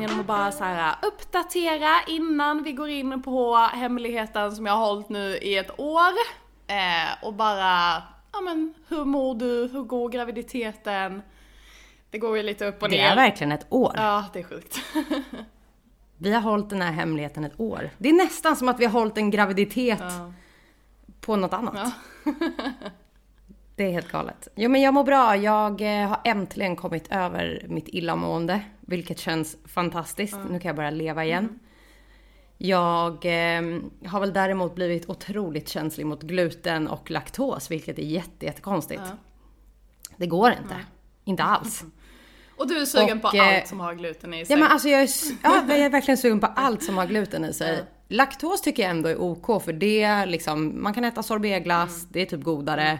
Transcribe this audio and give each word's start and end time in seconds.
genom 0.00 0.20
att 0.20 0.26
bara 0.26 0.52
så 0.52 0.64
här 0.64 0.88
äh, 0.88 1.08
uppdatera 1.08 1.90
innan 2.06 2.62
vi 2.62 2.72
går 2.72 2.88
in 2.88 3.22
på 3.22 3.56
hemligheten 3.56 4.56
som 4.56 4.66
jag 4.66 4.72
har 4.72 4.86
hållit 4.86 5.08
nu 5.08 5.36
i 5.36 5.56
ett 5.56 5.80
år. 5.80 6.12
Eh, 6.66 7.26
och 7.26 7.34
bara, 7.34 8.02
ja 8.32 8.40
men 8.44 8.74
hur 8.88 9.04
mår 9.04 9.34
du? 9.34 9.68
Hur 9.72 9.82
går 9.82 10.08
graviditeten? 10.08 11.22
Det 12.10 12.18
går 12.18 12.36
ju 12.36 12.42
lite 12.42 12.66
upp 12.66 12.82
och 12.82 12.90
ner. 12.90 12.96
Det 12.98 13.02
är 13.04 13.16
verkligen 13.16 13.52
ett 13.52 13.66
år. 13.68 13.92
Ja, 13.96 14.24
det 14.32 14.38
är 14.38 14.42
sjukt. 14.44 14.78
Vi 16.18 16.32
har 16.32 16.40
hållit 16.40 16.70
den 16.70 16.82
här 16.82 16.92
hemligheten 16.92 17.44
ett 17.44 17.60
år. 17.60 17.90
Det 17.98 18.08
är 18.08 18.12
nästan 18.12 18.56
som 18.56 18.68
att 18.68 18.80
vi 18.80 18.84
har 18.84 18.92
hållit 18.92 19.18
en 19.18 19.30
graviditet 19.30 19.98
Ja. 20.00 20.32
på 21.20 21.36
något 21.36 21.52
annat. 21.52 21.92
Ja. 22.24 22.32
Det 23.76 23.84
är 23.84 23.90
helt 23.90 24.08
galet. 24.12 24.48
Jo 24.54 24.70
men 24.70 24.80
jag 24.80 24.94
mår 24.94 25.04
bra. 25.04 25.36
Jag 25.36 25.80
eh, 26.02 26.08
har 26.08 26.20
äntligen 26.24 26.76
kommit 26.76 27.12
över 27.12 27.66
mitt 27.68 27.88
illamående. 27.88 28.60
Vilket 28.80 29.18
känns 29.18 29.56
fantastiskt. 29.64 30.36
Nu 30.50 30.60
kan 30.60 30.68
jag 30.68 30.76
börja 30.76 30.90
leva 30.90 31.24
igen. 31.24 31.44
Mm. 31.44 31.58
Jag 32.58 33.12
eh, 33.24 33.80
har 34.10 34.20
väl 34.20 34.32
däremot 34.32 34.74
blivit 34.74 35.08
otroligt 35.08 35.68
känslig 35.68 36.06
mot 36.06 36.22
gluten 36.22 36.88
och 36.88 37.10
laktos. 37.10 37.70
Vilket 37.70 37.98
är 37.98 38.02
jätte, 38.02 38.46
jättekonstigt. 38.46 39.02
Ja. 39.04 39.16
Det 40.16 40.26
går 40.26 40.50
inte. 40.50 40.76
Inte 41.26 41.42
alls. 41.42 41.84
Och 42.56 42.68
du 42.68 42.78
är 42.80 42.84
sugen 42.84 43.16
Och, 43.16 43.30
på 43.30 43.36
eh, 43.36 43.56
allt 43.56 43.68
som 43.68 43.80
har 43.80 43.94
gluten 43.94 44.34
i 44.34 44.46
sig. 44.46 44.54
Ja 44.54 44.60
men 44.60 44.72
alltså 44.72 44.88
jag 44.88 45.02
är, 45.02 45.08
ja, 45.42 45.64
jag 45.68 45.78
är 45.78 45.90
verkligen 45.90 46.18
sugen 46.18 46.40
på 46.40 46.46
allt 46.46 46.82
som 46.82 46.96
har 46.96 47.06
gluten 47.06 47.44
i 47.44 47.52
sig. 47.52 47.84
Laktos 48.08 48.60
tycker 48.60 48.82
jag 48.82 48.90
ändå 48.90 49.08
är 49.08 49.20
OK 49.20 49.62
för 49.62 49.72
det 49.72 50.26
liksom, 50.26 50.82
man 50.82 50.94
kan 50.94 51.04
äta 51.04 51.22
sorbetglass, 51.22 52.06
det 52.10 52.20
är 52.20 52.26
typ 52.26 52.42
godare. 52.42 52.98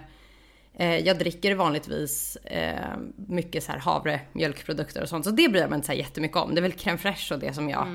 Eh, 0.74 0.98
jag 0.98 1.18
dricker 1.18 1.54
vanligtvis 1.54 2.36
eh, 2.36 2.96
mycket 3.16 3.64
så 3.64 3.72
här 3.72 3.78
havre, 3.78 4.20
mjölkprodukter 4.32 5.02
och 5.02 5.08
sånt. 5.08 5.24
Så 5.24 5.30
det 5.30 5.48
bryr 5.48 5.60
jag 5.60 5.70
mig 5.70 5.76
inte 5.76 5.86
så 5.86 5.92
här 5.92 5.98
jättemycket 5.98 6.36
om. 6.36 6.54
Det 6.54 6.60
är 6.60 6.62
väl 6.62 6.72
crème 6.72 6.96
fraîche 6.96 7.32
och 7.32 7.38
det 7.38 7.52
som 7.52 7.68
jag... 7.68 7.86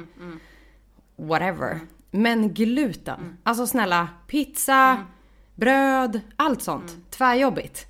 Whatever. 1.16 1.80
Men 2.12 2.54
gluten. 2.54 3.38
Alltså 3.44 3.68
snälla, 3.68 4.10
pizza, 4.28 5.06
bröd, 5.56 6.22
allt 6.36 6.62
sånt. 6.62 6.98
Tvärjobbigt. 7.10 7.88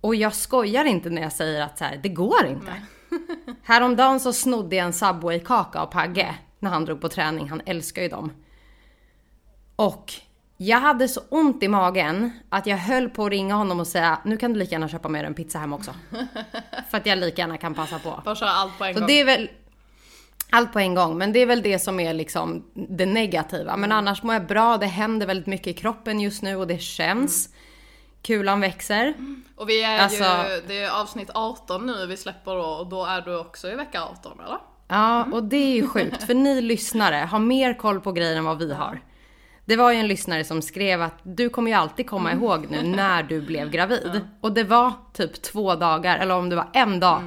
Och 0.00 0.14
jag 0.14 0.34
skojar 0.34 0.84
inte 0.84 1.10
när 1.10 1.22
jag 1.22 1.32
säger 1.32 1.62
att 1.62 1.78
så 1.78 1.84
här, 1.84 2.00
det 2.02 2.08
går 2.08 2.46
inte. 2.46 2.72
Häromdagen 3.62 4.20
så 4.20 4.32
snodde 4.32 4.76
jag 4.76 4.86
en 4.86 4.92
Subway-kaka 4.92 5.80
av 5.80 5.86
Pagge 5.86 6.34
när 6.58 6.70
han 6.70 6.84
drog 6.84 7.00
på 7.00 7.08
träning. 7.08 7.48
Han 7.48 7.62
älskar 7.66 8.02
ju 8.02 8.08
dem. 8.08 8.32
Och 9.76 10.12
jag 10.56 10.80
hade 10.80 11.08
så 11.08 11.20
ont 11.28 11.62
i 11.62 11.68
magen 11.68 12.30
att 12.48 12.66
jag 12.66 12.76
höll 12.76 13.08
på 13.08 13.24
att 13.24 13.30
ringa 13.30 13.54
honom 13.54 13.80
och 13.80 13.86
säga 13.86 14.18
nu 14.24 14.36
kan 14.36 14.52
du 14.52 14.58
lika 14.58 14.72
gärna 14.72 14.88
köpa 14.88 15.08
med 15.08 15.24
dig 15.24 15.26
en 15.26 15.34
pizza 15.34 15.58
hem 15.58 15.72
också. 15.72 15.94
För 16.90 16.98
att 16.98 17.06
jag 17.06 17.18
lika 17.18 17.42
gärna 17.42 17.58
kan 17.58 17.74
passa 17.74 17.98
på. 17.98 18.22
Bara 18.24 18.34
köra 18.34 18.50
allt 18.50 18.78
på 18.78 18.84
en 18.84 18.94
Så 18.94 19.00
gång. 19.00 19.06
det 19.06 19.20
är 19.20 19.24
väl 19.24 19.50
allt 20.50 20.72
på 20.72 20.78
en 20.78 20.94
gång, 20.94 21.18
men 21.18 21.32
det 21.32 21.38
är 21.38 21.46
väl 21.46 21.62
det 21.62 21.78
som 21.78 22.00
är 22.00 22.14
liksom 22.14 22.64
det 22.74 23.06
negativa. 23.06 23.76
Men 23.76 23.92
annars 23.92 24.22
mår 24.22 24.34
jag 24.34 24.46
bra, 24.46 24.76
det 24.76 24.86
händer 24.86 25.26
väldigt 25.26 25.46
mycket 25.46 25.66
i 25.66 25.72
kroppen 25.72 26.20
just 26.20 26.42
nu 26.42 26.56
och 26.56 26.66
det 26.66 26.80
känns. 26.80 27.48
Kulan 28.22 28.60
växer. 28.60 29.14
Och 29.56 29.68
vi 29.68 29.82
är 29.82 29.98
Alltså- 30.02 30.24
ju, 30.24 30.62
det 30.68 30.78
är 30.82 31.00
avsnitt 31.00 31.30
18 31.34 31.86
nu 31.86 32.06
vi 32.06 32.16
släpper 32.16 32.54
då 32.54 32.64
och 32.64 32.86
då 32.86 33.04
är 33.04 33.20
du 33.20 33.38
också 33.38 33.68
i 33.70 33.74
vecka 33.74 34.02
18 34.02 34.40
eller? 34.46 34.58
Ja, 34.88 35.24
och 35.32 35.42
det 35.44 35.56
är 35.56 35.74
ju 35.74 35.86
sjukt 35.88 36.22
för 36.22 36.34
ni 36.34 36.60
lyssnare 36.60 37.16
har 37.16 37.38
mer 37.38 37.74
koll 37.74 38.00
på 38.00 38.12
grejer 38.12 38.36
än 38.36 38.44
vad 38.44 38.58
vi 38.58 38.74
har. 38.74 39.00
Det 39.64 39.76
var 39.76 39.92
ju 39.92 39.98
en 39.98 40.06
lyssnare 40.08 40.44
som 40.44 40.62
skrev 40.62 41.02
att 41.02 41.14
du 41.22 41.48
kommer 41.48 41.70
ju 41.70 41.76
alltid 41.76 42.08
komma 42.10 42.32
ihåg 42.32 42.66
nu 42.70 42.82
när 42.82 43.22
du 43.22 43.40
blev 43.40 43.70
gravid. 43.70 44.20
Och 44.40 44.52
det 44.52 44.64
var 44.64 44.92
typ 45.12 45.42
två 45.42 45.74
dagar, 45.74 46.18
eller 46.18 46.34
om 46.34 46.48
det 46.48 46.56
var 46.56 46.68
en 46.72 47.00
dag. 47.00 47.22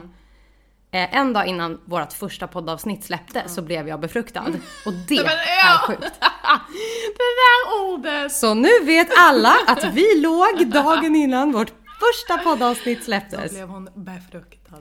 Eh, 0.94 1.16
en 1.16 1.34
dag 1.34 1.48
innan 1.48 1.80
vårt 1.86 2.14
första 2.14 2.48
poddavsnitt 2.48 3.04
släpptes 3.04 3.56
så 3.56 3.62
blev 3.62 3.88
jag 3.88 4.00
befruktad. 4.00 4.46
Och 4.86 4.94
det 4.94 5.18
är 5.18 5.24
ja. 5.64 5.80
sjukt. 5.88 6.02
det 7.18 7.30
där 7.44 7.84
ordet! 7.84 8.32
Så 8.32 8.54
nu 8.54 8.70
vet 8.84 9.08
alla 9.18 9.54
att 9.68 9.84
vi 9.84 10.22
låg 10.22 10.68
dagen 10.68 11.16
innan 11.16 11.52
vårt 11.52 11.72
första 12.00 12.38
poddavsnitt 12.38 13.04
släpptes. 13.04 13.52
Blev 13.52 13.68
hon 13.68 13.90
befruktad? 13.96 14.78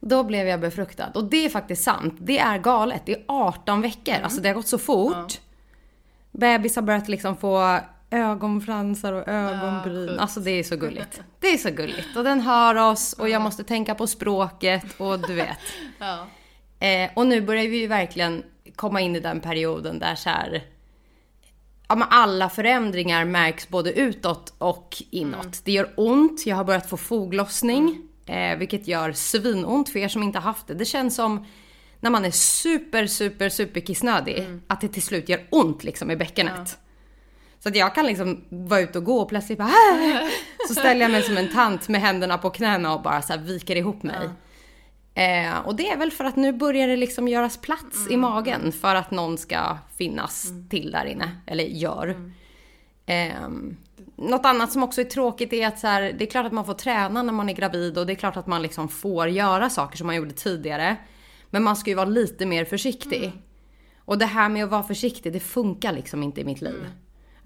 Då 0.00 0.24
blev 0.24 0.46
jag 0.46 0.60
befruktad. 0.60 1.10
Och 1.14 1.24
det 1.24 1.44
är 1.44 1.48
faktiskt 1.48 1.84
sant. 1.84 2.14
Det 2.18 2.38
är 2.38 2.58
galet. 2.58 3.02
Det 3.06 3.12
är 3.12 3.24
18 3.28 3.82
veckor. 3.82 4.14
Alltså 4.22 4.40
det 4.40 4.48
har 4.48 4.54
gått 4.54 4.68
så 4.68 4.78
fort. 4.78 5.40
Bebis 6.30 6.76
har 6.76 6.82
börjat 6.82 7.08
liksom 7.08 7.36
få 7.36 7.80
ögonfransar 8.10 9.12
och 9.12 9.28
ögonbryn. 9.28 10.08
sjukt. 10.08 10.20
alltså 10.20 10.40
det 10.40 10.50
är 10.50 10.62
så 10.62 10.76
gulligt. 10.76 11.22
Det 11.40 11.46
är 11.46 11.58
så 11.58 11.70
gulligt. 11.70 12.16
Och 12.16 12.24
den 12.24 12.40
hör 12.40 12.74
oss 12.74 13.12
och 13.12 13.28
jag 13.28 13.42
måste 13.42 13.64
tänka 13.64 13.94
på 13.94 14.06
språket 14.06 14.84
och 15.00 15.18
du 15.18 15.34
vet. 15.34 15.58
Ja. 15.98 16.26
Eh, 16.86 17.10
och 17.14 17.26
nu 17.26 17.40
börjar 17.40 17.68
vi 17.68 17.78
ju 17.78 17.86
verkligen 17.86 18.42
komma 18.76 19.00
in 19.00 19.16
i 19.16 19.20
den 19.20 19.40
perioden 19.40 19.98
där 19.98 20.14
så 20.14 20.30
här, 20.30 20.64
ja, 21.88 21.94
men 21.94 22.08
alla 22.10 22.48
förändringar 22.48 23.24
märks 23.24 23.68
både 23.68 23.92
utåt 23.92 24.54
och 24.58 25.02
inåt. 25.10 25.64
Det 25.64 25.72
gör 25.72 25.92
ont, 25.96 26.46
jag 26.46 26.56
har 26.56 26.64
börjat 26.64 26.90
få 26.90 26.96
foglossning, 26.96 27.98
eh, 28.26 28.58
vilket 28.58 28.88
gör 28.88 29.12
svinont 29.12 29.88
för 29.88 29.98
er 29.98 30.08
som 30.08 30.22
inte 30.22 30.38
haft 30.38 30.66
det. 30.66 30.74
Det 30.74 30.84
känns 30.84 31.14
som 31.14 31.46
när 32.00 32.10
man 32.10 32.24
är 32.24 32.30
super, 32.30 33.06
super, 33.06 33.48
super 33.48 33.80
kissnödig, 33.80 34.46
att 34.66 34.80
det 34.80 34.88
till 34.88 35.02
slut 35.02 35.28
gör 35.28 35.46
ont 35.50 35.84
liksom 35.84 36.10
i 36.10 36.16
bäckenet. 36.16 36.78
Så 37.60 37.68
att 37.68 37.76
jag 37.76 37.94
kan 37.94 38.06
liksom 38.06 38.44
vara 38.48 38.80
ute 38.80 38.98
och 38.98 39.04
gå 39.04 39.18
och 39.20 39.28
plötsligt 39.28 39.58
bara 39.58 39.68
"Ah!" 39.68 40.28
Så 40.68 40.74
ställer 40.74 41.00
jag 41.00 41.10
mig 41.10 41.22
som 41.22 41.36
en 41.36 41.48
tant 41.48 41.88
med 41.88 42.00
händerna 42.00 42.38
på 42.38 42.50
knäna 42.50 42.94
och 42.94 43.02
bara 43.02 43.22
så 43.22 43.32
här 43.32 43.40
viker 43.40 43.76
ihop 43.76 44.02
mig. 44.02 44.28
Eh, 45.14 45.58
och 45.58 45.76
det 45.76 45.90
är 45.90 45.96
väl 45.96 46.10
för 46.10 46.24
att 46.24 46.36
nu 46.36 46.52
börjar 46.52 46.88
det 46.88 46.96
liksom 46.96 47.28
göras 47.28 47.56
plats 47.56 48.10
i 48.10 48.16
magen 48.16 48.72
för 48.72 48.94
att 48.94 49.10
någon 49.10 49.38
ska 49.38 49.78
finnas 49.98 50.46
till 50.70 50.90
där 50.90 51.04
inne. 51.04 51.30
Eller 51.46 51.64
gör. 51.64 52.30
Eh, 53.06 53.48
något 54.16 54.46
annat 54.46 54.72
som 54.72 54.82
också 54.82 55.00
är 55.00 55.04
tråkigt 55.04 55.52
är 55.52 55.66
att 55.66 55.78
så 55.78 55.86
här, 55.86 56.14
det 56.18 56.24
är 56.24 56.30
klart 56.30 56.46
att 56.46 56.52
man 56.52 56.64
får 56.64 56.74
träna 56.74 57.22
när 57.22 57.32
man 57.32 57.48
är 57.48 57.52
gravid 57.52 57.98
och 57.98 58.06
det 58.06 58.12
är 58.12 58.14
klart 58.14 58.36
att 58.36 58.46
man 58.46 58.62
liksom 58.62 58.88
får 58.88 59.28
göra 59.28 59.70
saker 59.70 59.96
som 59.96 60.06
man 60.06 60.16
gjorde 60.16 60.32
tidigare. 60.32 60.96
Men 61.50 61.62
man 61.62 61.76
ska 61.76 61.90
ju 61.90 61.96
vara 61.96 62.08
lite 62.08 62.46
mer 62.46 62.64
försiktig. 62.64 63.32
Och 63.98 64.18
det 64.18 64.26
här 64.26 64.48
med 64.48 64.64
att 64.64 64.70
vara 64.70 64.82
försiktig, 64.82 65.32
det 65.32 65.40
funkar 65.40 65.92
liksom 65.92 66.22
inte 66.22 66.40
i 66.40 66.44
mitt 66.44 66.60
liv. 66.60 66.86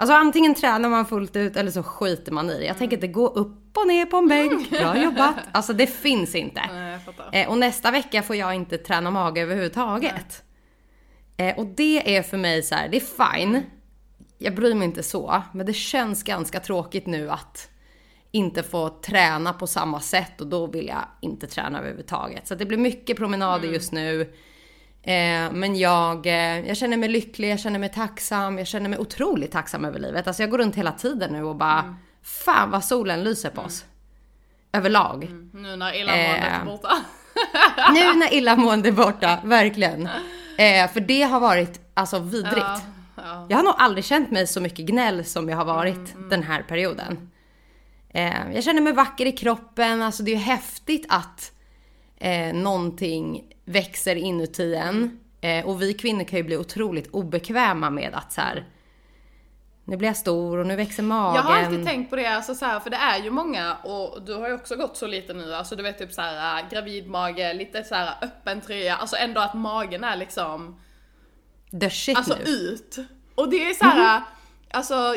Alltså 0.01 0.15
antingen 0.15 0.55
tränar 0.55 0.89
man 0.89 1.07
fullt 1.07 1.37
ut 1.37 1.57
eller 1.57 1.71
så 1.71 1.83
skiter 1.83 2.33
man 2.33 2.51
i 2.51 2.59
det. 2.59 2.65
Jag 2.65 2.79
tänker 2.79 2.97
inte 2.97 3.07
gå 3.07 3.29
upp 3.29 3.77
och 3.77 3.87
ner 3.87 4.07
på 4.07 4.17
en 4.17 4.29
bänk. 4.29 4.71
Bra 4.71 5.03
jobbat. 5.03 5.35
Alltså 5.53 5.73
det 5.73 5.87
finns 5.87 6.35
inte. 6.35 6.63
Nej. 6.73 6.99
Eh, 7.33 7.49
och 7.49 7.59
nästa 7.59 7.91
vecka 7.91 8.23
får 8.23 8.37
jag 8.37 8.55
inte 8.55 8.79
träna 8.79 9.11
mage 9.11 9.41
överhuvudtaget. 9.41 10.43
Eh, 11.37 11.59
och 11.59 11.67
det 11.67 12.17
är 12.17 12.23
för 12.23 12.37
mig 12.37 12.63
så 12.63 12.75
här, 12.75 12.89
det 12.89 12.97
är 12.97 13.37
fine. 13.37 13.63
Jag 14.39 14.55
bryr 14.55 14.75
mig 14.75 14.85
inte 14.85 15.03
så. 15.03 15.43
Men 15.53 15.67
det 15.67 15.73
känns 15.73 16.23
ganska 16.23 16.61
tråkigt 16.61 17.07
nu 17.07 17.31
att 17.31 17.69
inte 18.31 18.63
få 18.63 18.89
träna 18.89 19.53
på 19.53 19.67
samma 19.67 20.01
sätt 20.01 20.41
och 20.41 20.47
då 20.47 20.67
vill 20.67 20.87
jag 20.87 21.05
inte 21.21 21.47
träna 21.47 21.79
överhuvudtaget. 21.79 22.49
Så 22.49 22.55
det 22.55 22.67
blir 22.67 22.79
mycket 22.79 23.17
promenader 23.17 23.69
just 23.69 23.93
nu. 23.93 24.33
Eh, 25.03 25.53
men 25.53 25.77
jag, 25.79 26.27
eh, 26.27 26.61
jag 26.69 26.77
känner 26.77 26.97
mig 26.97 27.09
lycklig, 27.09 27.51
jag 27.51 27.61
känner 27.61 27.79
mig 27.79 27.89
tacksam, 27.89 28.59
jag 28.59 28.67
känner 28.67 28.89
mig 28.91 28.99
otroligt 28.99 29.53
tacksam 29.53 29.85
över 29.85 29.99
livet. 29.99 30.27
Alltså 30.27 30.43
jag 30.43 30.51
går 30.51 30.59
runt 30.59 30.77
hela 30.77 30.93
tiden 30.93 31.33
nu 31.33 31.43
och 31.45 31.57
bara, 31.57 31.97
fan 32.23 32.71
vad 32.71 32.85
solen 32.85 33.25
lyser 33.25 33.51
på 33.51 33.61
oss. 33.61 33.85
Överlag. 34.73 35.29
Nu 35.55 35.77
när 35.77 35.95
illamåendet 36.01 36.45
är 36.45 36.59
Eh. 36.61 36.65
borta. 36.65 36.97
Nu 37.95 38.13
när 38.19 38.35
illamående 38.35 38.89
är 38.89 38.93
borta, 38.93 39.39
verkligen. 39.45 40.07
Eh, 40.59 40.91
för 40.93 41.01
det 41.01 41.23
har 41.23 41.41
varit 41.41 41.81
alltså 41.95 42.19
vidrigt. 42.19 42.57
Ja, 42.57 42.81
ja. 43.17 43.47
Jag 43.49 43.57
har 43.57 43.65
nog 43.65 43.75
aldrig 43.79 44.05
känt 44.05 44.31
mig 44.31 44.47
så 44.47 44.61
mycket 44.61 44.87
gnäll 44.87 45.25
som 45.25 45.49
jag 45.49 45.57
har 45.57 45.65
varit 45.65 46.15
den 46.31 46.43
här 46.43 46.63
perioden. 46.63 47.31
Eh, 48.15 48.53
jag 48.55 48.65
känner 48.65 48.81
mig 48.81 48.93
vacker 48.93 49.27
i 49.27 49.33
kroppen, 49.33 50.03
alltså 50.03 50.23
det 50.23 50.31
är 50.31 50.37
ju 50.37 50.43
häftigt 50.43 51.07
att 51.09 51.53
eh, 52.21 52.55
någonting 52.55 53.45
växer 53.65 54.17
inuti 54.17 54.75
en. 54.75 55.21
Eh, 55.41 55.67
och 55.67 55.83
vi 55.83 55.95
kvinnor 55.95 56.25
kan 56.25 56.37
ju 56.37 56.43
bli 56.43 56.57
otroligt 56.57 57.11
obekväma 57.11 57.91
med 57.91 58.15
att 58.15 58.33
så 58.33 58.41
här. 58.41 58.67
Nu 59.85 59.97
blir 59.97 60.09
jag 60.09 60.17
stor 60.17 60.59
och 60.59 60.67
nu 60.67 60.77
växer 60.77 61.03
magen. 61.03 61.35
Jag 61.35 61.43
har 61.43 61.63
alltid 61.63 61.87
tänkt 61.87 62.11
på 62.11 62.17
det, 62.17 62.27
alltså 62.27 62.55
så 62.55 62.65
här, 62.65 62.81
för 62.81 62.91
det 62.91 62.97
är 62.97 63.23
ju 63.23 63.31
många, 63.31 63.77
och 63.77 64.23
du 64.23 64.35
har 64.35 64.49
ju 64.49 64.55
också 64.55 64.77
gått 64.77 64.97
så 64.97 65.07
lite 65.07 65.35
nu, 65.35 65.55
alltså 65.55 65.77
du 65.77 65.83
vet 65.83 65.99
typ 65.99 66.13
så 66.13 66.21
här 66.21 66.63
äh, 66.63 66.69
gravidmage, 66.71 67.55
lite 67.55 67.85
så 67.85 67.95
här 67.95 68.15
öppen 68.23 68.61
tröja, 68.61 68.97
alltså 68.97 69.17
ändå 69.17 69.41
att 69.41 69.55
magen 69.55 70.05
är 70.05 70.17
liksom, 70.17 70.81
The 71.81 71.91
shit 71.91 72.17
alltså 72.17 72.37
nu. 72.45 72.51
ut. 72.51 72.97
Och 73.35 73.51
det 73.51 73.71
är 73.71 73.75
så 73.75 73.85
här, 73.85 74.23
alltså, 74.71 75.15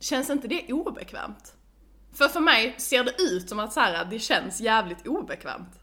känns 0.00 0.30
inte 0.30 0.48
det 0.48 0.72
obekvämt? 0.72 1.54
För 2.14 2.28
för 2.28 2.40
mig 2.40 2.74
ser 2.78 3.04
det 3.04 3.22
ut 3.22 3.48
som 3.48 3.58
att 3.58 3.72
så 3.72 3.80
här, 3.80 4.04
det 4.04 4.18
känns 4.18 4.60
jävligt 4.60 5.06
obekvämt. 5.06 5.81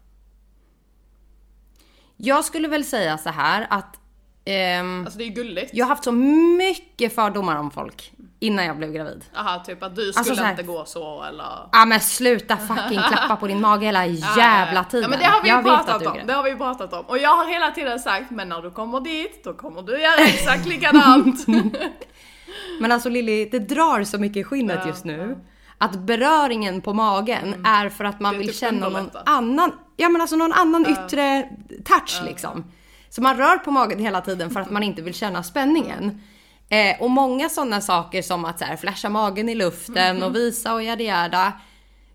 Jag 2.22 2.44
skulle 2.44 2.68
väl 2.68 2.84
säga 2.84 3.18
så 3.18 3.30
här 3.30 3.66
att 3.70 3.96
ehm, 4.44 5.00
Alltså 5.04 5.18
det 5.18 5.24
är 5.24 5.28
ju 5.28 5.34
gulligt. 5.34 5.70
jag 5.74 5.84
har 5.84 5.88
haft 5.90 6.04
så 6.04 6.12
mycket 6.12 7.14
fördomar 7.14 7.56
om 7.56 7.70
folk 7.70 8.12
innan 8.40 8.64
jag 8.64 8.76
blev 8.76 8.92
gravid. 8.92 9.24
Jaha, 9.34 9.58
typ 9.58 9.82
att 9.82 9.96
du 9.96 10.02
skulle 10.12 10.18
Alltså 10.18 10.36
så 10.36 10.42
här- 10.42 10.50
inte 10.50 10.62
gå 10.62 10.84
så 10.84 11.22
eller... 11.22 11.46
Ja 11.72 11.84
men 11.86 12.00
sluta 12.00 12.56
fucking 12.56 13.00
klappa 13.08 13.36
på 13.36 13.46
din 13.46 13.60
mage 13.60 13.86
hela 13.86 14.06
jävla 14.36 14.84
tiden. 14.84 15.02
Ja 15.02 15.08
men 15.08 15.18
det 15.18 15.24
har 15.24 15.42
vi 15.42 15.48
ju 15.48 15.54
jag 15.54 15.64
pratat 15.64 16.06
om. 16.06 16.18
Det 16.26 16.32
har 16.32 16.42
vi 16.42 16.56
pratat 16.56 16.92
om. 16.92 17.04
Och 17.06 17.18
jag 17.18 17.36
har 17.36 17.46
hela 17.46 17.70
tiden 17.70 17.98
sagt, 17.98 18.30
men 18.30 18.48
när 18.48 18.62
du 18.62 18.70
kommer 18.70 19.00
dit, 19.00 19.44
då 19.44 19.54
kommer 19.54 19.82
du 19.82 20.02
göra 20.02 20.20
exakt 20.26 20.66
likadant. 20.66 21.46
Men 22.80 22.92
alltså 22.92 23.08
Lilly, 23.08 23.44
det 23.48 23.58
drar 23.58 24.04
så 24.04 24.18
mycket 24.18 24.36
i 24.36 24.44
skinnet 24.44 24.86
just 24.86 25.04
nu. 25.04 25.38
Att 25.82 25.98
beröringen 25.98 26.80
på 26.80 26.92
magen 26.94 27.66
är 27.66 27.88
för 27.88 28.04
att 28.04 28.20
man 28.20 28.34
Mm. 28.34 28.38
Vill 28.38 28.48
typ 28.48 28.56
känna 28.56 28.88
någon 28.88 29.10
annan, 29.26 29.72
ja 29.96 30.08
men 30.08 30.20
alltså 30.20 30.36
någon 30.36 30.52
annan 30.52 30.86
yttre 30.86 31.48
touch 31.84 32.22
liksom. 32.24 32.64
Så 33.08 33.22
man 33.22 33.36
rör 33.36 33.58
på 33.58 33.70
magen 33.70 33.98
hela 33.98 34.20
tiden 34.20 34.50
för 34.50 34.60
att 34.60 34.70
man 34.70 34.82
inte 34.82 35.02
vill 35.02 35.14
känna 35.14 35.42
spänningen. 35.42 36.20
Eh, 36.68 37.02
och 37.02 37.10
många 37.10 37.48
sådana 37.48 37.80
saker 37.80 38.22
som 38.22 38.44
att 38.44 38.58
så 38.58 38.64
här, 38.64 38.76
flasha 38.76 39.08
magen 39.08 39.48
i 39.48 39.54
luften 39.54 39.96
Mm-hmm. 40.16 40.22
och 40.26 40.36
visa 40.36 40.74
och 40.74 40.82
yada 40.82 41.02
yada. 41.02 41.52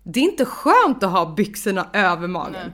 Det 0.02 0.20
är 0.20 0.24
inte 0.24 0.44
skönt 0.44 1.02
att 1.02 1.10
ha 1.10 1.34
byxorna 1.34 1.86
över 1.92 2.28
magen. 2.28 2.52
Nej. 2.52 2.70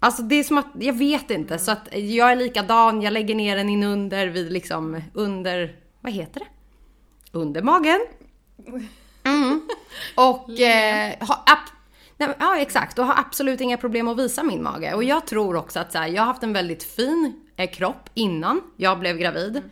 Alltså 0.00 0.22
det 0.22 0.34
är 0.34 0.44
som 0.44 0.58
att, 0.58 0.66
jag 0.78 0.92
vet 0.92 1.30
inte, 1.30 1.58
så 1.58 1.70
att 1.72 1.88
jag 1.92 2.32
är 2.32 2.36
likadan, 2.36 3.02
jag 3.02 3.12
lägger 3.12 3.34
ner 3.34 3.56
den 3.56 3.68
in 3.68 3.82
under 3.82 4.26
vid 4.26 4.52
liksom 4.52 5.02
under, 5.14 5.76
vad 6.00 6.12
heter 6.12 6.40
det? 6.40 6.46
Under 7.38 7.62
magen. 7.62 8.00
Mm. 9.24 9.68
Och 10.14 10.50
eh, 10.60 11.14
har 11.20 11.36
ap- 11.36 11.72
nej, 12.16 12.28
ja 12.38 12.58
exakt, 12.58 12.98
och 12.98 13.06
har 13.06 13.18
absolut 13.18 13.60
inga 13.60 13.76
problem 13.76 14.08
att 14.08 14.18
visa 14.18 14.42
min 14.42 14.62
mage. 14.62 14.94
Och 14.94 15.04
jag 15.04 15.26
tror 15.26 15.56
också 15.56 15.80
att 15.80 15.92
så 15.92 15.98
här, 15.98 16.08
jag 16.08 16.22
har 16.22 16.26
haft 16.26 16.42
en 16.42 16.52
väldigt 16.52 16.82
fin 16.84 17.40
eh, 17.56 17.70
kropp 17.70 18.10
innan 18.14 18.60
jag 18.76 18.98
blev 18.98 19.16
gravid. 19.18 19.62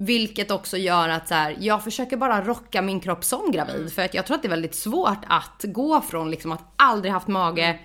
Vilket 0.00 0.50
också 0.50 0.76
gör 0.76 1.08
att 1.08 1.28
så 1.28 1.34
här, 1.34 1.56
jag 1.60 1.84
försöker 1.84 2.16
bara 2.16 2.44
rocka 2.44 2.82
min 2.82 3.00
kropp 3.00 3.24
som 3.24 3.50
gravid. 3.50 3.92
För 3.92 4.02
att 4.04 4.14
jag 4.14 4.26
tror 4.26 4.34
att 4.34 4.42
det 4.42 4.48
är 4.48 4.50
väldigt 4.50 4.74
svårt 4.74 5.18
att 5.26 5.64
gå 5.64 6.00
från 6.00 6.30
liksom 6.30 6.52
att 6.52 6.64
aldrig 6.76 7.12
haft 7.12 7.28
mage 7.28 7.78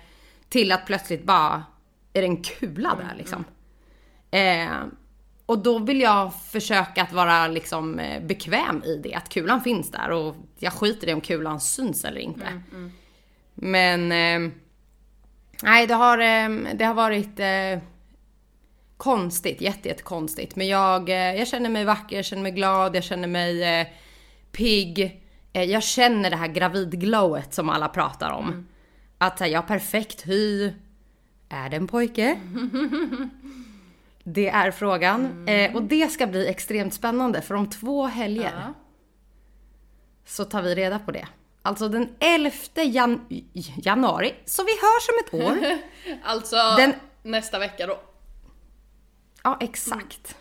till 0.48 0.72
att 0.72 0.86
plötsligt 0.86 1.24
bara 1.24 1.64
är 2.12 2.20
det 2.22 2.26
en 2.28 2.42
kula 2.42 2.94
där 2.94 3.14
liksom. 3.18 3.44
Eh, 4.30 4.68
och 5.46 5.58
då 5.58 5.78
vill 5.78 6.00
jag 6.00 6.34
försöka 6.34 7.02
att 7.02 7.12
vara 7.12 7.48
liksom 7.48 7.98
eh, 7.98 8.22
bekväm 8.22 8.82
i 8.84 9.00
det, 9.02 9.14
att 9.14 9.28
kulan 9.28 9.60
finns 9.60 9.90
där 9.90 10.10
och 10.10 10.36
jag 10.58 10.72
skiter 10.72 11.08
i 11.08 11.14
om 11.14 11.20
kulan 11.20 11.60
syns 11.60 12.04
eller 12.04 12.20
inte. 12.20 12.44
Men 13.54 14.12
eh, 14.12 14.52
nej, 15.62 15.86
det 15.86 15.94
har, 15.94 16.18
eh, 16.18 16.74
det 16.74 16.84
har 16.84 16.94
varit 16.94 17.40
eh, 17.40 17.82
konstigt, 18.96 19.60
jätte, 19.60 19.88
jätte. 19.88 20.46
Men 20.54 20.66
jag, 20.66 21.08
eh, 21.08 21.16
jag 21.16 21.48
känner 21.48 21.70
mig 21.70 21.84
vacker, 21.84 22.16
jag 22.16 22.24
känner 22.24 22.42
mig 22.42 22.52
glad, 22.52 22.96
jag 22.96 23.04
känner 23.04 23.28
mig 23.28 23.92
pigg. 24.52 25.20
Jag 25.52 25.82
känner 25.82 26.30
det 26.30 26.36
här 26.36 26.48
gravidglowet 26.48 27.54
som 27.54 27.68
alla 27.68 27.88
pratar 27.88 28.30
om. 28.30 28.66
Att 29.18 29.38
så 29.38 29.44
här, 29.44 29.50
jag 29.50 29.60
har 29.60 29.68
perfekt 29.68 30.26
hy. 30.26 30.72
Är 31.48 31.68
det 31.68 31.76
en 31.76 31.86
pojke? 31.86 32.38
Det 34.24 34.48
är 34.48 34.70
frågan. 34.70 35.48
Eh, 35.48 35.76
och 35.76 35.82
det 35.82 36.08
ska 36.12 36.26
bli 36.26 36.48
extremt 36.48 36.94
spännande 36.94 37.42
för 37.42 37.54
om 37.54 37.70
två 37.70 38.06
helger 38.06 38.52
Ja. 38.66 38.74
så 40.24 40.44
tar 40.44 40.62
vi 40.62 40.74
reda 40.74 40.98
på 40.98 41.10
det. 41.12 41.28
Alltså 41.62 41.88
den 41.88 42.08
11 42.18 42.50
jan- 42.84 43.24
januari, 43.76 44.34
så 44.44 44.62
vi 44.64 44.70
hörs 44.72 45.08
om 45.08 45.14
ett 45.26 45.46
år. 45.46 45.78
Alltså 46.24 46.56
Den- 46.76 46.94
nästa 47.22 47.58
vecka 47.58 47.86
då. 47.86 48.00
Ja, 49.42 49.56
exakt. 49.60 50.36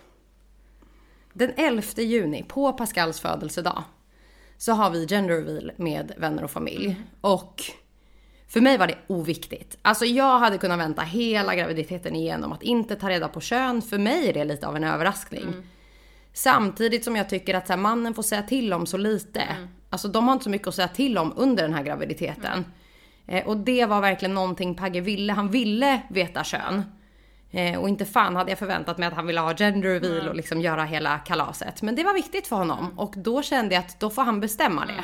Den 1.34 1.54
11 1.58 1.84
juni, 2.04 2.44
på 2.48 2.74
Pascals 2.74 3.20
födelsedag, 3.20 3.84
så 4.58 4.72
har 4.72 4.90
vi 4.90 5.08
gender 5.08 5.36
reveal 5.36 5.72
med 5.78 6.12
vänner 6.18 6.44
och 6.44 6.52
familj. 6.52 6.96
Och 7.22 7.64
för 8.54 8.62
mig 8.62 8.78
var 8.78 8.88
det 8.88 8.98
oviktigt. 9.08 9.78
Alltså 9.82 10.06
jag 10.06 10.40
hade 10.40 10.58
kunnat 10.58 10.80
vänta 10.80 11.02
hela 11.02 11.56
graviditeten 11.56 12.16
igenom 12.16 12.52
att 12.52 12.64
inte 12.64 12.96
ta 12.96 13.10
reda 13.10 13.28
på 13.28 13.42
kön. 13.42 13.82
För 13.82 13.98
mig 13.98 14.30
är 14.30 14.34
det 14.34 14.46
lite 14.46 14.68
av 14.68 14.76
en 14.76 14.84
överraskning. 14.84 15.56
Samtidigt 16.34 17.04
som 17.04 17.16
jag 17.16 17.30
tycker 17.30 17.54
att 17.54 17.68
så 17.68 17.74
här, 17.74 17.80
mannen 17.80 18.14
får 18.14 18.24
säga 18.24 18.42
till 18.42 18.74
om 18.74 18.86
så 18.86 18.98
lite. 18.98 19.44
Alltså 19.90 20.08
de 20.08 20.28
har 20.28 20.34
inte 20.34 20.44
så 20.44 20.50
mycket 20.50 20.68
att 20.68 20.76
säga 20.76 20.88
till 20.88 21.18
om 21.18 21.34
under 21.36 21.64
den 21.64 21.74
här 21.74 21.84
graviditeten. 21.84 22.66
Eh, 23.28 23.48
och 23.48 23.58
det 23.58 23.86
var 23.86 24.02
verkligen 24.02 24.34
någonting 24.34 24.76
Pagge 24.76 25.02
ville. 25.02 25.34
Han 25.34 25.52
ville 25.52 26.02
veta 26.10 26.44
kön. 26.44 26.84
Eh, 27.52 27.80
och 27.80 27.90
inte 27.90 28.06
fan 28.06 28.36
hade 28.36 28.52
jag 28.52 28.60
förväntat 28.60 28.98
mig 28.98 29.08
att 29.08 29.14
han 29.14 29.28
ville 29.28 29.40
ha 29.40 29.56
gender 29.56 29.90
reveal 29.90 30.30
och 30.30 30.36
liksom 30.36 30.62
göra 30.62 30.84
hela 30.84 31.18
kalaset. 31.20 31.82
Men 31.82 31.96
det 31.96 32.04
var 32.04 32.14
viktigt 32.14 32.48
för 32.48 32.56
honom 32.56 33.00
och 33.00 33.14
då 33.18 33.42
kände 33.42 33.76
jag 33.76 33.84
att 33.84 34.00
då 34.00 34.10
får 34.10 34.22
han 34.22 34.40
bestämma 34.40 34.86
det. 34.86 35.04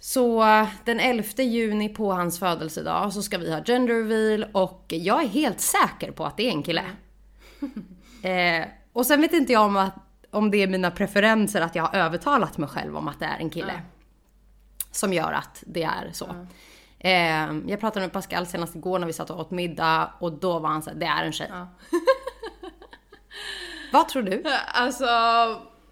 Så 0.00 0.44
den 0.84 1.00
11 1.00 1.42
juni 1.42 1.88
på 1.88 2.12
hans 2.12 2.38
födelsedag 2.38 3.12
så 3.12 3.22
ska 3.22 3.38
vi 3.38 3.52
ha 3.52 3.64
gender 3.64 3.94
reveal 3.94 4.46
och 4.52 4.84
jag 4.88 5.22
är 5.22 5.28
helt 5.28 5.60
säker 5.60 6.10
på 6.10 6.24
att 6.24 6.36
det 6.36 6.46
är 6.46 6.50
en 6.50 6.62
kille. 6.62 6.84
Eh, 8.22 8.66
och 8.92 9.06
sen 9.06 9.20
vet 9.20 9.32
inte 9.32 9.52
jag 9.52 9.62
om, 9.62 9.76
att, 9.76 9.94
om 10.30 10.50
det 10.50 10.62
är 10.62 10.66
mina 10.66 10.90
preferenser 10.90 11.60
att 11.60 11.74
jag 11.74 11.82
har 11.82 11.98
övertalat 11.98 12.58
mig 12.58 12.68
själv 12.68 12.96
om 12.96 13.08
att 13.08 13.20
det 13.20 13.26
är 13.26 13.38
en 13.38 13.50
kille. 13.50 13.82
Som 14.90 15.12
gör 15.12 15.32
att 15.32 15.64
det 15.66 15.82
är 15.82 16.10
så. 16.12 16.46
Eh, 16.98 17.54
jag 17.66 17.80
pratade 17.80 18.00
med 18.06 18.12
Pascal 18.12 18.46
senast 18.46 18.76
igår 18.76 18.98
när 18.98 19.06
vi 19.06 19.12
satt 19.12 19.30
och 19.30 19.40
åt 19.40 19.50
middag 19.50 20.10
och 20.18 20.32
då 20.32 20.58
var 20.58 20.68
han 20.68 20.82
såhär, 20.82 20.96
det 20.96 21.06
är 21.06 21.24
en 21.24 21.32
tjej. 21.32 21.50
Vad 23.92 24.08
tror 24.08 24.22
du? 24.22 24.44
Alltså 24.66 25.06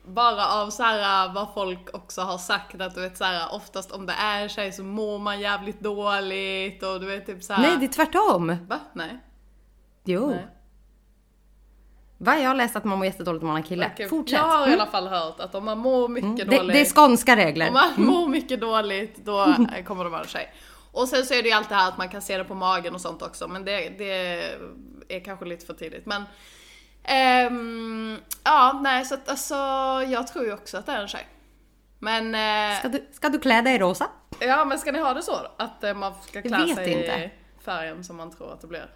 bara 0.06 0.46
av 0.48 0.70
så 0.70 0.82
här 0.82 1.32
vad 1.34 1.54
folk 1.54 1.94
också 1.94 2.20
har 2.20 2.38
sagt 2.38 2.80
att 2.80 2.94
du 2.94 3.00
vet 3.00 3.16
så 3.18 3.24
här 3.24 3.54
oftast 3.54 3.92
om 3.92 4.06
det 4.06 4.12
är 4.12 4.42
en 4.42 4.48
tjej 4.48 4.72
så 4.72 4.82
mår 4.84 5.18
man 5.18 5.40
jävligt 5.40 5.80
dåligt 5.80 6.82
och 6.82 7.00
du 7.00 7.06
vet 7.06 7.26
typ 7.26 7.42
så 7.42 7.52
här. 7.52 7.62
Nej, 7.62 7.76
det 7.78 7.84
är 7.86 7.88
tvärtom. 7.92 8.56
Va? 8.68 8.78
Nej. 8.92 9.18
Jo. 10.04 10.28
Nej. 10.30 10.46
Va? 12.18 12.38
Jag 12.38 12.48
har 12.48 12.54
läst 12.54 12.76
att 12.76 12.84
man 12.84 12.98
mår 12.98 13.06
jättedåligt 13.06 13.42
om 13.42 13.46
man 13.46 13.56
har 13.56 13.62
kille. 13.62 13.90
Okej, 13.94 14.08
Fortsätt. 14.08 14.38
Jag 14.38 14.46
har 14.46 14.62
i 14.62 14.68
Mm. 14.68 14.80
alla 14.80 14.90
fall 14.90 15.06
hört 15.08 15.40
att 15.40 15.54
om 15.54 15.64
man 15.64 15.78
mår 15.78 16.08
mycket 16.08 16.50
det, 16.50 16.56
dåligt. 16.56 16.72
det 16.72 16.80
är 16.80 16.84
skånska 16.94 17.36
regler. 17.36 17.68
Om 17.68 17.74
man 17.74 17.92
mår 17.96 18.28
mycket 18.28 18.60
dåligt 18.60 19.16
då 19.24 19.40
eh, 19.44 19.84
kommer 19.86 20.04
det 20.04 20.10
vara 20.10 20.20
en 20.22 20.28
tjej. 20.28 20.52
Och 20.92 21.08
sen 21.08 21.24
så 21.26 21.34
är 21.34 21.42
det 21.42 21.48
ju 21.48 21.54
allt 21.54 21.68
det 21.68 21.74
här 21.74 21.88
att 21.88 21.98
man 21.98 22.08
kan 22.08 22.22
se 22.22 22.38
det 22.38 22.44
på 22.44 22.54
magen 22.54 22.94
och 22.94 23.00
sånt 23.00 23.22
också 23.22 23.48
men 23.48 23.64
det, 23.64 23.88
det 23.98 24.42
är 25.08 25.20
kanske 25.24 25.44
lite 25.44 25.66
för 25.66 25.74
tidigt. 25.74 26.06
Men 26.06 26.22
ehm, 27.04 28.16
ja, 28.44 28.80
nej 28.82 29.04
så 29.04 29.14
att 29.14 29.28
alltså 29.28 29.54
jag 30.08 30.26
tror 30.26 30.44
ju 30.44 30.52
också 30.52 30.76
att 30.78 30.86
det 30.86 30.92
är 30.92 31.00
en 31.00 31.08
tjej. 31.08 31.26
Men, 31.98 32.34
eh, 32.34 32.78
Ska 32.78 32.88
du, 32.88 33.08
ska 33.12 33.28
du 33.28 33.38
klä 33.38 33.62
dig 33.62 33.78
rosa? 33.78 34.06
ja 34.40 34.64
men 34.64 34.78
ska 34.78 34.92
ni 34.92 34.98
ha 34.98 35.14
det 35.14 35.22
så? 35.22 35.36
Att 35.56 35.84
eh, 35.84 35.94
man 35.94 36.12
ska 36.28 36.42
klä 36.42 36.74
sig 36.74 36.92
inte. 36.92 37.12
i 37.12 37.30
färgen 37.64 38.04
som 38.04 38.16
man 38.16 38.30
tror 38.36 38.52
att 38.52 38.60
det 38.60 38.66
blir? 38.66 38.86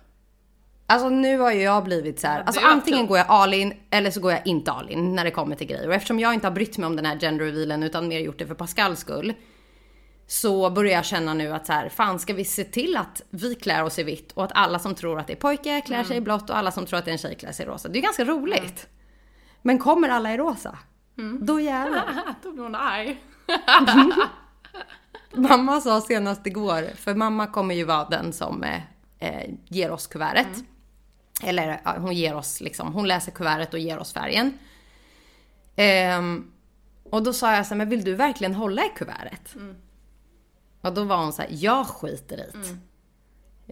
Alltså 0.86 1.08
nu 1.08 1.38
har 1.38 1.52
ju 1.52 1.62
jag 1.62 1.84
blivit 1.84 2.20
så 2.20 2.26
här. 2.26 2.38
Ja, 2.38 2.44
Alltså 2.46 2.66
antingen 2.66 3.06
går 3.06 3.18
jag 3.18 3.26
all 3.28 3.54
in 3.54 3.74
eller 3.90 4.10
så 4.10 4.20
går 4.20 4.32
jag 4.32 4.46
inte 4.46 4.72
all 4.72 4.90
in 4.90 5.14
när 5.14 5.24
det 5.24 5.30
kommer 5.30 5.56
till 5.56 5.66
grejer. 5.66 5.88
Och 5.88 5.94
eftersom 5.94 6.20
jag 6.20 6.34
inte 6.34 6.46
har 6.46 6.52
brytt 6.52 6.78
mig 6.78 6.86
om 6.86 6.96
den 6.96 7.06
här 7.06 7.18
gender 7.18 7.44
revealen 7.44 7.82
utan 7.82 8.08
mer 8.08 8.20
gjort 8.20 8.38
det 8.38 8.46
för 8.46 8.54
Pascals 8.54 9.00
skull. 9.00 9.34
Så 10.30 10.70
börjar 10.70 10.92
jag 10.92 11.04
känna 11.04 11.34
nu 11.34 11.52
att 11.52 11.66
så 11.66 11.72
här, 11.72 11.88
fan 11.88 12.18
ska 12.18 12.34
vi 12.34 12.44
se 12.44 12.64
till 12.64 12.96
att 12.96 13.22
vi 13.30 13.54
klär 13.54 13.84
oss 13.84 13.98
i 13.98 14.02
vitt 14.02 14.32
och 14.32 14.44
att 14.44 14.50
alla 14.54 14.78
som 14.78 14.94
tror 14.94 15.20
att 15.20 15.26
det 15.26 15.32
är 15.32 15.36
pojke 15.36 15.80
klär 15.80 16.04
sig 16.04 16.16
i 16.16 16.20
blått 16.20 16.50
och 16.50 16.56
alla 16.56 16.70
som 16.70 16.86
tror 16.86 16.98
att 16.98 17.04
det 17.04 17.10
är 17.10 17.12
en 17.12 17.18
tjej 17.18 17.34
klär 17.34 17.52
sig 17.52 17.66
i 17.66 17.68
rosa. 17.68 17.88
Det 17.88 17.98
är 17.98 18.02
ganska 18.02 18.24
roligt. 18.24 18.88
Men 19.62 19.78
kommer 19.78 20.08
alla 20.08 20.34
i 20.34 20.36
rosa? 20.36 20.78
Då 21.40 21.60
jävlar. 21.60 22.34
Då 22.42 22.52
blir 22.52 22.62
hon 22.62 22.74
arg. 22.74 23.22
Mamma 25.34 25.80
sa 25.80 26.00
senast 26.00 26.46
igår, 26.46 26.84
för 26.96 27.14
mamma 27.14 27.46
kommer 27.46 27.74
ju 27.74 27.84
vara 27.84 28.08
den 28.08 28.32
som 28.32 28.62
eh, 28.62 28.80
eh, 29.18 29.50
ger 29.64 29.90
oss 29.90 30.06
kuvertet. 30.06 30.64
Eller 31.42 31.80
ja, 31.84 31.96
hon 31.98 32.12
ger 32.14 32.34
oss 32.34 32.60
liksom, 32.60 32.92
hon 32.92 33.08
läser 33.08 33.32
kuvertet 33.32 33.74
och 33.74 33.80
ger 33.80 33.98
oss 33.98 34.12
färgen. 34.12 34.58
Ehm, 35.76 36.50
och 37.10 37.22
då 37.22 37.32
sa 37.32 37.54
jag 37.54 37.66
så 37.66 37.74
här, 37.74 37.78
men 37.78 37.88
vill 37.88 38.04
du 38.04 38.14
verkligen 38.14 38.54
hålla 38.54 38.84
i 38.84 38.88
kuvertet? 38.96 39.54
Och 40.80 40.94
då 40.94 41.04
var 41.04 41.16
hon 41.16 41.32
så 41.32 41.42
här, 41.42 41.50
jag 41.52 41.86
skiter 41.86 42.36
i 42.36 42.50
det. 42.52 42.58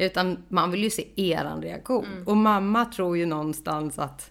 Utan 0.06 0.44
man 0.48 0.70
vill 0.70 0.84
ju 0.84 0.90
se 0.90 1.08
eran 1.16 1.62
reaktion. 1.62 2.04
Och 2.26 2.36
mamma 2.36 2.84
tror 2.84 3.16
ju 3.18 3.26
någonstans 3.26 3.98
att 3.98 4.30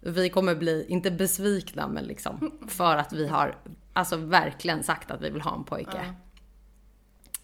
vi 0.00 0.28
kommer 0.28 0.54
bli, 0.54 0.86
inte 0.88 1.10
besvikna, 1.10 1.88
men 1.88 2.04
liksom 2.04 2.58
för 2.68 2.96
att 2.96 3.12
vi 3.12 3.28
har 3.28 3.58
alltså 3.92 4.16
verkligen 4.16 4.82
sagt 4.82 5.10
att 5.10 5.22
vi 5.22 5.30
vill 5.30 5.42
ha 5.42 5.54
en 5.54 5.64
pojke. 5.64 6.14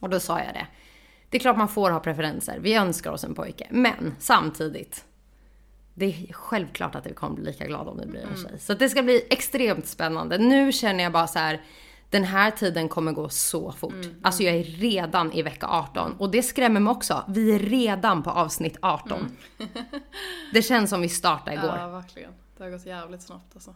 Och 0.01 0.11
då 0.11 0.21
sa 0.21 0.39
jag 0.39 0.55
det. 0.55 0.67
Det 1.31 1.37
är 1.37 1.41
klart 1.41 1.57
man 1.57 1.69
får 1.69 1.91
ha 1.91 2.01
preferenser. 2.01 2.59
Vi 2.59 2.75
önskar 2.75 3.11
oss 3.11 3.25
en 3.25 3.35
pojke. 3.35 3.67
Men 3.71 4.15
samtidigt. 4.19 5.05
Det 5.95 6.07
är 6.07 6.33
självklart 6.33 6.95
att 6.95 7.07
vi 7.07 7.15
kommer 7.15 7.35
bli 7.37 7.45
lika 7.45 7.67
glada 7.67 7.91
om 7.91 7.97
det 7.97 8.07
blir 8.07 8.21
en 8.21 8.37
tjej. 8.37 8.59
Så 8.59 8.75
det 8.75 8.89
ska 8.89 9.03
bli 9.03 9.27
extremt 9.31 9.87
spännande. 9.87 10.39
Nu 10.39 10.73
känner 10.73 11.05
jag 11.05 11.13
bara 11.13 11.27
så 11.27 11.39
här. 11.39 11.63
Den 12.13 12.25
här 12.25 12.51
tiden 12.51 12.89
kommer 12.89 13.13
gå 13.13 13.29
så 13.29 13.73
fort. 13.73 13.93
Mm, 13.93 14.15
Alltså 14.23 14.43
jag 14.43 14.55
är 14.57 14.65
redan 14.65 15.33
i 15.33 15.43
vecka 15.43 15.67
18 15.67 16.13
och 16.19 16.31
det 16.31 16.43
skrämmer 16.43 16.81
mig 16.81 16.91
också. 16.91 17.25
Vi 17.29 17.55
är 17.55 17.59
redan 17.59 18.23
på 18.23 18.31
avsnitt 18.31 18.77
18. 18.83 19.37
det 20.53 20.63
känns 20.63 20.91
som 20.91 21.01
vi 21.01 21.09
startade 21.09 21.57
igår. 21.57 21.69
Mm. 21.69 21.81
Ja, 21.81 21.89
verkligen. 21.89 22.31
Det 22.57 22.65
har 22.65 22.71
gått 22.71 22.87
jävligt 22.87 23.23
snabbt 23.23 23.55
alltså. 23.55 23.75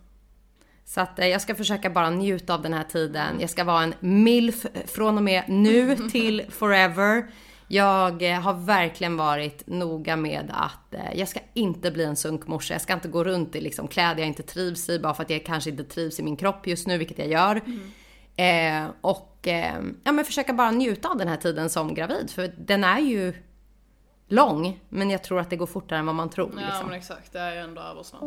Så 0.84 1.00
att 1.00 1.18
eh, 1.18 1.26
jag 1.26 1.40
ska 1.40 1.54
försöka 1.54 1.90
bara 1.90 2.10
njuta 2.10 2.54
av 2.54 2.62
den 2.62 2.72
här 2.72 2.84
tiden. 2.84 3.40
Jag 3.40 3.50
ska 3.50 3.64
vara 3.64 3.82
en 3.82 3.94
milf 4.00 4.66
från 4.84 5.16
och 5.16 5.22
med 5.22 5.44
nu 5.48 5.96
till 6.10 6.42
forever. 6.50 7.26
Jag 7.68 8.22
eh, 8.32 8.40
har 8.40 8.54
verkligen 8.54 9.16
varit 9.16 9.66
noga 9.66 10.16
med 10.16 10.50
att 10.54 10.94
eh, 10.94 11.18
jag 11.18 11.28
ska 11.28 11.40
inte 11.54 11.90
bli 11.90 12.04
en 12.04 12.16
sunkmorsa. 12.16 12.74
Jag 12.74 12.80
ska 12.82 12.92
inte 12.92 13.08
gå 13.08 13.24
runt 13.24 13.56
i 13.56 13.60
liksom 13.60 13.88
kläder 13.88 14.18
jag 14.18 14.28
inte 14.28 14.42
trivs 14.42 14.88
i 14.88 14.98
bara 14.98 15.14
för 15.14 15.22
att 15.22 15.30
jag 15.30 15.44
kanske 15.44 15.70
inte 15.70 15.84
trivs 15.84 16.20
i 16.20 16.22
min 16.22 16.36
kropp 16.36 16.66
just 16.66 16.86
nu, 16.86 16.98
vilket 16.98 17.18
jag 17.18 17.28
gör. 17.28 17.60
Eh, 18.36 18.86
och 19.00 19.48
eh, 19.48 19.82
ja, 20.04 20.12
men 20.12 20.24
försöka 20.24 20.52
bara 20.52 20.70
njuta 20.70 21.08
av 21.08 21.16
den 21.16 21.28
här 21.28 21.36
tiden 21.36 21.70
som 21.70 21.94
gravid. 21.94 22.30
För 22.30 22.52
den 22.58 22.84
är 22.84 22.98
ju 22.98 23.34
lång, 24.28 24.80
men 24.88 25.10
jag 25.10 25.22
tror 25.22 25.40
att 25.40 25.50
det 25.50 25.56
går 25.56 25.66
fortare 25.66 25.98
än 25.98 26.06
vad 26.06 26.14
man 26.14 26.30
tror. 26.30 26.50
Ja 26.56 26.66
liksom. 26.66 26.86
men 26.86 26.96
exakt, 26.96 27.32
det 27.32 27.38
är 27.38 27.54
ju 27.54 27.60
ändå 27.60 27.82
över 27.82 28.02
snabbt. 28.02 28.24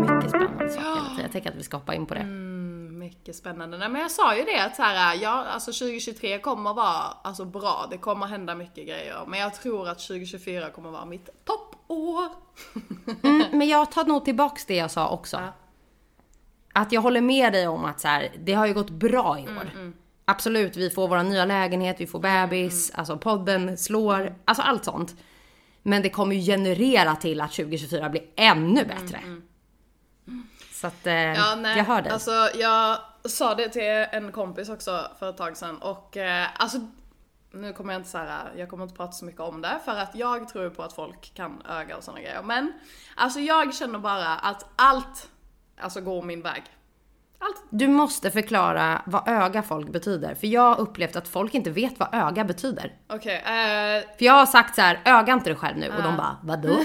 Mycket 0.00 0.30
spännande 0.30 0.68
saker. 0.68 1.22
Jag 1.22 1.32
tänker 1.32 1.50
att 1.50 1.56
vi 1.56 1.62
ska 1.62 1.76
hoppa 1.76 1.94
in 1.94 2.06
på 2.06 2.14
det. 2.14 2.20
Mm, 2.20 2.98
mycket 2.98 3.36
spännande. 3.36 3.78
Nej 3.78 3.88
men 3.88 4.02
jag 4.02 4.10
sa 4.10 4.36
ju 4.36 4.44
det 4.44 4.64
att 4.64 4.76
så 4.76 4.82
här, 4.82 5.18
ja 5.22 5.44
alltså 5.44 5.72
2023 5.72 6.38
kommer 6.38 6.74
vara 6.74 7.02
alltså 7.22 7.44
bra, 7.44 7.86
det 7.90 7.98
kommer 7.98 8.26
hända 8.26 8.54
mycket 8.54 8.86
grejer. 8.86 9.24
Men 9.26 9.40
jag 9.40 9.54
tror 9.54 9.88
att 9.88 9.98
2024 9.98 10.70
kommer 10.70 10.90
vara 10.90 11.04
mitt 11.04 11.28
toppår. 11.90 12.28
Mm, 13.28 13.58
men 13.58 13.68
jag 13.68 13.90
tar 13.92 14.04
nog 14.04 14.24
tillbaks 14.24 14.64
det 14.66 14.76
jag 14.76 14.90
sa 14.90 15.08
också. 15.08 15.36
Ja. 15.36 15.52
Att 16.72 16.92
jag 16.92 17.00
håller 17.00 17.20
med 17.20 17.52
dig 17.52 17.68
om 17.68 17.84
att 17.84 18.00
så 18.00 18.08
här, 18.08 18.32
det 18.38 18.52
har 18.52 18.66
ju 18.66 18.74
gått 18.74 18.90
bra 18.90 19.38
i 19.38 19.42
Mm, 19.42 19.58
år. 19.58 19.92
Absolut, 20.24 20.76
vi 20.76 20.90
får 20.90 21.08
våra 21.08 21.22
nya 21.22 21.44
lägenhet, 21.44 21.96
vi 22.00 22.06
får 22.06 22.18
bebis, 22.20 22.90
alltså 22.94 23.16
podden 23.18 23.78
slår, 23.78 24.34
alltså 24.44 24.62
allt 24.62 24.84
sånt. 24.84 25.14
Men 25.82 26.02
det 26.02 26.10
kommer 26.10 26.36
ju 26.36 26.52
generera 26.52 27.16
till 27.16 27.40
att 27.40 27.52
2024 27.52 28.08
blir 28.08 28.22
ännu 28.36 28.84
bättre. 28.84 29.20
Så 30.72 30.86
att 30.86 31.06
eh, 31.06 31.12
Mm, 31.14 31.34
Ja, 31.36 31.54
nej, 31.54 31.76
jag 31.78 31.84
hör 31.84 32.02
dig. 32.02 32.12
Alltså 32.12 32.30
jag 32.54 32.98
sa 33.24 33.54
det 33.54 33.68
till 33.68 34.06
en 34.12 34.32
kompis 34.32 34.68
också 34.68 35.06
för 35.18 35.30
ett 35.30 35.36
tag 35.36 35.56
sedan 35.56 35.76
och 35.78 36.16
eh, 36.16 36.46
alltså 36.56 36.78
nu 37.52 37.72
kommer 37.72 37.92
jag 37.92 38.00
inte 38.00 38.10
så 38.10 38.18
här, 38.18 38.52
jag 38.56 38.68
kommer 38.68 38.84
inte 38.84 38.96
prata 38.96 39.12
så 39.12 39.24
mycket 39.24 39.40
om 39.40 39.62
det 39.62 39.80
för 39.84 39.96
att 39.96 40.14
jag 40.14 40.48
tror 40.48 40.70
på 40.70 40.82
att 40.82 40.92
folk 40.92 41.34
kan 41.34 41.62
öga 41.68 41.96
och 41.96 42.04
sådana 42.04 42.20
grejer. 42.20 42.42
Men 42.42 42.72
alltså 43.14 43.40
jag 43.40 43.74
känner 43.74 43.98
bara 43.98 44.28
att 44.36 44.70
allt 44.76 45.30
alltså 45.80 46.00
går 46.00 46.22
min 46.22 46.42
väg. 46.42 46.62
Allt. 47.38 47.64
Du 47.70 47.88
måste 47.88 48.30
förklara 48.30 49.02
vad 49.06 49.28
öga 49.28 49.62
folk 49.62 49.88
betyder. 49.88 50.34
För 50.34 50.46
jag 50.46 50.74
har 50.74 50.80
upplevt 50.80 51.16
att 51.16 51.28
folk 51.28 51.54
inte 51.54 51.70
vet 51.70 51.98
vad 51.98 52.14
öga 52.14 52.44
betyder. 52.44 52.92
Okej, 53.08 53.36
eh, 53.36 54.16
För 54.18 54.24
jag 54.24 54.32
har 54.32 54.46
sagt 54.46 54.74
så 54.74 54.80
här, 54.80 55.00
öga 55.04 55.32
inte 55.32 55.50
dig 55.50 55.56
själv 55.56 55.78
nu. 55.78 55.88
Och 55.88 56.02
de 56.02 56.16
bara, 56.16 56.36
vadå? 56.42 56.80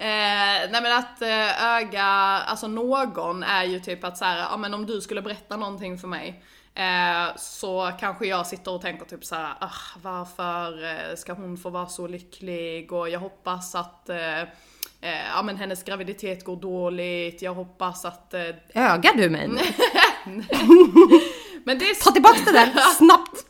Eh, 0.00 0.70
nej 0.70 0.82
men 0.82 0.98
att 0.98 1.22
eh, 1.22 1.64
öga, 1.76 2.04
alltså 2.04 2.68
någon 2.68 3.42
är 3.42 3.64
ju 3.64 3.80
typ 3.80 4.04
att 4.04 4.18
så 4.18 4.24
här, 4.24 4.38
ja 4.38 4.56
men 4.56 4.74
om 4.74 4.86
du 4.86 5.00
skulle 5.00 5.22
berätta 5.22 5.56
någonting 5.56 5.98
för 5.98 6.08
mig 6.08 6.44
eh, 6.80 7.36
så 7.36 7.92
kanske 8.00 8.26
jag 8.26 8.46
sitter 8.46 8.74
och 8.74 8.82
tänker 8.82 9.04
typ 9.04 9.24
så 9.24 9.34
här, 9.34 9.54
ah, 9.60 9.70
varför 10.02 10.84
eh, 10.84 11.16
ska 11.16 11.32
hon 11.32 11.56
få 11.56 11.70
vara 11.70 11.86
så 11.86 12.06
lycklig 12.06 12.92
och 12.92 13.08
jag 13.08 13.20
hoppas 13.20 13.74
att 13.74 14.08
eh, 14.08 14.40
eh, 14.40 14.46
ja 15.34 15.42
men 15.42 15.56
hennes 15.56 15.82
graviditet 15.82 16.44
går 16.44 16.56
dåligt, 16.56 17.42
jag 17.42 17.54
hoppas 17.54 18.04
att 18.04 18.34
eh, 18.34 18.40
Ögar 18.74 19.14
du 19.16 19.30
mig 19.30 19.48
men 21.64 21.78
det 21.78 21.84
är 21.84 22.04
Ta 22.04 22.10
tillbaka 22.10 22.38
det 22.44 22.52
där, 22.52 22.66
snabbt! 22.96 23.46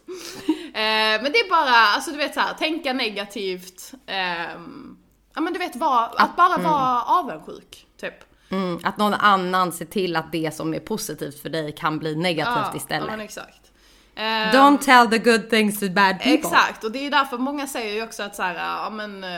Eh, 0.75 1.23
men 1.23 1.33
det 1.33 1.39
är 1.39 1.51
bara, 1.51 1.77
alltså 1.77 2.11
du 2.11 2.17
vet 2.17 2.35
så 2.35 2.41
här, 2.41 2.55
tänka 2.55 2.93
negativt. 2.93 3.93
ehm, 4.07 4.97
ja 5.35 5.41
men 5.41 5.53
du 5.53 5.59
vet, 5.59 5.77
var, 5.77 6.11
att 6.17 6.37
bara 6.37 6.59
vara 6.59 7.03
avundsjuk, 7.03 7.87
typ. 8.01 8.15
Mm, 8.51 8.81
att 8.83 8.97
någon 8.97 9.15
annan 9.15 9.73
ser 9.73 9.85
till 9.85 10.17
att 10.17 10.33
det 10.33 10.55
som 10.55 10.75
är 10.75 10.81
positivt 10.81 11.43
för 11.43 11.49
dig 11.49 11.73
kan 11.73 11.99
bli 11.99 12.17
negativt 12.17 12.67
Ja, 12.73 12.77
istället. 12.77 13.07
Ja 13.07 13.17
men 13.17 13.21
exakt. 13.21 13.61
Ehm, 14.15 14.51
Don't 14.51 14.79
tell 14.79 15.11
the 15.11 15.19
good 15.19 15.51
things 15.51 15.81
to 15.81 15.87
bad 15.89 16.19
people. 16.19 16.33
Exakt, 16.33 16.85
och 16.85 16.93
det 16.93 17.07
är 17.07 17.11
därför 17.11 17.39
många 17.39 17.67
säger 17.67 17.95
ju 17.95 18.03
också 18.03 18.23
att 18.23 18.37
så 18.37 18.43
här, 18.43 18.55
ja 18.55 18.91
men, 18.91 19.25
eh, 19.25 19.31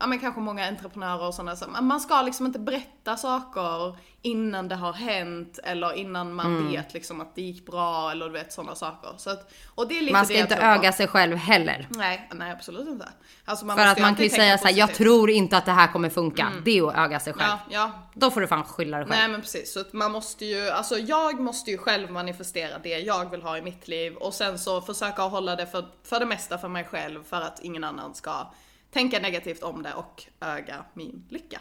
ja 0.00 0.06
men 0.06 0.18
kanske 0.18 0.40
många 0.40 0.68
entreprenörer 0.68 1.26
och 1.26 1.34
sådana, 1.34 1.56
så, 1.56 1.66
man 1.80 2.00
ska 2.00 2.22
liksom 2.22 2.46
inte 2.46 2.58
berätta 2.58 3.16
saker 3.16 3.96
innan 4.22 4.68
det 4.68 4.74
har 4.74 4.92
hänt 4.92 5.58
eller 5.64 5.92
innan 5.92 6.34
man 6.34 6.46
Mm. 6.46 6.70
vet 6.72 6.94
liksom 6.94 7.20
att 7.20 7.34
det 7.34 7.42
gick 7.42 7.66
bra 7.66 8.10
eller 8.10 8.26
du 8.26 8.32
vet 8.32 8.52
sådana 8.52 8.74
saker. 8.74 9.10
Så 9.16 9.30
att, 9.30 9.52
och 9.74 9.88
det 9.88 9.98
är 9.98 10.00
lite 10.00 10.12
Man 10.12 10.24
ska 10.26 10.34
det 10.34 10.40
inte 10.40 10.54
tror 10.54 10.64
på. 10.64 10.68
öga 10.70 10.92
sig 10.92 11.06
själv 11.08 11.36
heller. 11.36 11.86
Nej, 11.90 12.28
nej 12.34 12.52
absolut 12.52 12.88
inte. 12.88 13.08
Alltså 13.44 13.66
För 13.66 13.86
att 13.86 13.98
man 14.00 14.14
kan 14.14 14.24
ju 14.24 14.30
säga 14.30 14.58
så 14.58 14.66
här, 14.66 14.74
jag 14.74 14.94
tror 14.94 15.30
inte 15.30 15.56
att 15.56 15.64
det 15.64 15.72
här 15.72 15.92
kommer 15.92 16.08
funka. 16.10 16.52
Det 16.64 16.78
är 16.78 16.88
att 16.88 16.96
öga 16.96 17.20
sig 17.20 17.32
själv. 17.32 17.48
Ja, 17.48 17.58
ja, 17.70 17.92
Då 18.14 18.30
får 18.30 18.40
du 18.40 18.46
fan 18.46 18.64
skylla 18.64 18.96
dig 18.96 19.06
själv. 19.06 19.18
Nej 19.18 19.28
men 19.28 19.40
precis, 19.40 19.72
så 19.72 19.84
man 19.92 20.12
måste 20.12 20.44
ju, 20.44 20.68
alltså 20.70 20.98
jag 20.98 21.40
måste 21.40 21.70
ju 21.70 21.78
själv 21.78 22.10
manifestera 22.10 22.78
det 22.78 22.98
jag 22.98 23.30
vill 23.30 23.42
ha 23.42 23.58
i 23.58 23.62
mitt 23.62 23.88
liv 23.88 24.14
och 24.16 24.34
sen 24.34 24.58
så 24.58 24.80
försöka 24.80 25.22
hålla 25.22 25.56
det 25.56 25.66
för, 25.66 25.84
för 26.04 26.20
det 26.20 26.26
mesta 26.26 26.58
för 26.58 26.68
mig 26.68 26.84
själv 26.84 27.24
för 27.24 27.40
att 27.40 27.60
ingen 27.60 27.84
annan 27.84 28.14
ska 28.14 28.46
tänka 28.92 29.18
negativt 29.18 29.62
om 29.62 29.82
det 29.82 29.92
och 29.94 30.22
öga 30.40 30.74
min 30.94 31.24
lycka. 31.30 31.60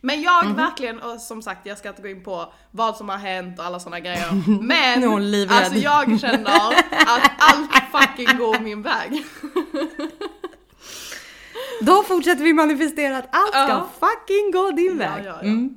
Men 0.00 0.22
jag 0.22 0.44
Mhm. 0.46 0.56
verkligen, 0.56 0.98
och 1.00 1.20
som 1.20 1.42
sagt 1.42 1.66
jag 1.66 1.78
ska 1.78 1.88
inte 1.88 2.02
gå 2.02 2.08
in 2.08 2.24
på 2.24 2.52
vad 2.70 2.96
som 2.96 3.08
har 3.08 3.16
hänt 3.16 3.58
och 3.58 3.64
alla 3.64 3.80
sådana 3.80 4.00
grejer. 4.00 4.28
Men 4.62 5.30
livrädd. 5.30 5.58
alltså 5.58 5.78
jag 5.78 6.20
känner 6.20 6.50
att 6.90 7.30
allt 7.38 7.70
fucking 7.92 8.38
går 8.38 8.58
min 8.60 8.82
väg. 8.82 9.24
Då 11.80 12.02
fortsätter 12.02 12.44
vi 12.44 12.52
manifestera 12.52 13.18
att 13.18 13.28
allt 13.30 13.48
ska 13.50 13.58
Ja. 13.68 13.88
fucking 14.00 14.50
gå 14.52 14.70
din 14.70 14.98
väg. 14.98 15.24
ja, 15.26 15.32
ja. 15.34 15.40
Mm. 15.40 15.74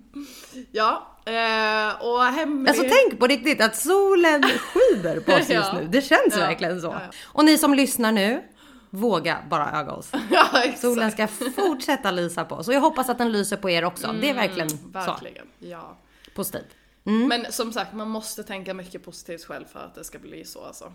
Ja, 0.72 1.18
eh, 1.25 2.06
och 2.08 2.24
hemlig... 2.25 2.70
Alltså 2.70 2.84
tänk 2.89 3.20
på 3.20 3.27
riktigt 3.27 3.62
att 3.62 3.75
solen 3.75 4.44
skiner 4.74 5.20
på 5.20 5.32
oss 5.34 5.50
just 5.50 5.74
nu. 5.74 5.88
Det 5.91 6.01
känns 6.01 6.38
verkligen 6.38 6.82
så. 6.82 6.96
Och 7.25 7.46
ni 7.46 7.58
som 7.58 7.74
lyssnar 7.74 8.12
nu, 8.12 8.44
våga 8.89 9.43
bara 9.50 9.72
öga 9.79 9.91
oss. 9.91 10.12
ja. 10.31 10.63
Solen 10.77 11.12
ska 11.12 11.27
fortsätta 11.27 12.12
lysa 12.12 12.46
på 12.46 12.55
oss 12.55 12.67
och 12.67 12.74
jag 12.74 12.81
hoppas 12.81 13.10
att 13.10 13.17
den 13.17 13.31
lyser 13.31 13.58
på 13.58 13.69
er 13.69 13.86
också. 13.86 14.15
det 14.22 14.29
är 14.29 14.34
verkligen 14.34 14.69
så 14.69 14.77
Verkligen, 14.88 15.48
ja. 15.60 15.98
positivt. 16.36 16.75
Men 17.03 17.51
som 17.51 17.74
sagt, 17.74 17.93
man 17.93 18.10
måste 18.10 18.43
tänka 18.43 18.74
mycket 18.74 19.05
positivt 19.05 19.46
själv 19.46 19.65
för 19.65 19.79
att 19.79 19.96
det 19.96 20.03
ska 20.03 20.19
bli 20.19 20.46
så 20.46 20.65
alltså. 20.65 20.93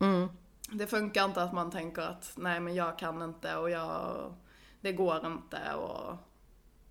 Mm. 0.00 0.28
Det 0.72 0.86
funkar 0.86 1.24
inte 1.24 1.42
att 1.42 1.52
man 1.52 1.70
tänker 1.70 2.02
att 2.02 2.32
nej 2.36 2.60
men 2.60 2.74
jag 2.74 2.98
kan 2.98 3.22
inte 3.22 3.56
och 3.56 3.70
jag, 3.70 4.34
det 4.80 4.92
går 4.92 5.26
inte 5.26 5.74
och 5.74 6.16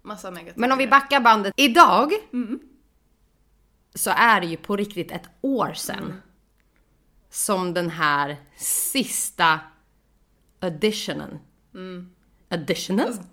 massa 0.01 0.29
negativa 0.29 0.61
Men 0.61 0.71
om 0.71 0.77
vi 0.77 0.87
backar 0.87 1.19
bandet. 1.19 1.53
Idag 1.57 2.11
så 3.95 4.09
är 4.09 4.41
det 4.41 4.47
ju 4.47 4.57
på 4.57 4.75
riktigt 4.75 5.11
ett 5.11 5.29
år 5.41 5.73
sedan 5.73 6.21
som 7.29 7.73
den 7.73 7.89
här 7.89 8.37
sista 8.57 9.59
editionen. 10.61 11.39
Editionen? 12.49 13.13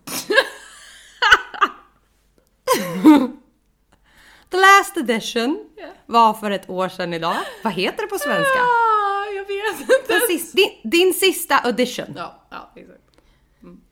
The 4.50 4.60
last 4.60 4.96
edition 4.96 5.70
var 6.06 6.34
för 6.34 6.50
ett 6.50 6.70
år 6.70 6.88
sedan 6.88 7.14
idag. 7.14 7.36
Vad 7.64 7.72
heter 7.72 8.02
det 8.02 8.08
på 8.08 8.18
svenska? 8.18 8.60
Ah, 8.60 9.24
jag 9.36 9.44
vet 9.44 9.80
inte. 9.80 9.94
Den 10.08 10.20
sis, 10.28 10.52
din, 10.52 10.70
din 10.90 11.14
sista 11.14 11.68
edition. 11.68 12.14
Ja, 12.16 12.46
ja 12.50 12.72
exakt. 12.76 13.00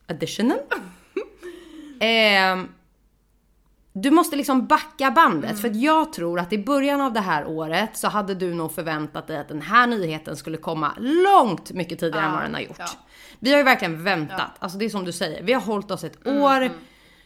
Editionen. 0.06 0.58
Ehm, 2.00 2.68
du 3.92 4.10
måste 4.10 4.36
liksom 4.36 4.66
backa 4.66 5.10
bandet 5.10 5.60
för 5.60 5.68
att 5.68 5.76
jag 5.76 6.12
tror 6.12 6.40
att 6.40 6.52
i 6.52 6.58
början 6.58 7.00
av 7.00 7.12
det 7.12 7.20
här 7.20 7.46
året 7.46 7.96
så 7.96 8.08
hade 8.08 8.34
du 8.34 8.54
nog 8.54 8.72
förväntat 8.74 9.26
dig 9.26 9.38
att 9.38 9.48
den 9.48 9.62
här 9.62 9.86
nyheten 9.86 10.36
skulle 10.36 10.56
komma 10.56 10.92
långt 10.98 11.72
mycket 11.72 11.98
tidigare 11.98 12.26
än 12.26 12.32
vad 12.32 12.42
den 12.42 12.54
har 12.54 12.60
gjort. 12.60 12.76
ja. 12.78 12.86
Vi 13.38 13.50
har 13.50 13.58
ju 13.58 13.64
verkligen 13.64 14.04
väntat. 14.04 14.50
Alltså 14.58 14.78
det 14.78 14.84
är 14.84 14.88
som 14.88 15.04
du 15.04 15.12
säger, 15.12 15.42
vi 15.42 15.52
har 15.52 15.60
hållit 15.60 15.90
oss 15.90 16.04
ett 16.04 16.26
Mm, 16.26 16.42
år. 16.42 16.70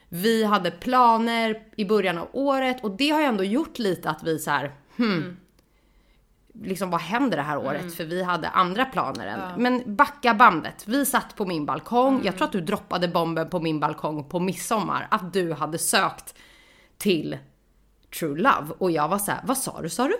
Vi 0.09 0.45
hade 0.45 0.71
planer 0.71 1.63
i 1.77 1.85
början 1.85 2.19
av 2.19 2.29
året 2.33 2.85
och 2.85 2.91
det 2.91 3.11
har 3.11 3.21
ju 3.21 3.27
ändå 3.27 3.45
gjort 3.45 3.79
lite 3.79 4.11
att 4.11 4.23
vi 4.23 4.39
så 4.39 4.51
här, 4.51 4.73
hmm, 4.97 5.13
Mm. 5.13 5.37
liksom 6.69 6.91
vad 6.91 7.01
händer 7.01 7.37
det 7.37 7.43
här 7.43 7.59
året? 7.59 7.95
För 7.97 8.05
vi 8.05 8.23
hade 8.23 8.49
andra 8.49 8.85
planer 8.85 9.27
än. 9.27 9.63
Men 9.63 9.97
backa 9.97 10.35
bandet. 10.35 10.83
Vi 10.87 11.07
satt 11.07 11.37
på 11.37 11.45
min 11.47 11.67
balkong. 11.67 12.15
Mm. 12.15 12.27
Jag 12.27 12.37
tror 12.37 12.47
att 12.47 12.53
du 12.53 12.61
droppade 12.61 13.09
bomben 13.09 13.51
på 13.51 13.61
min 13.61 13.81
balkong 13.81 14.25
på 14.29 14.41
midsommar. 14.41 15.07
Att 15.11 15.33
du 15.33 15.53
hade 15.53 15.79
sökt 15.79 16.35
till 16.99 17.39
True 18.19 18.39
Love. 18.41 18.75
Och 18.79 18.91
jag 18.91 19.09
var 19.09 19.19
så 19.19 19.31
här, 19.31 19.41
vad 19.45 19.59
sa 19.59 19.83
du 19.83 19.89
sa 19.89 20.09
du? 20.09 20.17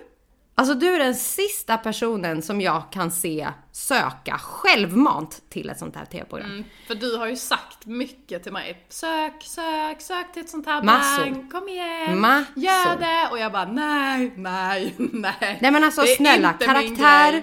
Alltså 0.59 0.75
du 0.75 0.95
är 0.95 0.99
den 0.99 1.15
sista 1.15 1.77
personen 1.79 2.43
som 2.43 2.61
jag 2.61 2.83
kan 2.93 3.11
se 3.11 3.49
söka 3.73 4.39
självmant 4.39 5.43
till 5.49 5.71
ett 5.71 5.79
sånt 5.79 5.97
här 5.97 6.05
tv-program. 6.05 6.51
Mm, 6.51 6.65
för 6.87 6.95
du 6.95 7.17
har 7.17 7.27
ju 7.27 7.37
sagt 7.37 7.87
mycket 7.87 8.43
till 8.43 8.53
mig. 8.53 8.87
Sök, 8.89 9.43
sök, 9.43 10.01
sök 10.01 10.33
till 10.33 10.43
ett 10.43 10.51
sånt 10.51 10.67
här 10.67 10.83
Massor. 10.83 11.25
bang. 11.25 11.53
Kom 11.53 11.69
igen. 11.69 12.21
Massor. 12.21 12.53
Gör 12.63 12.97
det. 12.99 13.29
Och 13.31 13.39
jag 13.39 13.53
bara 13.53 13.65
nej, 13.65 14.33
nej, 14.37 14.95
nej. 14.99 15.59
Nej 15.61 15.71
men 15.71 15.85
alltså 15.85 16.01
Det 16.03 16.13
är 16.13 16.17
snälla, 16.17 16.51
inte 16.53 16.65
karaktär, 16.65 17.43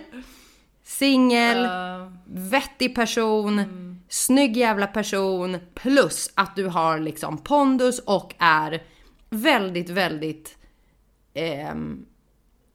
singel, 0.83 1.57
Uh, 1.65 2.11
vettig 2.25 2.95
person, 2.95 3.59
Mm. 3.59 3.99
snygg 4.09 4.57
jävla 4.57 4.87
person, 4.87 5.57
plus 5.73 6.31
att 6.35 6.55
du 6.55 6.65
har 6.67 6.99
liksom 6.99 7.37
pondus 7.37 7.99
och 7.99 8.35
är 8.39 8.83
väldigt, 9.33 9.89
väldigt 9.89 10.57
ehm, 11.33 12.05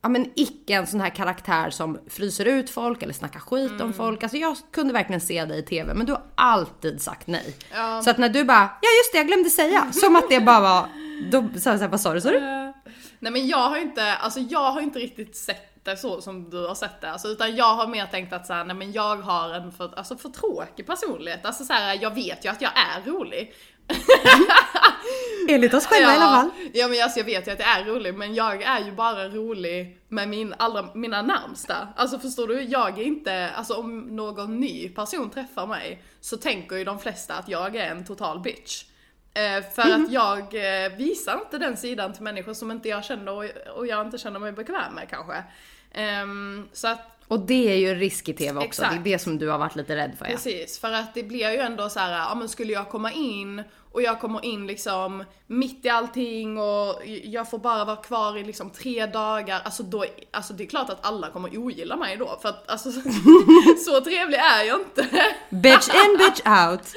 ja 0.02 0.08
men 0.08 0.30
icke 0.36 0.74
en 0.74 0.86
sån 0.86 1.00
här 1.00 1.10
karaktär 1.10 1.70
som 1.70 1.98
fryser 2.08 2.44
ut 2.44 2.70
folk 2.70 3.02
eller 3.02 3.12
snackar 3.14 3.40
skit 3.40 3.70
Mm. 3.70 3.86
om 3.86 3.92
folk. 3.92 4.22
Alltså 4.22 4.36
jag 4.38 4.56
kunde 4.72 4.92
verkligen 4.92 5.20
se 5.20 5.44
dig 5.44 5.58
i 5.58 5.62
TV 5.62 5.94
men 5.94 6.06
du 6.06 6.12
har 6.12 6.22
alltid 6.34 7.02
sagt 7.02 7.26
nej. 7.26 7.56
Ja. 7.74 8.02
Så 8.02 8.10
att 8.10 8.18
när 8.18 8.28
du 8.28 8.44
bara, 8.44 8.70
ja 8.82 8.88
just 9.00 9.12
det 9.12 9.18
jag 9.18 9.26
glömde 9.26 9.50
säga, 9.50 9.92
som 9.92 10.16
att 10.16 10.28
det 10.30 10.40
bara 10.40 10.60
var, 10.60 10.86
då 11.30 11.40
sa 11.60 11.70
jag 11.70 11.78
såhär, 11.78 11.88
vad 11.88 12.00
sa 12.00 12.14
du? 12.14 12.20
Sa 12.20 12.30
du? 12.30 12.36
Eh, 12.36 12.70
Nej 13.18 13.32
men 13.32 13.46
jag 13.46 13.68
har 13.70 13.76
inte, 13.76 14.14
alltså 14.14 14.40
jag 14.40 14.70
har 14.72 14.80
inte 14.80 14.98
riktigt 14.98 15.36
sett 15.36 15.84
det 15.84 15.96
så 15.96 16.20
som 16.20 16.50
du 16.50 16.66
har 16.66 16.74
sett 16.74 17.00
det. 17.00 17.10
Alltså, 17.10 17.28
utan 17.28 17.56
jag 17.56 17.74
har 17.74 17.86
mer 17.86 18.06
tänkt 18.06 18.32
att 18.32 18.46
så 18.46 18.52
här, 18.52 18.64
nej 18.64 18.76
men 18.76 18.92
jag 18.92 19.16
har 19.16 19.50
en 19.54 19.72
för, 19.72 19.98
alltså 19.98 20.16
för 20.16 20.28
tråkig 20.28 20.86
personlighet. 20.86 21.46
Alltså 21.46 21.64
så 21.64 21.72
här, 21.72 21.98
jag 22.02 22.14
vet 22.14 22.44
ju 22.44 22.48
att 22.48 22.62
jag 22.62 22.70
är 22.76 23.10
rolig. 23.10 23.52
Enligt 25.48 25.74
oss 25.74 25.86
själva 25.86 26.12
i 26.12 26.16
alla 26.16 26.26
fall. 26.26 26.50
Ja 26.72 26.88
men 26.88 27.02
alltså 27.02 27.18
jag 27.18 27.24
vet 27.24 27.48
ju 27.48 27.52
att 27.52 27.58
jag 27.58 27.68
är 27.68 27.84
rolig 27.84 28.14
men 28.14 28.34
jag 28.34 28.62
är 28.62 28.84
ju 28.84 28.92
bara 28.92 29.28
rolig 29.28 29.98
med 30.08 30.28
min 30.28 30.54
allra, 30.58 30.88
mina 30.94 31.22
närmsta. 31.22 31.88
Alltså 31.96 32.18
förstår 32.18 32.48
du? 32.48 32.62
Jag 32.62 32.98
är 32.98 33.02
inte, 33.02 33.50
alltså 33.50 33.74
om 33.74 34.00
någon 34.00 34.60
ny 34.60 34.88
person 34.88 35.30
träffar 35.30 35.66
mig 35.66 36.02
så 36.20 36.36
tänker 36.36 36.76
ju 36.76 36.84
de 36.84 36.98
flesta 36.98 37.34
att 37.34 37.48
jag 37.48 37.76
är 37.76 37.90
en 37.90 38.04
total 38.04 38.40
bitch. 38.40 38.84
Eh, 39.34 39.64
för 39.74 39.82
att 39.82 40.12
jag 40.12 40.38
eh, 40.38 40.96
visar 40.96 41.40
inte 41.44 41.58
den 41.58 41.76
sidan 41.76 42.12
till 42.12 42.22
människor 42.22 42.54
som 42.54 42.70
inte 42.70 42.88
jag 42.88 43.04
känner 43.04 43.32
och, 43.32 43.44
och 43.76 43.86
jag 43.86 44.06
inte 44.06 44.18
känner 44.18 44.38
mig 44.38 44.52
bekväm 44.52 44.94
med 44.94 45.08
kanske. 45.10 45.44
Ehm, 45.92 46.68
så 46.72 46.88
att 46.88 47.18
Och 47.28 47.40
det 47.40 47.72
är 47.72 47.76
ju 47.76 47.90
en 47.90 47.98
risk 47.98 48.28
i 48.28 48.32
TV 48.32 48.58
också. 48.58 48.66
Exakt. 48.66 48.90
Det 48.90 49.10
är 49.10 49.12
det 49.12 49.18
som 49.18 49.38
du 49.38 49.48
har 49.48 49.58
varit 49.58 49.76
lite 49.76 49.96
rädd 49.96 50.12
för 50.18 50.24
ja. 50.24 50.30
Precis, 50.30 50.78
för 50.78 50.92
att 50.92 51.14
det 51.14 51.22
blir 51.22 51.50
ju 51.50 51.58
ändå 51.58 51.88
så 51.88 52.00
här, 52.00 52.12
ja 52.12 52.34
men 52.34 52.48
skulle 52.48 52.72
jag 52.72 52.88
komma 52.88 53.12
in 53.12 53.62
och 53.92 54.02
jag 54.02 54.20
kommer 54.20 54.44
in 54.44 54.66
liksom 54.66 55.24
mitt 55.46 55.84
i 55.84 55.88
allting 55.88 56.58
och 56.58 57.02
jag 57.24 57.50
får 57.50 57.58
bara 57.58 57.84
vara 57.84 57.96
kvar 57.96 58.36
i 58.36 58.44
liksom 58.44 58.70
tre 58.70 59.06
dagar, 59.06 59.60
alltså 59.64 59.82
då, 59.82 60.04
alltså 60.30 60.52
det 60.52 60.64
är 60.64 60.68
klart 60.68 60.90
att 60.90 61.06
alla 61.06 61.30
kommer 61.30 61.58
ogilla 61.58 61.96
mig 61.96 62.16
då 62.16 62.38
för 62.42 62.48
att 62.48 62.70
alltså 62.70 62.90
så 63.86 64.00
trevlig 64.00 64.38
är 64.38 64.62
jag 64.64 64.80
inte. 64.80 65.02
Bitch 65.50 65.88
in, 65.88 66.18
bitch 66.18 66.40
out. 66.46 66.92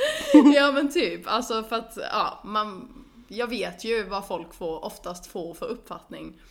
ja 0.55 0.71
men 0.71 0.93
typ, 0.93 1.27
alltså 1.27 1.63
för 1.63 1.75
att 1.75 1.98
ja, 2.12 2.41
man, 2.43 2.88
jag 3.27 3.48
vet 3.48 3.83
ju 3.86 4.03
vad 4.03 4.27
folk 4.27 4.53
får, 4.53 4.86
oftast 4.86 5.27
får 5.27 5.53
för 5.53 5.65
uppfattning. 5.65 6.41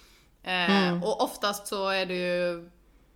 Eh, 0.42 1.04
Och 1.04 1.22
oftast 1.22 1.66
så 1.66 1.88
är 1.88 2.06
det 2.06 2.14
ju 2.14 2.70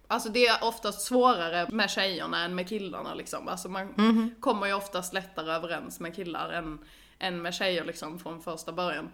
Alltså 0.09 0.29
det 0.29 0.47
är 0.47 0.65
oftast 0.65 1.01
svårare 1.01 1.69
med 1.71 1.91
tjejerna 1.91 2.45
än 2.45 2.55
med 2.55 2.69
killarna 2.69 3.15
liksom. 3.15 3.49
Alltså 3.49 3.69
man 3.69 4.35
kommer 4.41 4.67
ju 4.67 4.73
oftast 4.75 5.13
lättare 5.15 5.53
överens 5.53 6.01
med 6.01 6.17
killar 6.17 6.53
än, 6.53 6.79
än 7.25 7.43
med 7.43 7.55
tjejer 7.55 7.85
liksom 7.85 8.19
från 8.19 8.43
första 8.43 8.73
början. 8.73 9.11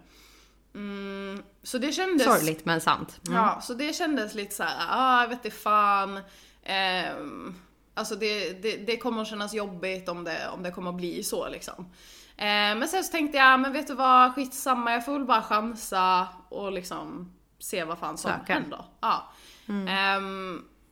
Mm, 0.75 1.43
så 1.63 1.77
det 1.77 1.91
kändes... 1.91 2.27
Sorgligt 2.27 2.65
men 2.65 2.81
sant. 2.81 3.19
Mm. 3.27 3.37
Ja, 3.37 3.61
så 3.61 3.73
det 3.73 3.95
kändes 3.95 4.33
lite 4.35 4.55
så 4.55 4.63
här, 4.63 4.87
ah, 4.89 5.21
jag 5.21 5.29
vet 5.29 5.45
inte 5.45 5.57
fan. 5.57 6.19
Ehm, 6.63 7.55
alltså 7.93 8.15
det, 8.15 8.53
det, 8.63 8.77
det 8.77 8.97
kommer 8.97 9.21
att 9.21 9.27
kännas 9.27 9.53
jobbigt 9.53 10.09
om 10.09 10.23
det, 10.23 10.49
om 10.53 10.63
det 10.63 10.71
kommer 10.71 10.91
bli 10.91 11.23
så 11.23 11.49
liksom. 11.49 11.91
Ehm, 12.37 12.79
men 12.79 12.87
sen 12.87 13.03
så 13.03 13.11
tänkte 13.11 13.37
jag, 13.37 13.59
men 13.59 13.73
vet 13.73 13.87
du 13.87 13.93
vad, 13.93 14.35
skitsamma, 14.35 14.91
jag 14.91 15.05
får 15.05 15.13
väl 15.13 15.25
bara 15.25 15.41
chansa 15.41 16.27
och 16.49 16.71
liksom 16.71 17.33
se 17.59 17.83
vad 17.83 17.99
fan 17.99 18.17
som 18.17 18.31
Söka. 18.31 18.53
händer. 18.53 18.85
Ja. 19.01 19.31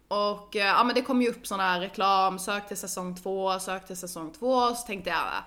Och 0.07 0.55
eh, 0.55 0.65
ja 0.65 0.83
men 0.83 0.95
det 0.95 1.01
kom 1.01 1.21
ju 1.21 1.29
upp 1.29 1.47
sån 1.47 1.59
här 1.59 1.79
reklam, 1.79 2.39
sök 2.39 2.67
till 2.67 2.77
säsong 2.77 3.15
två, 3.15 3.59
sök 3.59 3.87
till 3.87 3.97
säsong 3.97 4.31
två, 4.31 4.75
så 4.75 4.87
tänkte 4.87 5.09
jag 5.09 5.43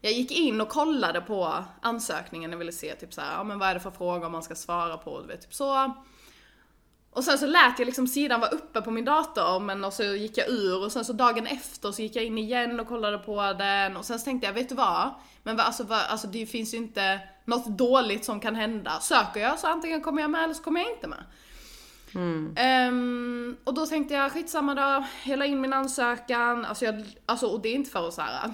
jag 0.00 0.12
gick 0.12 0.30
in 0.30 0.60
och 0.60 0.68
kollade 0.68 1.20
på 1.20 1.64
ansökningen 1.82 2.54
och 2.54 2.60
ville 2.60 2.72
se 2.72 2.94
typ 2.94 3.14
så 3.14 3.20
här, 3.20 3.32
ja 3.32 3.44
men 3.44 3.58
vad 3.58 3.68
är 3.68 3.74
det 3.74 3.80
för 3.80 3.90
frågor 3.90 4.28
man 4.28 4.42
ska 4.42 4.54
svara 4.54 4.96
på, 4.96 5.20
du 5.20 5.26
vet 5.26 5.42
typ 5.42 5.54
så. 5.54 5.94
Och 7.10 7.24
sen 7.24 7.38
så 7.38 7.46
lät 7.46 7.78
jag 7.78 7.86
liksom 7.86 8.06
sidan 8.06 8.40
vara 8.40 8.50
uppe 8.50 8.80
på 8.80 8.90
min 8.90 9.04
dator 9.04 9.60
men 9.60 9.84
och 9.84 9.92
så 9.92 10.02
gick 10.02 10.38
jag 10.38 10.48
ur 10.48 10.84
och 10.84 10.92
sen 10.92 11.04
så 11.04 11.12
dagen 11.12 11.46
efter 11.46 11.92
så 11.92 12.02
gick 12.02 12.16
jag 12.16 12.24
in 12.24 12.38
igen 12.38 12.80
och 12.80 12.88
kollade 12.88 13.18
på 13.18 13.52
den 13.52 13.96
och 13.96 14.04
sen 14.04 14.18
så 14.18 14.24
tänkte 14.24 14.46
jag, 14.46 14.54
vet 14.54 14.68
du 14.68 14.74
vad? 14.74 15.10
Men 15.42 15.56
vad, 15.56 15.66
alltså, 15.66 15.84
vad, 15.84 16.00
alltså 16.00 16.26
det 16.26 16.46
finns 16.46 16.74
ju 16.74 16.78
inte 16.78 17.20
något 17.44 17.66
dåligt 17.78 18.24
som 18.24 18.40
kan 18.40 18.54
hända. 18.54 19.00
Söker 19.00 19.40
jag 19.40 19.58
så 19.58 19.66
antingen 19.66 20.00
kommer 20.00 20.22
jag 20.22 20.30
med 20.30 20.44
eller 20.44 20.54
så 20.54 20.62
kommer 20.62 20.80
jag 20.80 20.90
inte 20.90 21.06
med. 21.08 21.24
Ehm, 22.56 23.56
och 23.64 23.74
då 23.74 23.86
tänkte 23.86 24.14
jag 24.14 24.32
skitsamma 24.32 24.74
då, 24.74 25.06
jag 25.24 25.38
la 25.38 25.44
in 25.44 25.60
min 25.60 25.72
ansökan, 25.72 26.64
alltså, 26.64 26.84
jag, 26.84 27.04
alltså 27.26 27.46
och 27.46 27.60
det 27.60 27.68
är 27.68 27.74
inte 27.74 27.90
för 27.90 28.08
att 28.08 28.14
såhär, 28.14 28.50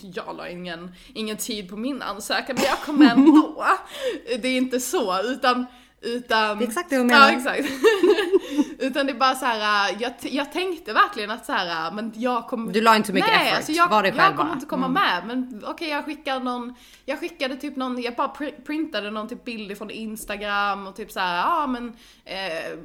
jag 0.00 0.36
la 0.36 0.48
ingen, 0.48 0.94
ingen 1.14 1.36
tid 1.36 1.68
på 1.68 1.76
min 1.76 2.02
ansökan 2.02 2.56
men 2.56 2.64
jag 2.64 2.78
kom 2.78 3.02
ändå. 3.02 3.64
det 4.42 4.48
är 4.48 4.56
inte 4.56 4.80
så 4.80 5.22
utan 5.22 5.66
utan, 6.04 6.58
Det 6.58 6.64
är 6.64 6.68
exakt 6.68 6.90
det 6.90 6.96
hon 6.96 7.06
menar. 7.06 7.32
Ja 7.32 7.36
exakt. 7.36 7.68
utan 8.78 9.06
det 9.06 9.12
är 9.12 9.18
bara 9.18 9.34
så 9.34 9.46
här, 9.46 9.96
jag, 9.98 10.12
jag 10.20 10.52
tänkte 10.52 10.92
verkligen 10.92 11.30
att 11.30 11.46
så 11.46 11.52
här, 11.52 11.90
men 11.90 12.12
jag 12.14 12.46
kommer... 12.46 12.72
Du 12.72 12.80
la 12.80 12.96
inte 12.96 13.06
så 13.06 13.12
mycket 13.14 13.30
Nej, 13.32 13.46
effort, 13.46 13.56
alltså 13.56 13.72
jag, 13.72 13.88
var 13.88 14.04
jag 14.04 14.14
själv 14.14 14.36
kommer 14.36 14.36
bara. 14.36 14.42
Mm. 14.42 14.54
inte 14.54 14.66
komma 14.66 14.88
med. 14.88 15.22
Men 15.26 15.62
okej 15.66 15.88
jag 15.88 16.04
skickar 16.04 16.40
någon, 16.40 16.74
jag 17.04 17.20
skickade 17.20 17.56
typ 17.56 17.76
någon, 17.76 18.02
jag 18.02 18.14
bara 18.14 18.28
pr- 18.28 18.64
printade 18.66 19.10
någon 19.10 19.28
typ 19.28 19.44
bild 19.44 19.78
från 19.78 19.90
Instagram 19.90 20.86
och 20.86 20.96
typ 20.96 21.12
så 21.12 21.20
här, 21.20 21.36
ja 21.36 21.66
men 21.66 21.96
eh, 22.24 22.78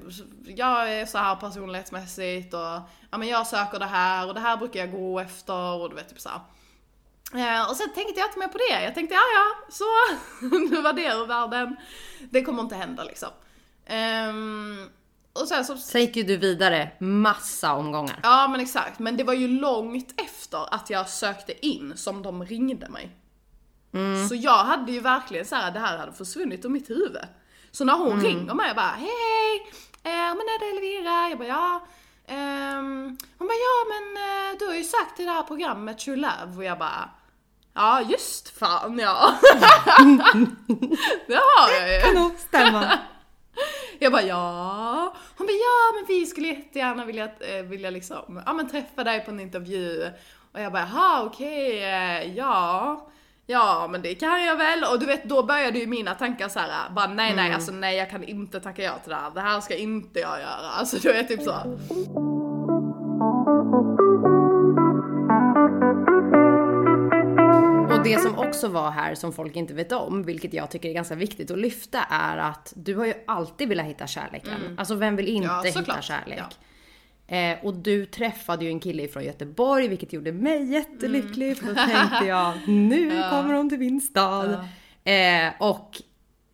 jag 0.55 0.93
är 0.93 1.05
så 1.05 1.17
här 1.17 1.35
personlighetsmässigt 1.35 2.53
och 2.53 2.79
ja 3.11 3.17
men 3.17 3.27
jag 3.27 3.47
söker 3.47 3.79
det 3.79 3.85
här 3.85 4.27
och 4.27 4.33
det 4.33 4.39
här 4.39 4.57
brukar 4.57 4.79
jag 4.79 4.91
gå 4.91 5.19
efter 5.19 5.73
och 5.81 5.89
du 5.89 5.95
vet 5.95 6.09
typ 6.09 6.19
så 6.19 6.29
här. 6.29 6.39
Eh, 7.33 7.69
och 7.69 7.75
sen 7.75 7.93
tänkte 7.93 8.19
jag 8.19 8.27
inte 8.29 8.39
mer 8.39 8.47
på 8.47 8.57
det. 8.57 8.83
Jag 8.83 8.95
tänkte, 8.95 9.15
ja 9.15 9.21
ja, 9.33 9.73
så 9.73 9.85
nu 10.69 10.81
var 10.81 10.93
det 10.93 11.05
ur 11.05 11.25
världen. 11.25 11.75
Det 12.29 12.43
kommer 12.43 12.61
inte 12.63 12.75
hända 12.75 13.03
liksom. 13.03 13.29
Ehm, 13.85 14.89
och 15.33 15.47
sen 15.47 15.65
så 15.65 15.77
Sen 15.77 16.01
gick 16.01 16.15
ju 16.15 16.23
du 16.23 16.37
vidare 16.37 16.91
massa 16.99 17.73
omgångar. 17.73 18.19
Ja 18.23 18.47
men 18.47 18.59
exakt, 18.59 18.99
men 18.99 19.17
det 19.17 19.23
var 19.23 19.33
ju 19.33 19.47
långt 19.47 20.21
efter 20.21 20.73
att 20.73 20.89
jag 20.89 21.09
sökte 21.09 21.65
in 21.65 21.97
som 21.97 22.21
de 22.21 22.45
ringde 22.45 22.89
mig. 22.89 23.15
Så 24.29 24.35
jag 24.35 24.63
hade 24.63 24.91
ju 24.91 24.99
verkligen 24.99 25.45
så 25.45 25.55
här, 25.55 25.71
det 25.71 25.79
här 25.79 25.97
hade 25.97 26.13
försvunnit 26.13 26.65
ur 26.65 26.69
mitt 26.69 26.89
huvud. 26.89 27.17
Så 27.71 27.85
när 27.85 27.93
hon 27.93 28.21
ringer 28.21 28.53
mig, 28.53 28.67
jag 28.67 28.75
bara 28.75 28.95
hej 28.97 29.09
hej, 29.09 29.67
eh, 30.03 30.29
men 30.29 30.39
är 30.39 30.59
det 30.59 30.77
Elvira? 30.77 31.29
Jag 31.29 31.37
bara 31.37 31.47
ja. 31.47 31.87
Ehm, 32.27 33.17
hon 33.37 33.47
bara 33.47 33.53
ja 33.53 33.85
men 33.93 34.17
eh, 34.17 34.59
du 34.59 34.65
har 34.65 34.75
ju 34.75 34.83
sökt 34.83 35.15
till 35.15 35.25
det 35.25 35.31
här 35.31 35.43
programmet 35.43 35.99
True 35.99 36.15
Love 36.15 36.57
och 36.57 36.63
jag 36.63 36.79
bara 36.79 37.09
Ja 37.73 38.01
just 38.01 38.59
fan 38.59 38.99
ja. 38.99 39.39
det 41.27 41.35
har 41.35 41.71
jag 41.79 41.93
ju. 41.93 42.01
Kan 42.01 42.15
nog 42.23 42.31
stämma. 42.37 42.99
Jag 43.99 44.11
bara 44.11 44.21
ja. 44.21 45.13
Hon 45.37 45.47
bara 45.47 45.53
ja 45.53 45.95
men 45.95 46.05
vi 46.07 46.25
skulle 46.25 46.47
jättegärna 46.47 47.05
vilja, 47.05 47.25
eh, 47.25 47.63
vilja 47.63 47.89
liksom, 47.89 48.41
ja 48.45 48.53
men 48.53 48.69
träffa 48.69 49.03
dig 49.03 49.25
på 49.25 49.31
en 49.31 49.39
intervju. 49.39 50.11
Och 50.51 50.59
jag 50.59 50.71
bara 50.71 50.87
jaha 50.93 51.23
okej, 51.23 51.83
eh, 51.83 52.37
ja. 52.37 53.05
Ja 53.45 53.87
men 53.91 54.01
det 54.01 54.15
kan 54.15 54.43
jag 54.43 54.55
väl. 54.55 54.83
Och 54.83 54.99
du 54.99 55.05
vet 55.05 55.23
då 55.23 55.43
började 55.43 55.79
ju 55.79 55.87
mina 55.87 56.15
tankar 56.15 56.49
så 56.49 56.59
här, 56.59 56.89
bara 56.89 57.07
nej 57.07 57.35
nej 57.35 57.53
alltså 57.53 57.71
nej 57.71 57.97
jag 57.97 58.09
kan 58.09 58.23
inte 58.23 58.59
tacka 58.59 58.83
ja 58.83 58.93
till 59.03 59.09
det 59.09 59.15
här. 59.15 59.31
Det 59.31 59.41
här 59.41 59.61
ska 59.61 59.75
inte 59.75 60.19
jag 60.19 60.39
göra. 60.39 60.69
Alltså 60.79 60.97
du 60.97 61.13
vet 61.13 61.27
typ 61.27 61.41
så. 61.41 61.53
Och 67.99 68.05
det 68.05 68.19
som 68.19 68.37
också 68.37 68.67
var 68.67 68.91
här 68.91 69.15
som 69.15 69.33
folk 69.33 69.55
inte 69.55 69.73
vet 69.73 69.91
om, 69.91 70.23
vilket 70.23 70.53
jag 70.53 70.71
tycker 70.71 70.89
är 70.89 70.93
ganska 70.93 71.15
viktigt 71.15 71.51
att 71.51 71.57
lyfta, 71.57 71.99
är 72.09 72.37
att 72.37 72.73
du 72.75 72.95
har 72.95 73.05
ju 73.05 73.13
alltid 73.27 73.69
velat 73.69 73.85
hitta 73.85 74.07
kärleken. 74.07 74.75
Alltså 74.77 74.95
vem 74.95 75.15
vill 75.15 75.27
inte 75.27 75.47
Ja, 75.47 75.61
hitta 75.79 76.01
kärlek? 76.01 76.39
Ja. 76.39 76.49
Eh, 77.35 77.65
och 77.65 77.73
du 77.73 78.05
träffade 78.05 78.65
ju 78.65 78.71
en 78.71 78.79
kille 78.79 79.07
från 79.07 79.23
Göteborg, 79.23 79.87
vilket 79.87 80.13
gjorde 80.13 80.31
mig 80.31 80.71
jättelycklig. 80.71 81.57
För 81.57 81.67
då 81.67 81.73
tänkte 81.73 82.25
jag, 82.25 82.53
nu 82.67 83.09
kommer 83.29 83.53
hon 83.53 83.69
till 83.69 83.79
min 83.79 84.01
stad. 84.01 84.67
Eh, 85.03 85.49
och 85.59 86.01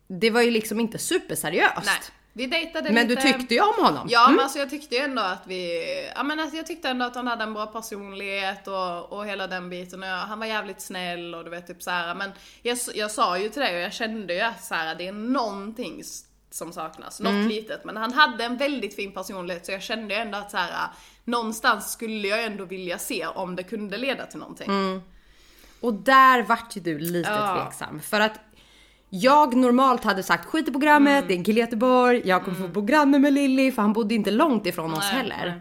det 0.08 0.30
var 0.30 0.42
ju 0.42 0.50
liksom 0.50 0.80
inte 0.80 0.98
superseriöst. 0.98 1.86
Nej. 1.86 1.94
Vi 2.36 2.46
dejtade 2.46 2.92
Men 2.92 3.08
lite. 3.08 3.22
du 3.22 3.32
tyckte 3.32 3.54
ju 3.54 3.60
om 3.60 3.84
honom. 3.84 4.06
Ja 4.10 4.28
men 4.30 4.40
alltså 4.40 4.58
jag 4.58 4.70
tyckte 4.70 4.94
ju 4.94 5.00
ändå 5.00 5.22
att 5.22 5.42
vi, 5.46 5.82
ja 6.16 6.22
men 6.22 6.40
alltså 6.40 6.56
jag 6.56 6.66
tyckte 6.66 6.88
ändå 6.88 7.04
att 7.04 7.14
han 7.14 7.26
hade 7.26 7.42
en 7.44 7.54
bra 7.54 7.66
personlighet 7.66 8.68
och, 8.68 9.12
och 9.12 9.26
hela 9.26 9.46
den 9.46 9.70
biten 9.70 10.02
och 10.02 10.08
jag, 10.08 10.16
han 10.16 10.38
var 10.38 10.46
jävligt 10.46 10.80
snäll 10.80 11.34
och 11.34 11.44
du 11.44 11.50
vet 11.50 11.66
typ 11.66 11.82
så 11.82 11.90
här. 11.90 12.14
men 12.14 12.30
jag, 12.62 12.78
jag 12.94 13.10
sa 13.10 13.38
ju 13.38 13.48
till 13.48 13.62
dig 13.62 13.76
och 13.76 13.80
jag 13.82 13.92
kände 13.92 14.34
ju 14.34 14.40
att 14.40 14.64
så 14.64 14.74
här, 14.74 14.94
det 14.94 15.06
är 15.08 15.12
någonting 15.12 16.02
som 16.50 16.72
saknas, 16.72 17.20
något 17.20 17.48
litet. 17.48 17.84
Men 17.84 17.96
han 17.96 18.12
hade 18.12 18.44
en 18.44 18.56
väldigt 18.56 18.96
fin 18.96 19.12
personlighet 19.12 19.66
så 19.66 19.72
jag 19.72 19.82
kände 19.82 20.14
ändå 20.16 20.38
att 20.38 20.50
så 20.50 20.56
här, 20.56 20.88
någonstans 21.24 21.92
skulle 21.92 22.28
jag 22.28 22.44
ändå 22.44 22.64
vilja 22.64 22.98
se 22.98 23.26
om 23.26 23.56
det 23.56 23.62
kunde 23.62 23.96
leda 23.96 24.26
till 24.26 24.38
någonting. 24.38 25.02
Och 25.80 25.94
där 25.94 26.42
vart 26.42 26.76
ju 26.76 26.80
du 26.80 26.98
lite 26.98 27.30
Ja. 27.30 27.62
tveksam. 27.64 28.00
För 28.00 28.20
att 28.20 28.40
jag 29.10 29.56
normalt 29.56 30.04
hade 30.04 30.22
sagt 30.22 30.44
skit 30.46 30.68
i 30.68 30.72
programmet, 30.72 31.12
Mm. 31.16 31.28
det 31.28 31.34
är 31.34 31.38
en 31.38 31.44
kille 31.44 31.58
i 31.60 31.62
Göteborg, 31.62 32.22
jag 32.24 32.44
kommer 32.44 32.56
få 32.58 32.68
bo 32.68 32.80
granne 32.82 33.18
med 33.18 33.32
Lilly 33.32 33.72
för 33.72 33.82
han 33.82 33.92
bodde 33.92 34.14
inte 34.14 34.30
långt 34.30 34.66
ifrån 34.66 34.92
oss 34.92 34.98
Nej, 35.12 35.22
heller. 35.22 35.46
nej. 35.46 35.60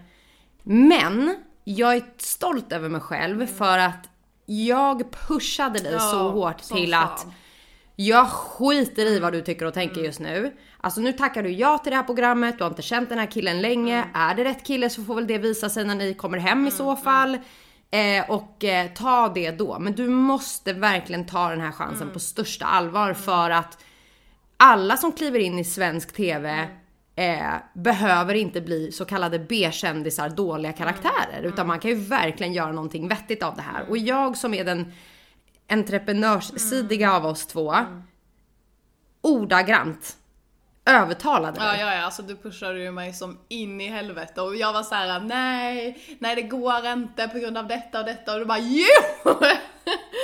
Men 0.90 1.36
jag 1.64 1.96
är 1.96 2.04
stolt 2.18 2.72
över 2.72 2.90
mig 2.90 3.02
själv 3.02 3.46
för 3.48 3.78
att 3.78 4.10
jag 4.46 5.12
pushade 5.28 5.80
dig 5.80 5.94
Ja, 5.94 6.00
så 6.00 6.30
hårt 6.30 6.58
till 6.58 6.92
fan. 6.94 7.04
att 7.04 7.28
jag 7.96 8.28
skiter 8.28 9.06
i 9.06 9.20
vad 9.20 9.34
du 9.34 9.42
tycker 9.42 9.66
och 9.66 9.74
tänker 9.74 10.02
just 10.02 10.20
nu. 10.20 10.54
Alltså 10.82 11.02
nu 11.02 11.14
tackar 11.14 11.44
du 11.44 11.50
ja 11.50 11.78
till 11.78 11.90
det 11.90 11.96
här 11.96 12.04
programmet, 12.04 12.58
du 12.58 12.64
har 12.64 12.72
inte 12.72 12.82
känt 12.82 13.10
den 13.10 13.20
här 13.20 13.26
killen 13.32 13.62
länge. 13.62 14.06
Är 14.14 14.36
det 14.36 14.44
rätt 14.44 14.64
kille 14.64 14.90
så 14.90 15.04
får 15.04 15.16
väl 15.16 15.28
det 15.28 15.38
visa 15.38 15.70
sig 15.70 15.86
när 15.86 15.96
ni 15.96 16.14
kommer 16.14 16.38
hem 16.38 16.68
i 16.68 16.72
så 16.72 16.96
fall. 16.96 17.38
Eh, 17.96 18.30
och 18.30 18.64
eh, 18.64 18.88
ta 18.94 19.30
det 19.30 19.52
då. 19.52 19.80
Men 19.80 19.94
du 19.94 20.08
måste 20.08 20.74
verkligen 20.74 21.26
ta 21.26 21.50
den 21.50 21.62
här 21.62 21.72
chansen 21.72 22.12
på 22.12 22.20
största 22.20 22.66
allvar 22.66 23.14
för 23.14 23.50
att 23.50 23.84
alla 24.58 24.98
som 24.98 25.12
kliver 25.12 25.40
in 25.40 25.60
i 25.60 25.64
svensk 25.64 26.14
TV 26.14 26.68
eh, 27.16 27.54
behöver 27.74 28.34
inte 28.34 28.62
bli 28.62 28.92
så 28.92 29.06
kallade 29.06 29.40
B-kändisar, 29.40 30.30
dåliga 30.30 30.74
karaktärer. 30.74 31.42
Utan 31.44 31.68
man 31.68 31.80
kan 31.80 31.92
ju 31.92 31.98
verkligen 31.98 32.54
göra 32.54 32.72
någonting 32.72 33.08
vettigt 33.08 33.44
av 33.44 33.56
det 33.56 33.62
här. 33.62 33.90
Och 33.90 33.98
jag 33.98 34.38
som 34.38 34.54
är 34.54 34.64
den 34.64 34.92
entreprenörssidiga 35.70 37.14
av 37.14 37.26
oss 37.26 37.48
två, 37.48 37.76
ordagrant 39.22 40.18
övertalade 40.86 41.58
Ja, 41.64 41.72
dig. 41.72 41.80
ja, 41.82 41.94
ja, 41.96 42.02
alltså 42.02 42.22
du 42.22 42.36
pushade 42.36 42.80
ju 42.80 42.92
mig 42.92 43.14
som 43.14 43.38
in 43.48 43.82
i 43.82 43.88
helvete 43.90 44.42
och 44.42 44.56
jag 44.56 44.74
var 44.74 44.84
så 44.84 44.96
här: 44.96 45.20
nej, 45.20 45.98
nej 46.20 46.36
det 46.36 46.42
går 46.42 46.88
inte 46.88 47.28
på 47.28 47.38
grund 47.40 47.58
av 47.58 47.68
detta 47.68 48.00
och 48.00 48.06
detta 48.06 48.34
och 48.34 48.40
du 48.40 48.46
bara 48.46 48.60
jo! 48.60 48.86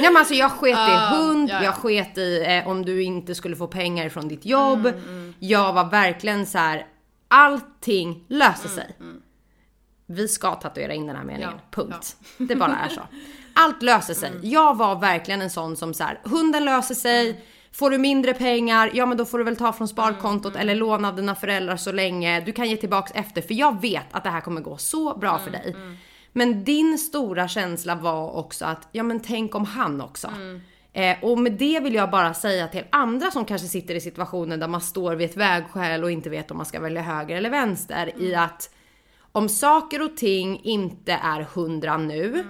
Ja 0.02 0.10
men 0.12 0.18
alltså 0.18 0.34
jag 0.34 0.52
sket 0.52 0.70
i 0.70 0.92
Ja, 0.92 1.10
hund, 1.16 1.50
ja, 1.50 1.56
ja. 1.56 1.64
jag 1.64 1.74
sket 1.76 2.18
i 2.18 2.46
eh, 2.48 2.68
om 2.68 2.86
du 2.86 3.04
inte 3.04 3.36
skulle 3.36 3.56
få 3.56 3.68
pengar 3.68 4.10
från 4.10 4.28
ditt 4.28 4.46
jobb. 4.46 4.86
Mm, 4.86 5.34
Jag 5.40 5.74
var 5.74 5.84
verkligen 5.90 6.46
så 6.46 6.58
här. 6.58 6.86
allting 7.28 8.26
löser 8.28 8.70
Mm, 8.70 8.76
sig. 8.76 8.96
Vi 10.06 10.28
ska 10.28 10.56
tatuera 10.56 10.94
in 10.94 11.08
den 11.08 11.16
här 11.16 11.24
meningen, 11.24 11.50
Ja, 11.54 11.60
punkt. 11.72 12.16
Det 12.38 12.56
bara 12.56 12.78
är 12.86 12.90
så. 12.90 13.02
Allt 13.54 13.82
löser 13.82 14.14
sig. 14.14 14.30
Mm. 14.30 14.42
Jag 14.44 14.78
var 14.78 14.96
verkligen 14.96 15.42
en 15.42 15.50
sån 15.50 15.78
som 15.78 15.94
så 15.94 16.04
här, 16.04 16.20
hunden 16.24 16.66
löser 16.66 16.96
sig, 16.96 17.30
Mm. 17.30 17.42
Får 17.74 17.90
du 17.90 17.98
mindre 17.98 18.34
pengar, 18.34 18.92
ja 18.94 19.06
men 19.06 19.18
då 19.18 19.26
får 19.26 19.38
du 19.38 19.44
väl 19.44 19.58
ta 19.58 19.74
från 19.74 19.88
sparkontot 19.88 20.56
eller 20.56 20.76
låna 20.76 21.08
av 21.08 21.16
dina 21.16 21.36
föräldrar 21.36 21.78
så 21.78 21.92
länge. 21.92 22.42
Du 22.42 22.52
kan 22.52 22.70
ge 22.70 22.78
tillbaks 22.78 23.12
efter 23.16 23.42
för 23.42 23.54
jag 23.54 23.82
vet 23.82 24.06
att 24.12 24.24
det 24.24 24.30
här 24.30 24.42
kommer 24.42 24.62
gå 24.62 24.78
så 24.78 25.18
bra 25.18 25.40
för 25.40 25.52
dig. 25.52 25.76
Men 26.34 26.64
din 26.64 26.98
stora 26.98 27.48
känsla 27.48 27.96
var 27.96 28.32
också 28.38 28.66
att, 28.66 28.88
ja 28.92 29.04
men 29.04 29.20
tänk 29.20 29.56
om 29.56 29.66
han 29.66 30.02
också. 30.02 30.28
Eh, 30.94 31.18
och 31.22 31.38
med 31.38 31.52
det 31.52 31.80
vill 31.80 31.94
jag 31.94 32.12
bara 32.12 32.34
säga 32.34 32.68
till 32.68 32.84
andra 32.90 33.32
som 33.32 33.46
kanske 33.46 33.68
sitter 33.68 33.96
i 33.96 34.02
situationen 34.02 34.60
där 34.60 34.68
man 34.68 34.82
står 34.82 35.16
vid 35.16 35.30
ett 35.30 35.38
vägskäl 35.38 36.04
och 36.04 36.12
inte 36.12 36.30
vet 36.30 36.52
om 36.52 36.58
man 36.58 36.66
ska 36.66 36.80
välja 36.80 37.02
höger 37.02 37.36
eller 37.36 37.50
vänster 37.50 38.22
i 38.22 38.36
att 38.36 38.70
om 39.32 39.50
saker 39.50 40.02
och 40.02 40.18
ting 40.18 40.62
inte 40.64 41.12
är 41.12 41.42
hundra 41.42 41.98
nu 41.98 42.46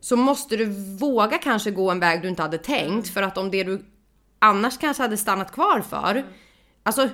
så 0.00 0.16
måste 0.16 0.56
du 0.56 0.96
våga 0.98 1.38
kanske 1.38 1.70
gå 1.70 1.90
en 1.90 2.00
väg 2.00 2.22
du 2.22 2.28
inte 2.28 2.42
hade 2.42 2.58
tänkt. 2.58 3.08
För 3.08 3.22
att 3.22 3.38
om 3.38 3.50
det 3.50 3.64
du 3.64 3.84
annars 4.38 4.78
kanske 4.78 5.02
hade 5.02 5.16
stannat 5.16 5.52
kvar 5.52 5.80
för, 5.80 6.24
alltså 6.82 7.08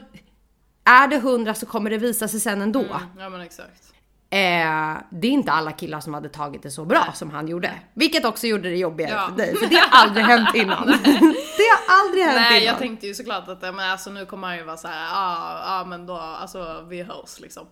är 0.84 1.08
det 1.08 1.18
hundra 1.18 1.54
så 1.54 1.66
kommer 1.66 1.90
det 1.90 1.98
visa 1.98 2.28
sig 2.28 2.40
sen 2.40 2.62
ändå. 2.62 2.84
Ja 3.18 3.28
men 3.28 3.40
exakt. 3.40 3.90
Eh, 4.30 4.96
det 5.10 5.26
är 5.28 5.32
inte 5.32 5.52
alla 5.52 5.72
killar 5.72 6.00
som 6.00 6.14
hade 6.14 6.28
tagit 6.28 6.62
det 6.62 6.70
så 6.70 6.84
bra 6.84 7.12
som 7.14 7.30
han 7.30 7.48
gjorde. 7.48 7.72
Vilket 7.94 8.24
också 8.24 8.46
gjorde 8.46 8.68
det 8.70 8.76
jobbigare 8.76 9.12
Ja. 9.12 9.28
för 9.28 9.37
dig, 9.37 9.56
för 9.56 9.66
det 9.66 9.76
har 9.76 10.02
aldrig 10.02 10.24
hänt 10.24 10.48
innan. 10.54 10.87
det 11.56 11.68
har 11.88 12.00
aldrig 12.04 12.24
hänt 12.24 12.37
Nej 12.37 12.62
innan. 12.62 12.72
jag 12.72 12.78
tänkte 12.78 13.06
ju 13.06 13.14
såklart 13.14 13.48
att 13.48 13.60
men 13.62 13.78
alltså, 13.80 14.10
nu 14.10 14.26
kommer 14.26 14.48
han 14.48 14.56
ju 14.56 14.64
vara 14.64 14.76
så 14.76 14.88
här, 14.88 15.04
ja 15.04 15.60
ah, 15.64 15.84
men 15.84 16.06
då, 16.06 16.16
alltså 16.16 16.87
vi 16.88 17.02
hörs 17.02 17.40
liksom. 17.40 17.66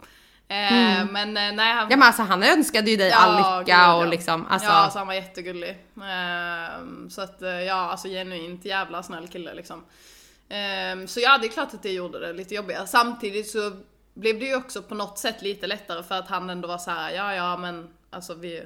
Eh, 0.52 1.04
Men 1.10 1.36
eh, 1.36 1.52
nej 1.52 1.72
han... 1.72 1.86
Ja 1.90 1.96
men 1.96 2.02
alltså 2.02 2.22
han 2.22 2.42
önskade 2.42 2.90
ju 2.90 2.96
dig 2.96 3.12
all 3.12 3.36
lycka 3.36 3.58
gud, 3.58 3.94
och 3.96 4.02
ja. 4.02 4.10
liksom, 4.10 4.46
alltså. 4.46 4.68
Ja, 4.68 4.74
alltså 4.74 4.98
han 4.98 5.06
var 5.06 5.14
jättegullig. 5.14 5.78
Ehm, 6.04 7.10
så 7.10 7.22
att 7.22 7.42
eh, 7.42 7.50
ja, 7.50 7.74
alltså 7.74 8.08
genuint 8.08 8.64
jävla 8.64 9.02
snäll 9.02 9.28
kille 9.28 9.54
liksom. 9.54 9.84
Ehm, 10.48 11.08
så 11.08 11.20
ja, 11.20 11.38
det 11.38 11.46
är 11.46 11.50
klart 11.52 11.74
att 11.74 11.82
det 11.82 11.92
gjorde 11.92 12.18
det 12.18 12.32
lite 12.32 12.54
jobbigare. 12.54 12.86
Samtidigt 12.86 13.50
så 13.50 13.72
blev 14.14 14.38
det 14.38 14.44
ju 14.44 14.56
också 14.56 14.82
på 14.82 14.94
något 14.94 15.18
sätt 15.18 15.42
lite 15.42 15.66
lättare 15.66 16.02
för 16.02 16.14
att 16.14 16.28
han 16.28 16.50
ändå 16.50 16.68
var 16.68 16.78
så 16.78 16.90
här: 16.90 17.10
ja 17.10 17.34
ja 17.34 17.56
men 17.56 17.88
alltså 18.10 18.34
vi 18.34 18.62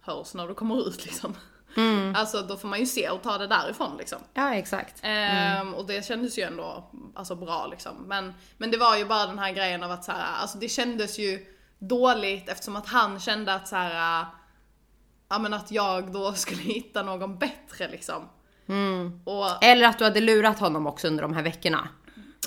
hörs 0.00 0.34
när 0.34 0.48
du 0.48 0.54
kommer 0.54 0.88
ut 0.88 1.04
liksom. 1.06 1.36
Mm. 1.78 2.14
Alltså 2.16 2.42
då 2.42 2.56
får 2.56 2.68
man 2.68 2.78
ju 2.78 2.86
se 2.86 3.08
och 3.10 3.22
ta 3.22 3.38
det 3.38 3.46
därifrån 3.46 3.96
liksom. 3.96 4.18
Ja 4.34 4.54
exakt. 4.54 5.00
Ehm, 5.02 5.74
och 5.74 5.86
det 5.86 6.04
kändes 6.06 6.38
ju 6.38 6.42
ändå 6.42 6.90
alltså, 7.14 7.34
bra 7.34 7.66
liksom. 7.66 7.92
Men, 8.06 8.34
men 8.58 8.70
det 8.70 8.76
var 8.76 8.96
ju 8.96 9.04
bara 9.04 9.26
den 9.26 9.38
här 9.38 9.52
grejen 9.52 9.82
av 9.82 9.90
att 9.90 10.04
så 10.04 10.12
här, 10.12 10.40
alltså 10.40 10.58
det 10.58 10.68
kändes 10.68 11.18
ju 11.18 11.46
dåligt 11.78 12.48
eftersom 12.48 12.76
att 12.76 12.86
han 12.88 13.20
kände 13.20 13.54
att 13.54 13.68
så 13.68 13.76
här, 13.76 14.26
ja 15.30 15.38
men 15.38 15.54
att 15.54 15.70
jag 15.70 16.12
då 16.12 16.32
skulle 16.32 16.62
hitta 16.74 17.02
någon 17.02 17.38
bättre 17.38 17.88
liksom. 17.88 18.28
Och, 19.24 19.64
Eller 19.64 19.88
att 19.88 19.98
du 19.98 20.04
hade 20.04 20.20
lurat 20.20 20.58
honom 20.58 20.86
också 20.86 21.06
under 21.06 21.22
de 21.22 21.34
här 21.34 21.42
veckorna. 21.42 21.88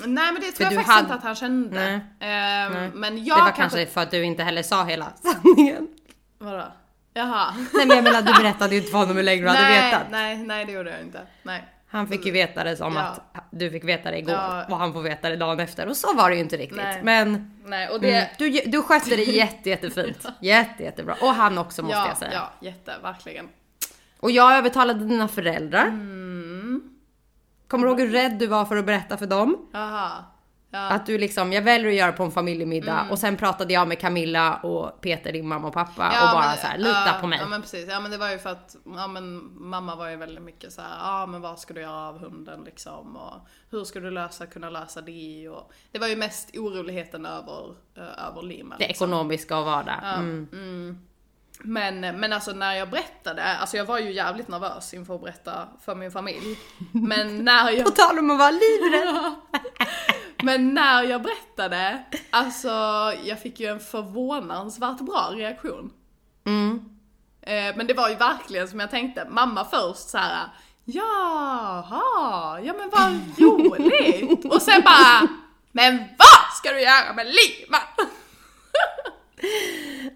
nej 0.04 0.32
men 0.32 0.34
det 0.40 0.52
tror 0.52 0.52
För 0.52 0.62
jag 0.64 0.72
faktiskt 0.74 0.88
hade- 0.94 1.00
inte 1.02 1.14
att 1.14 1.22
han 1.22 1.34
kände. 1.34 1.80
Nej. 1.80 2.30
Ehm, 2.30 2.90
Men 2.94 3.24
jag 3.24 3.38
det 3.38 3.42
var 3.42 3.50
kanske 3.52 3.86
för 3.86 4.00
att 4.00 4.10
du 4.10 4.24
inte 4.24 4.42
heller 4.42 4.62
sa 4.62 4.84
hela 4.84 5.12
sanningen. 5.22 5.88
Vadå? 6.38 6.64
Jaha. 7.14 7.54
Nej 7.74 7.86
men 7.86 7.96
jag 7.96 8.04
menar 8.04 8.22
du 8.22 8.32
berättade 8.42 8.74
ju 8.74 8.80
inte 8.80 8.90
för 8.90 8.98
honom 8.98 9.16
hur 9.16 9.22
länge 9.22 9.42
du 9.42 9.48
hade 9.48 9.60
nej, 9.62 9.90
vetat. 9.90 10.06
nej, 10.10 10.36
nej 10.38 10.64
det 10.64 10.72
gjorde 10.72 10.90
jag 10.90 11.00
inte. 11.00 11.20
Nej. 11.42 11.64
Han 11.88 12.06
fick 12.08 12.26
ju 12.26 12.32
veta 12.32 12.64
det 12.64 12.76
som 12.76 12.94
Ja. 12.94 13.00
att 13.02 13.44
du 13.50 13.70
fick 13.70 13.84
veta 13.84 14.10
det 14.10 14.18
igår 14.18 14.34
Ja. 14.34 14.64
och 14.68 14.76
han 14.76 14.92
får 14.92 15.02
veta 15.02 15.28
det 15.28 15.36
dagen 15.36 15.60
efter 15.60 15.88
och 15.88 15.96
så 15.96 16.14
var 16.14 16.30
det 16.30 16.36
ju 16.36 16.42
inte 16.42 16.56
riktigt. 16.56 16.76
Nej. 16.76 17.00
Men 17.02 17.52
Nej, 17.64 17.88
och 17.88 18.00
det... 18.00 18.14
mm, 18.14 18.28
du, 18.38 18.70
du 18.70 18.82
skötte 18.82 19.16
det 19.16 19.22
jätte, 19.22 19.70
jättefint. 19.70 20.26
Jätte, 20.40 20.82
jättebra. 20.82 21.16
Och 21.20 21.28
han 21.34 21.58
också 21.58 21.82
måste 21.82 21.98
ja, 21.98 22.08
jag 22.08 22.16
säga. 22.16 22.32
ja, 22.32 22.50
jätte, 22.60 22.94
verkligen. 23.02 23.48
Och 24.20 24.30
jag 24.30 24.52
övertalade 24.56 25.04
dina 25.04 25.28
föräldrar. 25.28 25.86
Mm. 25.86 26.82
Kommer 27.68 27.84
du 27.86 27.90
ihåg 27.90 28.00
hur 28.00 28.10
rädd 28.10 28.38
du 28.38 28.46
var 28.46 28.64
för 28.64 28.76
att 28.76 28.84
berätta 28.86 29.16
för 29.16 29.26
dem? 29.26 29.68
Jaha. 29.72 30.10
Ja. 30.74 30.88
Att 30.88 31.06
du 31.06 31.18
liksom, 31.18 31.52
jag 31.52 31.62
väljer 31.62 31.88
att 31.88 31.94
göra 31.96 32.12
på 32.12 32.22
en 32.22 32.30
familjemiddag 32.30 32.98
Mm. 32.98 33.10
och 33.10 33.18
sen 33.18 33.36
pratade 33.36 33.72
jag 33.72 33.88
med 33.88 34.00
Camilla 34.00 34.56
och 34.56 35.00
Peter, 35.00 35.32
din 35.32 35.48
mamma 35.48 35.68
och 35.68 35.74
pappa 35.74 36.10
Ja, 36.14 36.30
och 36.30 36.36
bara 36.38 36.46
men- 36.48 36.58
så 36.58 36.66
här, 36.66 36.78
lita 36.78 37.06
ja, 37.06 37.16
på 37.20 37.26
mig. 37.26 37.38
Ja 37.42 37.46
men 37.46 37.62
precis, 37.62 37.86
ja 37.88 38.00
men 38.00 38.10
det 38.10 38.18
var 38.18 38.30
ju 38.30 38.38
för 38.38 38.50
att 38.50 38.76
ja, 38.96 39.06
men 39.06 39.50
mamma 39.68 39.96
var 39.96 40.08
ju 40.08 40.16
väldigt 40.16 40.44
mycket 40.44 40.72
så 40.72 40.80
här, 40.82 40.90
ja 41.00 41.26
men 41.26 41.40
vad 41.40 41.58
ska 41.58 41.74
du 41.74 41.80
göra 41.80 42.08
av 42.08 42.18
hunden 42.18 42.60
liksom 42.64 43.16
och 43.16 43.34
hur 43.70 43.84
ska 43.84 44.00
du 44.00 44.10
lösa, 44.10 44.46
kunna 44.46 44.70
lösa 44.70 45.00
det 45.00 45.48
och 45.48 45.72
det 45.92 45.98
var 45.98 46.06
ju 46.08 46.16
mest 46.16 46.56
oroligheten 46.56 47.26
över, 47.26 47.74
eh, 47.96 48.26
över 48.28 48.42
Lima. 48.42 48.74
det 48.78 48.88
liksom. 48.88 49.04
ekonomiska 49.06 49.58
och 49.58 49.64
vardag. 49.64 49.98
Mm. 50.04 50.48
mm. 50.52 50.98
Men, 51.64 52.00
men 52.00 52.32
alltså 52.32 52.52
när 52.52 52.74
jag 52.74 52.90
berättade, 52.90 53.44
alltså 53.44 53.76
jag 53.76 53.84
var 53.84 53.98
ju 53.98 54.12
jävligt 54.12 54.48
nervös 54.48 54.94
inför 54.94 55.14
att 55.14 55.20
berätta 55.20 55.68
för 55.84 55.94
min 55.94 56.10
familj. 56.10 56.58
Men 56.92 57.44
när 57.44 57.70
jag 57.70 57.84
På 57.84 57.90
tal 57.90 58.18
om 58.18 58.30
att 58.30 58.38
vara 58.38 58.50
livrädd. 58.50 59.34
Men 60.42 60.74
när 60.74 61.02
jag 61.02 61.22
berättade, 61.22 62.02
alltså 62.30 62.68
jag 63.24 63.40
fick 63.42 63.60
ju 63.60 63.66
en 63.66 63.80
förvånansvärt 63.80 65.00
bra 65.00 65.30
reaktion. 65.32 65.92
Mm. 66.46 66.84
Eh, 67.42 67.76
men 67.76 67.86
det 67.86 67.94
var 67.94 68.08
ju 68.08 68.14
verkligen 68.14 68.68
som 68.68 68.80
jag 68.80 68.90
tänkte, 68.90 69.26
mamma 69.30 69.64
först 69.64 70.08
så 70.08 70.18
här. 70.18 70.46
Jaha, 70.84 72.60
ja 72.60 72.74
men 72.78 72.90
vad 72.90 73.20
roligt! 73.38 74.44
Och 74.44 74.62
sen 74.62 74.82
bara, 74.84 75.28
men 75.72 75.98
vad 75.98 76.56
ska 76.56 76.72
du 76.72 76.80
göra 76.80 77.12
med 77.12 77.26
Lima? 77.26 77.78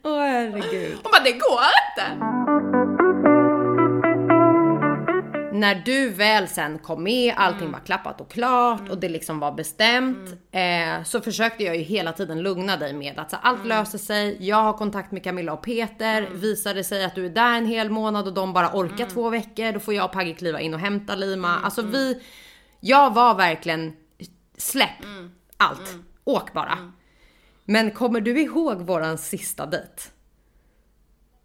Åh 0.05 0.21
herregud. 0.21 0.99
Hon 1.03 1.13
bara, 1.13 1.23
det 1.25 1.33
går 1.33 1.61
inte! 1.89 2.86
När 5.57 5.75
du 5.75 6.09
väl 6.09 6.49
sen 6.49 6.79
kom 6.79 7.03
med, 7.03 7.35
allting 7.37 7.73
var 7.73 7.79
klappat 7.79 8.21
och 8.21 8.31
klart 8.31 8.89
och 8.91 8.99
det 8.99 9.09
liksom 9.09 9.39
var 9.39 9.53
bestämt. 9.53 10.31
Eh, 10.53 11.03
så 11.05 11.21
försökte 11.21 11.65
jag 11.65 11.77
ju 11.77 11.83
hela 11.83 12.13
tiden 12.13 12.43
lugna 12.43 12.77
dig 12.77 12.93
med 12.93 13.19
att 13.19 13.31
så, 13.31 13.37
allt 13.43 13.67
löser 13.67 13.99
sig. 13.99 14.37
Jag 14.41 14.63
har 14.63 14.73
kontakt 14.73 15.13
med 15.13 15.25
Camilla 15.25 15.53
och 15.53 15.63
Peter. 15.63 16.29
Visar 16.33 16.75
det 16.75 16.85
sig 16.85 17.05
att 17.05 17.15
du 17.15 17.27
är 17.27 17.31
där 17.31 17.57
en 17.57 17.67
hel 17.67 17.91
månad 17.91 18.27
och 18.27 18.35
de 18.35 18.53
bara 18.53 18.71
orkar 18.73 19.07
två 19.07 19.31
veckor, 19.31 19.73
då 19.73 19.81
får 19.81 19.95
jag 19.95 20.05
och 20.05 20.13
Pagge 20.13 20.35
kliva 20.35 20.61
in 20.61 20.75
och 20.75 20.81
hämta 20.81 21.15
Lima. 21.15 21.59
Alltså 21.59 21.83
vi, 21.83 22.23
jag 22.81 23.15
var 23.15 23.35
verkligen 23.35 23.93
släpp. 24.59 25.05
Allt, 25.57 25.95
åk 26.25 26.53
bara. 26.53 26.93
Men 27.65 27.91
kommer 27.91 28.21
du 28.21 28.41
ihåg 28.41 28.83
våran 28.83 29.19
sista 29.19 29.67
dejt? 29.67 30.03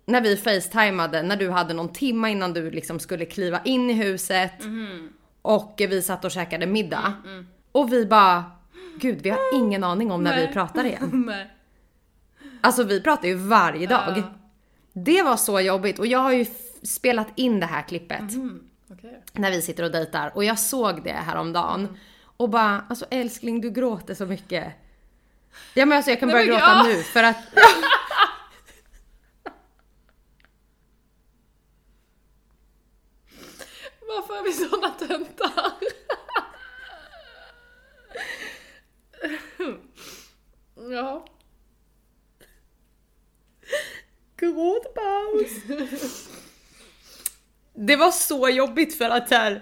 När 0.05 0.21
vi 0.21 0.37
facetimade, 0.37 1.21
när 1.23 1.35
du 1.35 1.49
hade 1.49 1.73
någon 1.73 1.93
timma 1.93 2.29
innan 2.29 2.53
du 2.53 2.71
liksom 2.71 2.99
skulle 2.99 3.25
kliva 3.25 3.61
in 3.63 3.89
i 3.89 3.93
huset. 3.93 4.51
Och 5.41 5.75
vi 5.77 6.01
satt 6.01 6.25
och 6.25 6.31
käkade 6.31 6.65
middag. 6.67 7.13
Och 7.71 7.93
vi 7.93 8.05
bara, 8.05 8.43
gud 8.97 9.21
vi 9.21 9.29
har 9.29 9.39
ingen 9.55 9.83
aning 9.83 10.11
om 10.11 10.23
när 10.23 10.35
Nej. 10.35 10.47
vi 10.47 10.53
pratar 10.53 10.83
igen. 10.85 11.09
Nej. 11.27 11.49
Alltså 12.61 12.83
vi 12.83 13.01
pratar 13.01 13.27
ju 13.27 13.35
varje 13.35 13.87
dag. 13.87 14.13
Ja. 14.17 14.23
Det 14.93 15.21
var 15.23 15.37
så 15.37 15.59
jobbigt 15.59 15.99
och 15.99 16.07
jag 16.07 16.19
har 16.19 16.31
ju 16.31 16.45
spelat 16.83 17.27
in 17.35 17.59
det 17.59 17.65
här 17.65 17.81
klippet 17.81 18.19
Mm, 18.33 18.63
okej. 18.91 19.23
när 19.33 19.51
vi 19.51 19.61
sitter 19.61 19.83
och 19.83 19.91
dejtar 19.91 20.31
och 20.35 20.43
jag 20.43 20.59
såg 20.59 21.03
det 21.03 21.11
häromdagen 21.11 21.79
Mm. 21.79 21.95
och 22.37 22.49
bara 22.49 22.85
alltså 22.89 23.05
älskling 23.09 23.61
du 23.61 23.69
gråter 23.71 24.13
så 24.13 24.25
mycket. 24.25 24.73
Ja 25.73 25.85
men 25.85 25.95
alltså 25.95 26.11
jag 26.11 26.19
kan 26.19 26.29
Nej, 26.29 26.35
börja 26.35 26.45
gråta 26.59 26.71
ja. 26.75 26.83
nu 26.83 27.03
för 27.03 27.23
att 27.23 27.37
Varför 34.21 34.39
är 34.39 34.43
vi 34.43 34.53
såna 34.53 34.89
töntar? 34.89 35.73
ja. 40.91 41.25
Gråtpaus. 44.37 45.51
Det 47.73 47.95
var 47.95 48.11
så 48.11 48.49
jobbigt 48.49 48.97
för 48.97 49.09
att 49.09 49.29
här, 49.29 49.61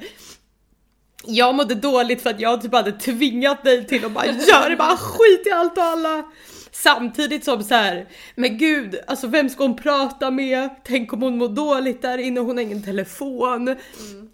jag 1.25 1.55
mådde 1.55 1.75
dåligt 1.75 2.21
för 2.21 2.29
att 2.29 2.39
jag 2.39 2.61
typ 2.61 2.73
hade 2.73 2.91
tvingat 2.91 3.63
dig 3.63 3.87
till 3.87 4.05
att 4.05 4.11
bara 4.11 4.25
göra 4.25 4.69
det, 4.69 4.75
bara 4.75 4.97
skit 4.97 5.47
i 5.47 5.51
allt 5.51 5.77
och 5.77 5.83
alla. 5.83 6.31
Samtidigt 6.83 7.43
som 7.43 7.63
så 7.63 7.75
här, 7.75 8.05
men 8.35 8.57
gud, 8.57 8.95
alltså 9.07 9.27
vem 9.27 9.49
ska 9.49 9.63
hon 9.63 9.77
prata 9.77 10.31
med? 10.31 10.69
Tänk 10.83 11.13
om 11.13 11.21
hon 11.21 11.37
mår 11.37 11.49
dåligt 11.49 12.01
där 12.01 12.17
inne, 12.17 12.39
hon 12.39 12.57
har 12.57 12.63
ingen 12.63 12.83
telefon. 12.83 13.75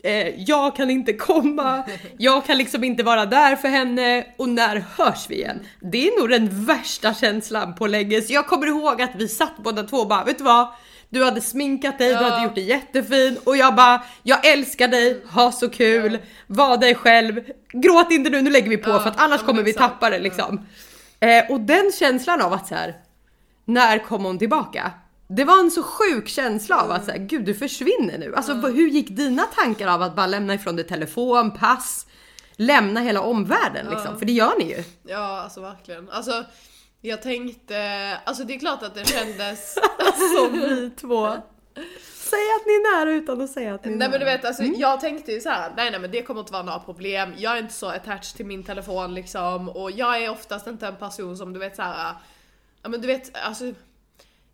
Eh, 0.03 0.27
jag 0.43 0.75
kan 0.75 0.89
inte 0.89 1.13
komma, 1.13 1.83
jag 2.17 2.45
kan 2.45 2.57
liksom 2.57 2.83
inte 2.83 3.03
vara 3.03 3.25
där 3.25 3.55
för 3.55 3.67
henne 3.67 4.25
och 4.37 4.49
när 4.49 4.83
hörs 4.97 5.25
vi 5.29 5.35
igen? 5.35 5.59
Det 5.91 6.07
är 6.07 6.19
nog 6.19 6.29
den 6.29 6.65
värsta 6.65 7.13
känslan 7.13 7.75
på 7.75 7.87
länge. 7.87 8.21
Så 8.21 8.33
jag 8.33 8.47
kommer 8.47 8.67
ihåg 8.67 9.01
att 9.01 9.11
vi 9.15 9.27
satt 9.27 9.57
båda 9.57 9.83
två 9.83 9.97
och 9.97 10.07
bara, 10.07 10.23
vet 10.23 10.37
du 10.37 10.43
vad? 10.43 10.67
Du 11.09 11.23
hade 11.23 11.41
sminkat 11.41 11.97
dig, 11.97 12.07
du 12.07 12.13
Ja. 12.13 12.29
hade 12.29 12.43
gjort 12.43 12.55
det 12.55 12.61
jättefin 12.61 13.37
och 13.43 13.57
jag 13.57 13.75
bara, 13.75 14.03
jag 14.23 14.45
älskar 14.47 14.87
dig, 14.87 15.21
ha 15.31 15.51
så 15.51 15.69
kul, 15.69 16.17
var 16.47 16.77
dig 16.77 16.95
själv, 16.95 17.41
gråt 17.73 18.11
inte 18.11 18.29
nu, 18.29 18.41
nu 18.41 18.49
lägger 18.49 18.69
vi 18.69 18.77
på 18.77 18.89
Ja, 18.89 18.99
för 18.99 19.09
att 19.09 19.19
annars 19.21 19.41
ja, 19.41 19.45
kommer 19.47 19.63
vi 19.63 19.73
tappa 19.73 20.09
det 20.09 20.19
liksom. 20.19 20.65
Eh, 21.25 21.51
och 21.51 21.59
den 21.59 21.91
känslan 21.91 22.41
av 22.41 22.53
att 22.53 22.67
så 22.67 22.75
här, 22.75 22.95
när 23.65 23.99
kom 23.99 24.25
hon 24.25 24.39
tillbaka? 24.39 24.91
Det 25.27 25.43
var 25.43 25.59
en 25.59 25.71
så 25.71 25.83
sjuk 25.83 26.27
känsla 26.27 26.81
av 26.81 26.91
att 26.91 27.05
så 27.05 27.11
här, 27.11 27.17
gud 27.17 27.45
du 27.45 27.53
försvinner 27.53 28.17
nu. 28.17 28.35
Alltså 28.35 28.53
hur 28.53 28.87
gick 28.87 29.09
dina 29.09 29.43
tankar 29.43 29.87
av 29.87 30.01
att 30.01 30.15
bara 30.15 30.27
lämna 30.27 30.53
ifrån 30.53 30.75
dig 30.75 30.87
telefon, 30.87 31.51
pass, 31.51 32.07
lämna 32.55 32.99
hela 32.99 33.21
omvärlden 33.21 33.87
liksom? 33.89 34.19
För 34.19 34.25
det 34.25 34.31
gör 34.31 34.57
ni 34.59 34.69
ju. 34.69 34.83
Ja, 35.03 35.41
alltså 35.41 35.61
verkligen. 35.61 36.09
Alltså, 36.09 36.45
jag 37.01 37.21
tänkte, 37.21 37.77
alltså 38.25 38.43
det 38.43 38.55
är 38.55 38.59
klart 38.59 38.83
att 38.83 38.95
det 38.95 39.05
kändes... 39.07 39.77
Alltså 39.99 40.49
vi 40.51 40.91
två. 41.01 41.35
Säg 42.29 42.39
att 42.59 42.65
ni 42.65 42.73
är 42.73 42.97
nära 42.97 43.11
utan 43.11 43.41
att 43.41 43.49
säga 43.49 43.73
att 43.73 43.85
ni 43.85 43.91
är 43.91 43.95
Nej 43.95 44.09
men 44.09 44.19
du 44.19 44.25
nära. 44.25 44.37
vet 44.37 44.45
alltså 44.45 44.63
jag 44.63 45.01
tänkte 45.01 45.31
ju 45.31 45.41
så 45.41 45.49
här: 45.49 45.73
nej 45.77 45.91
nej 45.91 45.99
men 45.99 46.11
det 46.11 46.21
kommer 46.21 46.39
inte 46.39 46.53
vara 46.53 46.63
några 46.63 46.79
problem, 46.79 47.33
jag 47.37 47.53
är 47.53 47.59
inte 47.61 47.73
så 47.73 47.87
attached 47.87 48.35
till 48.35 48.45
min 48.45 48.63
telefon 48.63 49.13
liksom 49.13 49.69
och 49.69 49.91
jag 49.91 50.23
är 50.23 50.29
oftast 50.29 50.67
inte 50.67 50.87
en 50.87 50.95
person 50.95 51.37
som 51.37 51.53
du 51.53 51.59
vet 51.59 51.75
så 51.75 51.81
här. 51.81 52.13
ja 52.83 52.89
men 52.89 53.01
du 53.01 53.07
vet 53.07 53.37
alltså 53.37 53.73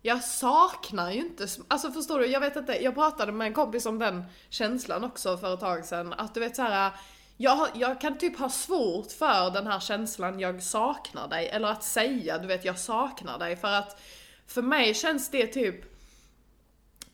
jag 0.02 0.24
saknar 0.24 1.10
ju 1.10 1.18
inte, 1.20 1.46
alltså 1.68 1.90
förstår 1.90 2.18
du, 2.18 2.26
jag 2.26 2.40
vet 2.40 2.56
inte, 2.56 2.84
jag 2.84 2.94
pratade 2.94 3.32
med 3.32 3.46
en 3.46 3.54
kompis 3.54 3.86
om 3.86 3.98
den 3.98 4.24
känslan 4.48 5.04
också 5.04 5.36
för 5.36 5.54
ett 5.54 5.60
tag 5.60 5.84
sedan, 5.84 6.12
att 6.12 6.34
du 6.34 6.40
vet 6.40 6.56
så 6.56 6.62
här. 6.62 6.90
Jag, 7.36 7.68
jag 7.74 8.00
kan 8.00 8.18
typ 8.18 8.38
ha 8.38 8.48
svårt 8.48 9.12
för 9.12 9.50
den 9.50 9.66
här 9.66 9.80
känslan 9.80 10.40
jag 10.40 10.62
saknar 10.62 11.28
dig, 11.28 11.48
eller 11.48 11.68
att 11.68 11.84
säga 11.84 12.38
du 12.38 12.46
vet 12.46 12.64
jag 12.64 12.78
saknar 12.78 13.38
dig 13.38 13.56
för 13.56 13.68
att 13.68 14.00
för 14.46 14.62
mig 14.62 14.94
känns 14.94 15.30
det 15.30 15.46
typ 15.46 15.91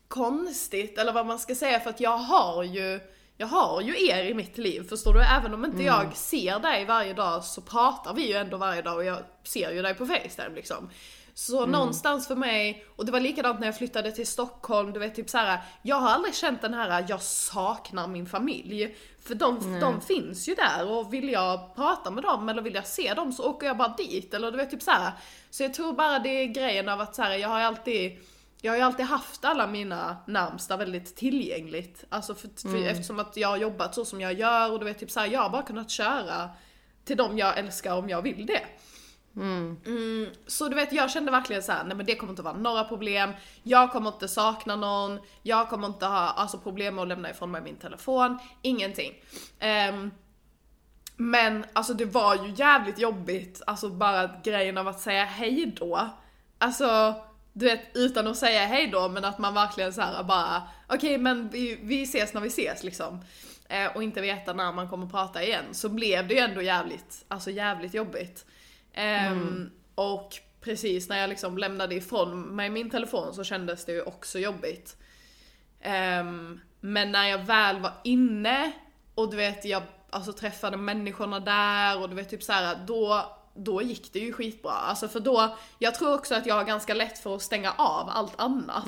konstigt 0.09 0.97
eller 0.97 1.13
vad 1.13 1.25
man 1.25 1.39
ska 1.39 1.55
säga 1.55 1.79
för 1.79 1.89
att 1.89 1.99
jag 1.99 2.17
har 2.17 2.63
ju 2.63 2.99
jag 3.37 3.47
har 3.47 3.81
ju 3.81 4.07
er 4.09 4.23
i 4.23 4.33
mitt 4.33 4.57
liv, 4.57 4.89
förstår 4.89 5.13
du? 5.13 5.21
Även 5.21 5.53
om 5.53 5.65
inte 5.65 5.83
jag 5.83 6.15
ser 6.15 6.59
dig 6.59 6.85
varje 6.85 7.13
dag 7.13 7.43
så 7.43 7.61
pratar 7.61 8.13
vi 8.13 8.27
ju 8.27 8.33
ändå 8.33 8.57
varje 8.57 8.81
dag 8.81 8.95
och 8.95 9.03
jag 9.03 9.17
ser 9.43 9.71
ju 9.71 9.81
dig 9.81 9.93
på 9.93 10.05
Facetime 10.05 10.55
liksom. 10.55 10.89
Så 11.33 11.65
någonstans 11.65 12.27
för 12.27 12.35
mig, 12.35 12.85
och 12.95 13.05
det 13.05 13.11
var 13.11 13.19
likadant 13.19 13.59
när 13.59 13.67
jag 13.67 13.77
flyttade 13.77 14.11
till 14.11 14.27
Stockholm, 14.27 14.93
du 14.93 14.99
vet 14.99 15.15
typ 15.15 15.29
så 15.29 15.37
här. 15.37 15.59
jag 15.81 15.95
har 15.95 16.09
aldrig 16.09 16.35
känt 16.35 16.61
den 16.61 16.73
här 16.73 17.05
jag 17.09 17.21
saknar 17.21 18.07
min 18.07 18.25
familj. 18.25 18.95
För 19.23 19.35
de, 19.35 19.79
de 19.79 20.01
finns 20.01 20.49
ju 20.49 20.55
där 20.55 20.87
och 20.87 21.13
vill 21.13 21.29
jag 21.29 21.75
prata 21.75 22.11
med 22.11 22.23
dem 22.23 22.49
eller 22.49 22.61
vill 22.61 22.75
jag 22.75 22.87
se 22.87 23.13
dem 23.13 23.33
så 23.33 23.49
åker 23.49 23.67
jag 23.67 23.77
bara 23.77 23.95
dit 23.97 24.33
eller 24.33 24.51
du 24.51 24.57
vet 24.57 24.71
typ 24.71 24.81
så 24.81 24.91
här. 24.91 25.11
Så 25.49 25.63
jag 25.63 25.73
tror 25.73 25.93
bara 25.93 26.19
det 26.19 26.29
är 26.29 26.45
grejen 26.45 26.89
av 26.89 27.01
att 27.01 27.15
så 27.15 27.21
här, 27.21 27.37
jag 27.37 27.49
har 27.49 27.59
alltid 27.59 28.19
jag 28.61 28.71
har 28.71 28.77
ju 28.77 28.83
alltid 28.83 29.05
haft 29.05 29.45
alla 29.45 29.67
mina 29.67 30.17
närmsta 30.27 30.77
väldigt 30.77 31.15
tillgängligt. 31.15 32.03
Alltså 32.09 32.35
för, 32.35 32.69
för, 32.69 32.87
eftersom 32.87 33.19
att 33.19 33.37
jag 33.37 33.47
har 33.47 33.57
jobbat 33.57 33.95
så 33.95 34.05
som 34.05 34.21
jag 34.21 34.33
gör 34.33 34.71
och 34.71 34.79
du 34.79 34.85
vet 34.85 34.99
typ 34.99 35.11
såhär, 35.11 35.27
jag 35.27 35.39
har 35.39 35.49
bara 35.49 35.63
kunnat 35.63 35.89
köra 35.89 36.49
till 37.05 37.17
dem 37.17 37.37
jag 37.37 37.57
älskar 37.57 37.95
om 37.95 38.09
jag 38.09 38.21
vill 38.21 38.45
det. 38.45 38.61
Mm, 39.35 40.27
så 40.47 40.67
du 40.67 40.75
vet, 40.75 40.93
jag 40.93 41.11
kände 41.11 41.31
verkligen 41.31 41.63
så 41.63 41.71
här: 41.71 41.83
nej 41.83 41.97
men 41.97 42.05
det 42.05 42.15
kommer 42.15 42.33
inte 42.33 42.41
vara 42.41 42.57
några 42.57 42.83
problem, 42.83 43.31
jag 43.63 43.91
kommer 43.91 44.07
inte 44.11 44.27
sakna 44.27 44.75
någon, 44.75 45.19
jag 45.43 45.69
kommer 45.69 45.87
inte 45.87 46.05
ha 46.05 46.29
alltså, 46.29 46.57
problem 46.57 46.95
med 46.95 47.01
att 47.01 47.07
lämna 47.07 47.29
ifrån 47.29 47.51
mig 47.51 47.61
min 47.61 47.75
telefon, 47.75 48.39
ingenting. 48.61 49.13
Ehm, 49.59 50.11
men 51.15 51.65
alltså 51.73 51.93
det 51.93 52.05
var 52.05 52.35
ju 52.35 52.53
jävligt 52.55 52.99
jobbigt, 52.99 53.61
alltså 53.67 53.89
bara 53.89 54.29
grejen 54.43 54.77
av 54.77 54.87
att 54.87 54.99
säga 54.99 55.25
hej 55.25 55.75
då. 55.79 56.09
Alltså, 56.57 57.15
du 57.59 57.65
vet 57.65 57.81
utan 57.93 58.27
att 58.27 58.37
säga 58.37 58.65
hej 58.65 58.87
då 58.87 59.09
men 59.09 59.25
att 59.25 59.39
man 59.39 59.53
verkligen 59.53 59.93
så 59.93 60.01
här 60.01 60.23
bara, 60.23 60.63
okej 60.87 61.17
men 61.17 61.49
vi, 61.49 61.79
vi 61.81 62.03
ses 62.03 62.33
när 62.33 62.41
vi 62.41 62.47
ses 62.47 62.83
liksom. 62.83 63.19
Eh, 63.69 63.95
och 63.95 64.03
inte 64.03 64.21
veta 64.21 64.53
när 64.53 64.71
man 64.71 64.89
kommer 64.89 65.07
prata 65.07 65.43
igen. 65.43 65.65
Så 65.71 65.89
blev 65.89 66.27
det 66.27 66.33
ju 66.33 66.39
ändå 66.39 66.61
jävligt, 66.61 67.25
alltså 67.27 67.51
jävligt 67.51 67.93
jobbigt. 67.93 68.45
Ehm, 68.93 69.71
Och 69.95 70.33
precis 70.61 71.09
när 71.09 71.17
jag 71.19 71.29
liksom 71.29 71.57
lämnade 71.57 71.95
ifrån 71.95 72.41
mig 72.55 72.69
min 72.69 72.89
telefon 72.89 73.33
så 73.33 73.43
kändes 73.43 73.85
det 73.85 73.91
ju 73.91 74.01
också 74.01 74.39
jobbigt. 74.39 74.97
Ehm, 75.81 76.59
men 76.79 77.11
när 77.11 77.27
jag 77.27 77.37
väl 77.45 77.79
var 77.79 77.93
inne 78.03 78.71
och 79.15 79.31
du 79.31 79.37
vet 79.37 79.65
jag 79.65 79.83
alltså, 80.09 80.33
träffade 80.33 80.77
människorna 80.77 81.39
där 81.39 82.01
och 82.01 82.09
du 82.09 82.15
vet 82.15 82.29
typ 82.29 82.43
så 82.43 82.53
här, 82.53 82.77
då, 82.87 83.35
då 83.53 83.81
gick 83.81 84.13
det 84.13 84.19
ju 84.19 84.33
skitbra. 84.33 84.71
Alltså 84.71 85.07
för 85.07 85.19
då, 85.19 85.55
jag 85.79 85.95
tror 85.95 86.13
också 86.13 86.35
att 86.35 86.45
jag 86.45 86.55
har 86.55 86.63
ganska 86.63 86.93
lätt 86.93 87.19
för 87.19 87.35
att 87.35 87.41
stänga 87.41 87.71
av 87.77 88.09
allt 88.09 88.33
annat. 88.41 88.83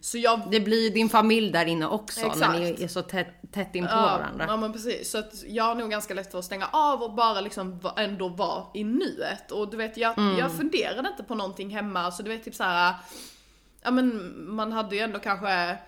Så 0.00 0.18
jag 0.18 0.40
Det 0.50 0.60
blir 0.60 0.90
din 0.90 1.08
familj 1.08 1.50
där 1.52 1.66
inne 1.66 1.86
också 1.86 2.20
när 2.20 2.26
Exakt. 2.30 2.52
ni 2.58 2.84
är 2.84 2.88
så 2.88 3.02
tätt, 3.02 3.28
tätt 3.52 3.74
in 3.74 3.84
på 3.84 3.90
Ja, 3.92 4.00
varandra. 4.00 4.44
ja 4.48 4.56
men 4.56 4.72
precis, 4.72 5.10
så 5.10 5.18
att 5.18 5.32
jag 5.46 5.64
har 5.64 5.74
nog 5.74 5.90
ganska 5.90 6.14
lätt 6.14 6.30
för 6.30 6.38
att 6.38 6.44
stänga 6.44 6.66
av 6.72 7.02
och 7.02 7.12
bara 7.14 7.40
liksom 7.40 7.80
ändå 7.96 8.28
vara 8.28 8.64
i 8.74 8.84
nuet. 8.84 9.50
Och 9.50 9.70
du 9.70 9.76
vet, 9.76 9.96
jag, 9.96 10.18
Mm. 10.18 10.38
jag 10.38 10.52
funderade 10.56 11.08
inte 11.08 11.22
på 11.22 11.34
någonting 11.34 11.70
hemma, 11.70 12.10
så 12.10 12.22
du 12.22 12.30
vet 12.30 12.44
typ 12.44 12.54
så 12.54 12.64
här. 12.64 12.94
ja 13.82 13.90
men 13.90 14.34
man 14.54 14.72
hade 14.72 14.96
ju 14.96 15.02
ändå 15.02 15.18
kanske 15.18 15.78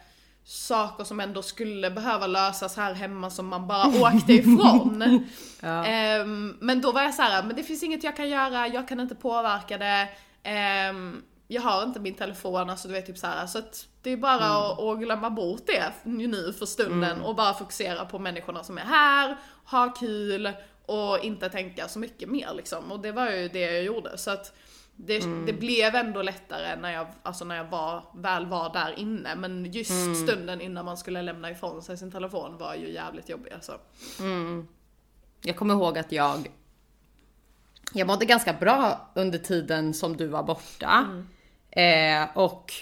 saker 0.48 1.04
som 1.04 1.20
ändå 1.20 1.42
skulle 1.42 1.90
behöva 1.90 2.26
lösas 2.26 2.76
här 2.76 2.94
hemma 2.94 3.30
som 3.30 3.46
man 3.46 3.66
bara 3.66 3.86
åkte 3.86 4.32
ifrån. 4.32 5.24
Ja. 5.60 5.86
Ehm, 5.86 6.56
men 6.60 6.80
då 6.80 6.92
var 6.92 7.02
jag 7.02 7.14
så 7.14 7.22
här, 7.22 7.42
men 7.42 7.56
det 7.56 7.62
finns 7.62 7.82
inget 7.82 8.04
jag 8.04 8.16
kan 8.16 8.28
göra, 8.28 8.68
jag 8.68 8.88
kan 8.88 9.00
inte 9.00 9.14
påverka 9.14 9.78
det. 9.78 10.08
Ehm, 10.42 11.22
jag 11.48 11.62
har 11.62 11.82
inte 11.82 12.00
min 12.00 12.14
telefon, 12.14 12.70
alltså 12.70 12.88
du 12.88 12.94
vet 12.94 13.06
typ 13.06 13.18
så 13.18 13.26
här, 13.26 13.46
så 13.46 13.58
att 13.58 13.86
det 14.02 14.10
är 14.10 14.16
bara 14.16 14.46
att, 14.46 14.80
att 14.80 14.98
glömma 14.98 15.30
bort 15.30 15.66
det 15.66 15.92
nu 16.04 16.52
för 16.52 16.66
stunden 16.66 17.20
och 17.20 17.36
bara 17.36 17.54
fokusera 17.54 18.04
på 18.04 18.18
människorna 18.18 18.64
som 18.64 18.78
är 18.78 18.82
här, 18.82 19.36
ha 19.64 19.88
kul 19.88 20.52
och 20.86 21.24
inte 21.24 21.48
tänka 21.48 21.88
så 21.88 21.98
mycket 21.98 22.28
mer 22.28 22.54
liksom. 22.56 22.92
Och 22.92 23.00
det 23.00 23.12
var 23.12 23.30
ju 23.30 23.48
det 23.48 23.60
jag 23.60 23.84
gjorde. 23.84 24.18
Så 24.18 24.30
att 24.30 24.52
det, 24.96 25.18
det 25.46 25.52
blev 25.52 25.94
ändå 25.94 26.22
lättare 26.22 26.76
när 26.76 26.92
jag, 26.92 27.06
alltså 27.22 27.44
när 27.44 27.56
jag 27.56 27.64
var, 27.64 28.02
väl 28.14 28.46
var 28.46 28.72
där 28.72 28.98
inne. 28.98 29.34
Men 29.34 29.72
just 29.72 30.16
stunden 30.22 30.60
innan 30.60 30.84
man 30.84 30.96
skulle 30.96 31.22
lämna 31.22 31.50
ifrån 31.50 31.82
sig 31.82 31.98
sin 31.98 32.12
telefon 32.12 32.58
var 32.58 32.74
ju 32.74 32.92
jävligt 32.92 33.28
jobbig 33.28 33.52
alltså. 33.52 33.78
Jag 35.42 35.56
kommer 35.56 35.74
ihåg 35.74 35.98
att 35.98 36.12
jag 36.12 36.48
jag 37.92 38.06
mådde 38.06 38.24
ganska 38.24 38.52
bra 38.52 39.10
under 39.14 39.38
tiden 39.38 39.94
som 39.94 40.16
du 40.16 40.26
var 40.26 40.42
borta. 40.42 41.06
Mm. 41.10 42.22
Eh, 42.24 42.28
och 42.36 42.72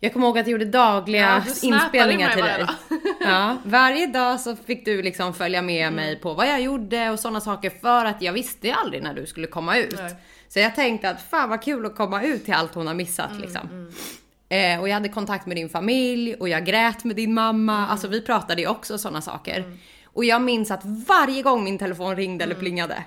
jag 0.00 0.12
kommer 0.12 0.26
ihåg 0.26 0.38
att 0.38 0.46
jag 0.46 0.52
gjorde 0.52 0.64
dagliga 0.64 1.44
Ja, 1.46 1.68
inspelningar 1.68 2.30
till 2.34 2.44
dig. 2.44 2.66
Ja, 3.20 3.56
varje 3.64 4.06
dag 4.06 4.40
så 4.40 4.56
fick 4.56 4.84
du 4.84 5.02
liksom 5.02 5.34
följa 5.34 5.62
med 5.62 5.82
Mm. 5.82 5.94
mig 5.94 6.16
på 6.16 6.34
vad 6.34 6.48
jag 6.48 6.60
gjorde 6.60 7.10
och 7.10 7.20
sådana 7.20 7.40
saker 7.40 7.70
för 7.70 8.04
att 8.04 8.22
jag 8.22 8.32
visste 8.32 8.74
aldrig 8.74 9.02
när 9.02 9.14
du 9.14 9.26
skulle 9.26 9.46
komma 9.46 9.76
ut. 9.78 9.94
Nej. 9.96 10.16
Så 10.48 10.58
jag 10.58 10.74
tänkte 10.74 11.10
att 11.10 11.22
fan 11.22 11.48
vad 11.48 11.62
kul 11.62 11.86
att 11.86 11.96
komma 11.96 12.22
ut 12.22 12.44
till 12.44 12.54
allt 12.54 12.74
hon 12.74 12.86
har 12.86 12.94
missat 12.94 13.30
Mm, 13.30 13.42
liksom. 13.42 13.90
Eh, 14.48 14.80
och 14.80 14.88
jag 14.88 14.94
hade 14.94 15.08
kontakt 15.08 15.46
med 15.46 15.56
din 15.56 15.68
familj 15.68 16.34
och 16.34 16.48
jag 16.48 16.66
grät 16.66 17.04
med 17.04 17.16
din 17.16 17.34
mamma. 17.34 17.76
Mm. 17.78 17.90
Alltså 17.90 18.08
vi 18.08 18.20
pratade 18.20 18.62
ju 18.62 18.68
också 18.68 18.98
sådana 18.98 19.20
saker. 19.20 19.78
Och 20.04 20.24
jag 20.24 20.42
minns 20.42 20.70
att 20.70 20.84
varje 20.84 21.42
gång 21.42 21.64
min 21.64 21.78
telefon 21.78 22.16
ringde 22.16 22.44
Mm. 22.44 22.50
eller 22.52 22.60
plingade 22.60 23.04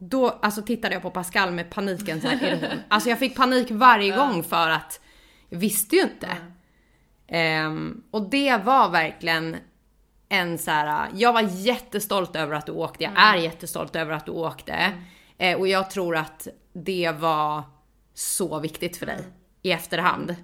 då 0.00 0.38
alltså 0.42 0.62
tittade 0.62 0.94
jag 0.94 1.02
på 1.02 1.10
Pascal 1.10 1.50
med 1.50 1.70
paniken 1.70 2.20
så 2.20 2.28
här, 2.28 2.46
är 2.46 2.50
det 2.50 2.66
hon? 2.68 2.78
Alltså 2.88 3.08
jag 3.08 3.18
fick 3.18 3.36
panik 3.36 3.66
varje 3.70 4.16
gång 4.16 4.42
för 4.42 4.70
att 4.70 5.00
jag 5.48 5.58
visste 5.58 5.96
ju 5.96 6.02
inte. 6.02 6.28
Ehm, 7.28 8.02
och 8.10 8.30
det 8.30 8.56
var 8.64 8.88
verkligen 8.88 9.56
en 10.28 10.58
så 10.58 10.70
här, 10.70 11.08
jag 11.14 11.32
var 11.32 11.40
jättestolt 11.40 12.36
över 12.36 12.54
att 12.56 12.66
du 12.66 12.72
åkte, 12.72 13.04
jag 13.04 13.12
är 13.16 13.36
jättestolt 13.36 13.96
över 13.96 14.12
att 14.12 14.26
du 14.26 14.32
åkte. 14.32 14.92
Eh, 15.38 15.58
och 15.58 15.68
jag 15.68 15.90
tror 15.90 16.16
att 16.16 16.48
det 16.84 17.10
var 17.18 17.62
så 18.14 18.58
viktigt 18.60 18.96
för 18.96 19.06
dig 19.06 19.20
i 19.62 19.72
efterhand. 19.72 20.36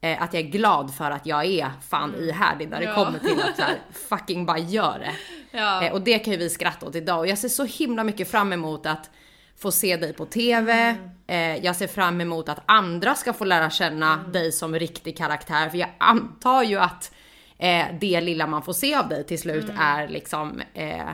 Eh, 0.00 0.22
att 0.22 0.34
jag 0.34 0.42
är 0.42 0.48
glad 0.48 0.94
för 0.94 1.10
att 1.10 1.26
jag 1.26 1.44
är 1.44 1.70
fan 1.88 2.14
ihärdig 2.14 2.68
när 2.68 2.78
det 2.80 2.84
Ja. 2.86 2.94
kommer 2.94 3.18
till 3.18 3.40
att 3.40 3.58
här, 3.58 3.78
fucking 4.08 4.46
bara 4.46 4.58
gör 4.58 4.98
det. 4.98 5.12
Ja. 5.58 5.84
Eh, 5.84 5.92
och 5.92 6.00
det 6.00 6.18
kan 6.18 6.32
ju 6.32 6.38
vi 6.38 6.50
skratta 6.50 6.86
åt 6.86 6.94
idag 6.94 7.18
och 7.18 7.26
jag 7.26 7.38
ser 7.38 7.48
så 7.48 7.64
himla 7.64 8.04
mycket 8.04 8.30
fram 8.30 8.52
emot 8.52 8.86
att 8.86 9.10
få 9.58 9.72
se 9.72 9.96
dig 9.96 10.12
på 10.12 10.26
TV. 10.26 10.96
Eh, 11.26 11.56
jag 11.56 11.76
ser 11.76 11.86
fram 11.86 12.20
emot 12.20 12.48
att 12.48 12.60
andra 12.66 13.14
ska 13.14 13.32
få 13.32 13.44
lära 13.44 13.70
känna 13.70 14.16
dig 14.16 14.52
som 14.52 14.74
riktig 14.74 15.16
karaktär. 15.18 15.68
För 15.68 15.78
jag 15.78 15.90
antar 15.98 16.62
ju 16.62 16.78
att 16.78 17.12
eh, 17.58 17.86
det 18.00 18.20
lilla 18.20 18.46
man 18.46 18.62
får 18.62 18.72
se 18.72 18.94
av 18.94 19.08
dig 19.08 19.26
till 19.26 19.40
slut 19.40 19.66
är 19.78 20.08
liksom 20.08 20.62
eh, 20.74 21.10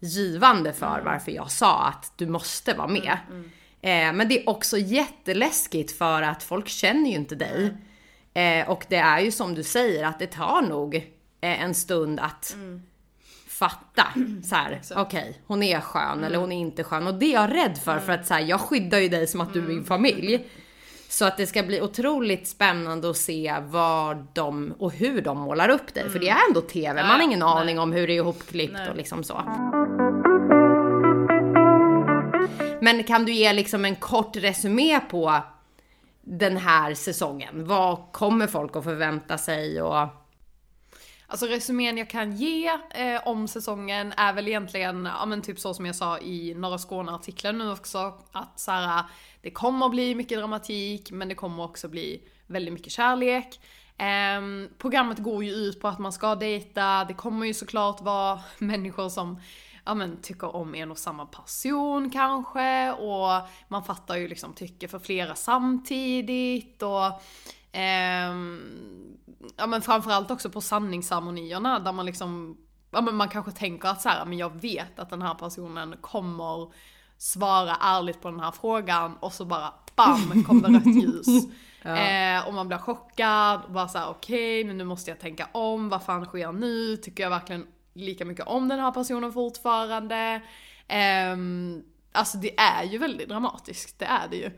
givande 0.00 0.72
för 0.72 1.02
varför 1.04 1.32
jag 1.32 1.50
sa 1.50 1.84
att 1.84 2.12
du 2.16 2.26
måste 2.26 2.74
vara 2.74 2.88
med. 2.88 3.18
Eh, 3.82 4.12
men 4.12 4.28
det 4.28 4.42
är 4.42 4.48
också 4.48 4.78
jätteläskigt 4.78 5.98
för 5.98 6.22
att 6.22 6.42
folk 6.42 6.68
känner 6.68 7.10
ju 7.10 7.16
inte 7.16 7.34
dig. 7.34 7.74
Eh, 8.34 8.68
och 8.70 8.86
det 8.88 8.96
är 8.96 9.20
ju 9.20 9.30
som 9.30 9.54
du 9.54 9.62
säger 9.62 10.04
att 10.04 10.18
det 10.18 10.26
tar 10.26 10.62
nog 10.62 10.94
eh, 11.40 11.62
en 11.62 11.74
stund 11.74 12.20
att 12.20 12.56
fatta 13.46 14.06
så 14.44 14.54
här, 14.54 14.80
okej, 14.96 15.40
hon 15.46 15.62
är 15.62 15.80
skön 15.80 16.24
eller 16.24 16.38
hon 16.38 16.52
är 16.52 16.60
inte 16.60 16.84
skön 16.84 17.06
och 17.06 17.14
det 17.14 17.26
är 17.26 17.32
jag 17.32 17.54
rädd 17.54 17.78
för 17.78 17.98
för 17.98 18.12
att 18.12 18.26
så 18.26 18.34
här, 18.34 18.40
jag 18.40 18.60
skyddar 18.60 18.98
ju 18.98 19.08
dig 19.08 19.26
som 19.26 19.40
att 19.40 19.52
du 19.52 19.58
är 19.58 19.68
min 19.68 19.84
familj. 19.84 20.46
Så 21.08 21.24
att 21.24 21.36
det 21.36 21.46
ska 21.46 21.62
bli 21.62 21.80
otroligt 21.80 22.48
spännande 22.48 23.10
att 23.10 23.16
se 23.16 23.54
vad 23.62 24.26
de 24.32 24.74
och 24.78 24.92
hur 24.92 25.20
de 25.20 25.38
målar 25.38 25.68
upp 25.68 25.94
dig. 25.94 26.10
För 26.10 26.18
det 26.18 26.28
är 26.28 26.48
ändå 26.48 26.60
TV, 26.60 27.02
man 27.02 27.10
har 27.10 27.22
ingen 27.22 27.38
nej. 27.38 27.48
aning 27.48 27.78
om 27.78 27.92
hur 27.92 28.06
det 28.06 28.12
är 28.12 28.16
ihopklippt 28.16 28.72
Nej. 28.72 28.90
och 28.90 28.96
liksom 28.96 29.24
så. 29.24 29.42
Men 32.82 33.04
kan 33.04 33.24
du 33.24 33.32
ge 33.32 33.52
liksom 33.52 33.84
en 33.84 33.96
kort 33.96 34.36
resumé 34.36 35.00
på 35.00 35.42
den 36.20 36.56
här 36.56 36.94
säsongen? 36.94 37.66
Vad 37.66 38.12
kommer 38.12 38.46
folk 38.46 38.76
att 38.76 38.84
förvänta 38.84 39.38
sig 39.38 39.82
och 39.82 40.08
Alltså 41.26 41.46
resumén 41.46 41.98
jag 41.98 42.10
kan 42.10 42.36
ge 42.36 42.68
eh, 42.90 43.28
om 43.28 43.48
säsongen 43.48 44.12
är 44.16 44.32
väl 44.32 44.48
egentligen, 44.48 45.04
ja 45.04 45.26
men 45.26 45.42
typ 45.42 45.58
så 45.58 45.74
som 45.74 45.86
jag 45.86 45.94
sa 45.96 46.18
i 46.18 46.54
Norra 46.54 46.78
Skåne-artikeln 46.78 47.58
nu 47.58 47.70
också, 47.70 48.14
att 48.32 48.60
så 48.60 48.70
här, 48.70 49.04
det 49.42 49.50
kommer 49.50 49.86
att 49.86 49.92
bli 49.92 50.14
mycket 50.14 50.38
dramatik, 50.38 51.10
men 51.10 51.28
det 51.28 51.34
kommer 51.34 51.64
också 51.64 51.88
bli 51.88 52.22
väldigt 52.46 52.74
mycket 52.74 52.92
kärlek. 52.92 53.60
Ehm, 53.98 54.68
programmet 54.78 55.18
går 55.18 55.44
ju 55.44 55.50
ut 55.50 55.80
på 55.80 55.88
att 55.88 55.98
man 55.98 56.12
ska 56.12 56.34
dejta, 56.34 57.04
det 57.04 57.14
kommer 57.14 57.46
ju 57.46 57.54
såklart 57.54 58.00
vara 58.00 58.40
människor 58.58 59.08
som 59.08 59.40
ja, 59.84 59.94
men, 59.94 60.16
tycker 60.16 60.56
om 60.56 60.74
en 60.74 60.90
och 60.90 60.98
samma 60.98 61.26
person 61.26 62.10
kanske 62.10 62.92
och 62.92 63.48
man 63.68 63.84
fattar 63.84 64.16
ju 64.16 64.28
liksom 64.28 64.52
tycke 64.52 64.88
för 64.88 64.98
flera 64.98 65.34
samtidigt 65.34 66.82
och 66.82 67.22
ehm, 67.72 68.60
ja 69.56 69.66
men 69.66 69.82
framförallt 69.82 70.30
också 70.30 70.50
på 70.50 70.60
sanningsceremonierna 70.60 71.78
där 71.78 71.92
man 71.92 72.06
liksom, 72.06 72.56
ja 72.90 73.00
men 73.00 73.14
man 73.14 73.28
kanske 73.28 73.52
tänker 73.52 73.88
att 73.88 74.02
så 74.02 74.08
här, 74.08 74.24
men 74.24 74.38
jag 74.38 74.60
vet 74.60 74.98
att 74.98 75.10
den 75.10 75.22
här 75.22 75.34
personen 75.34 75.96
kommer 76.00 76.72
svara 77.18 77.76
ärligt 77.80 78.20
på 78.20 78.30
den 78.30 78.40
här 78.40 78.50
frågan 78.50 79.16
och 79.20 79.32
så 79.32 79.44
bara 79.44 79.74
BAM 79.96 80.44
kom 80.44 80.62
det 80.62 80.68
rött 80.68 80.86
ljus. 81.02 81.26
eh, 81.84 82.48
och 82.48 82.54
man 82.54 82.68
blir 82.68 82.78
chockad 82.78 83.60
och 83.64 83.72
bara 83.72 83.88
såhär 83.88 84.08
okej 84.10 84.64
men 84.64 84.78
nu 84.78 84.84
måste 84.84 85.10
jag 85.10 85.20
tänka 85.20 85.48
om, 85.52 85.88
vad 85.88 86.02
fan 86.02 86.24
sker 86.24 86.52
nu? 86.52 86.96
Tycker 86.96 87.22
jag 87.22 87.30
verkligen 87.30 87.66
lika 87.92 88.24
mycket 88.24 88.46
om 88.46 88.68
den 88.68 88.80
här 88.80 88.90
personen 88.90 89.32
fortfarande? 89.32 90.42
Um, 91.32 91.84
alltså 92.12 92.38
det 92.38 92.58
är 92.58 92.84
ju 92.84 92.98
väldigt 92.98 93.28
dramatiskt, 93.28 93.98
det 93.98 94.04
är 94.04 94.28
det 94.28 94.36
ju. 94.36 94.50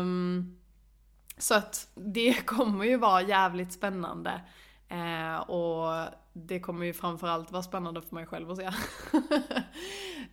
Um, 0.00 0.58
så 1.38 1.54
att 1.54 1.88
det 1.94 2.32
kommer 2.46 2.84
ju 2.84 2.96
vara 2.96 3.22
jävligt 3.22 3.72
spännande. 3.72 4.40
Uh, 4.92 5.36
och 5.36 6.08
det 6.32 6.60
kommer 6.60 6.86
ju 6.86 6.92
framförallt 6.92 7.52
vara 7.52 7.62
spännande 7.62 8.02
för 8.02 8.14
mig 8.14 8.26
själv 8.26 8.50
att 8.50 8.56
se. 8.56 8.64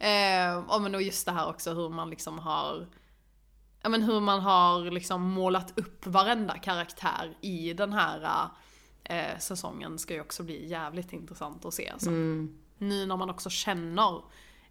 eh, 0.08 0.80
men 0.82 0.96
och 0.96 1.02
just 1.02 1.26
det 1.26 1.32
här 1.32 1.50
också 1.50 1.74
hur 1.74 1.90
man 1.90 2.10
liksom 2.10 2.40
har 2.40 2.88
Ja 3.84 3.90
men 3.90 4.04
hur 4.04 4.20
man 4.20 4.40
har 4.40 4.92
liksom 4.92 5.22
målat 5.22 5.80
upp 5.80 6.06
varenda 6.06 6.58
karaktär 6.58 7.38
i 7.42 7.74
den 7.74 7.94
här 7.94 8.50
eh, 9.04 9.38
säsongen 9.40 10.00
ska 10.00 10.14
ju 10.14 10.22
också 10.22 10.44
bli 10.44 10.68
jävligt 10.68 11.14
intressant 11.14 11.66
att 11.66 11.74
se. 11.74 11.90
Alltså. 11.90 12.10
Nu 12.78 13.06
när 13.06 13.18
man 13.18 13.30
också 13.30 13.50
känner 13.50 14.16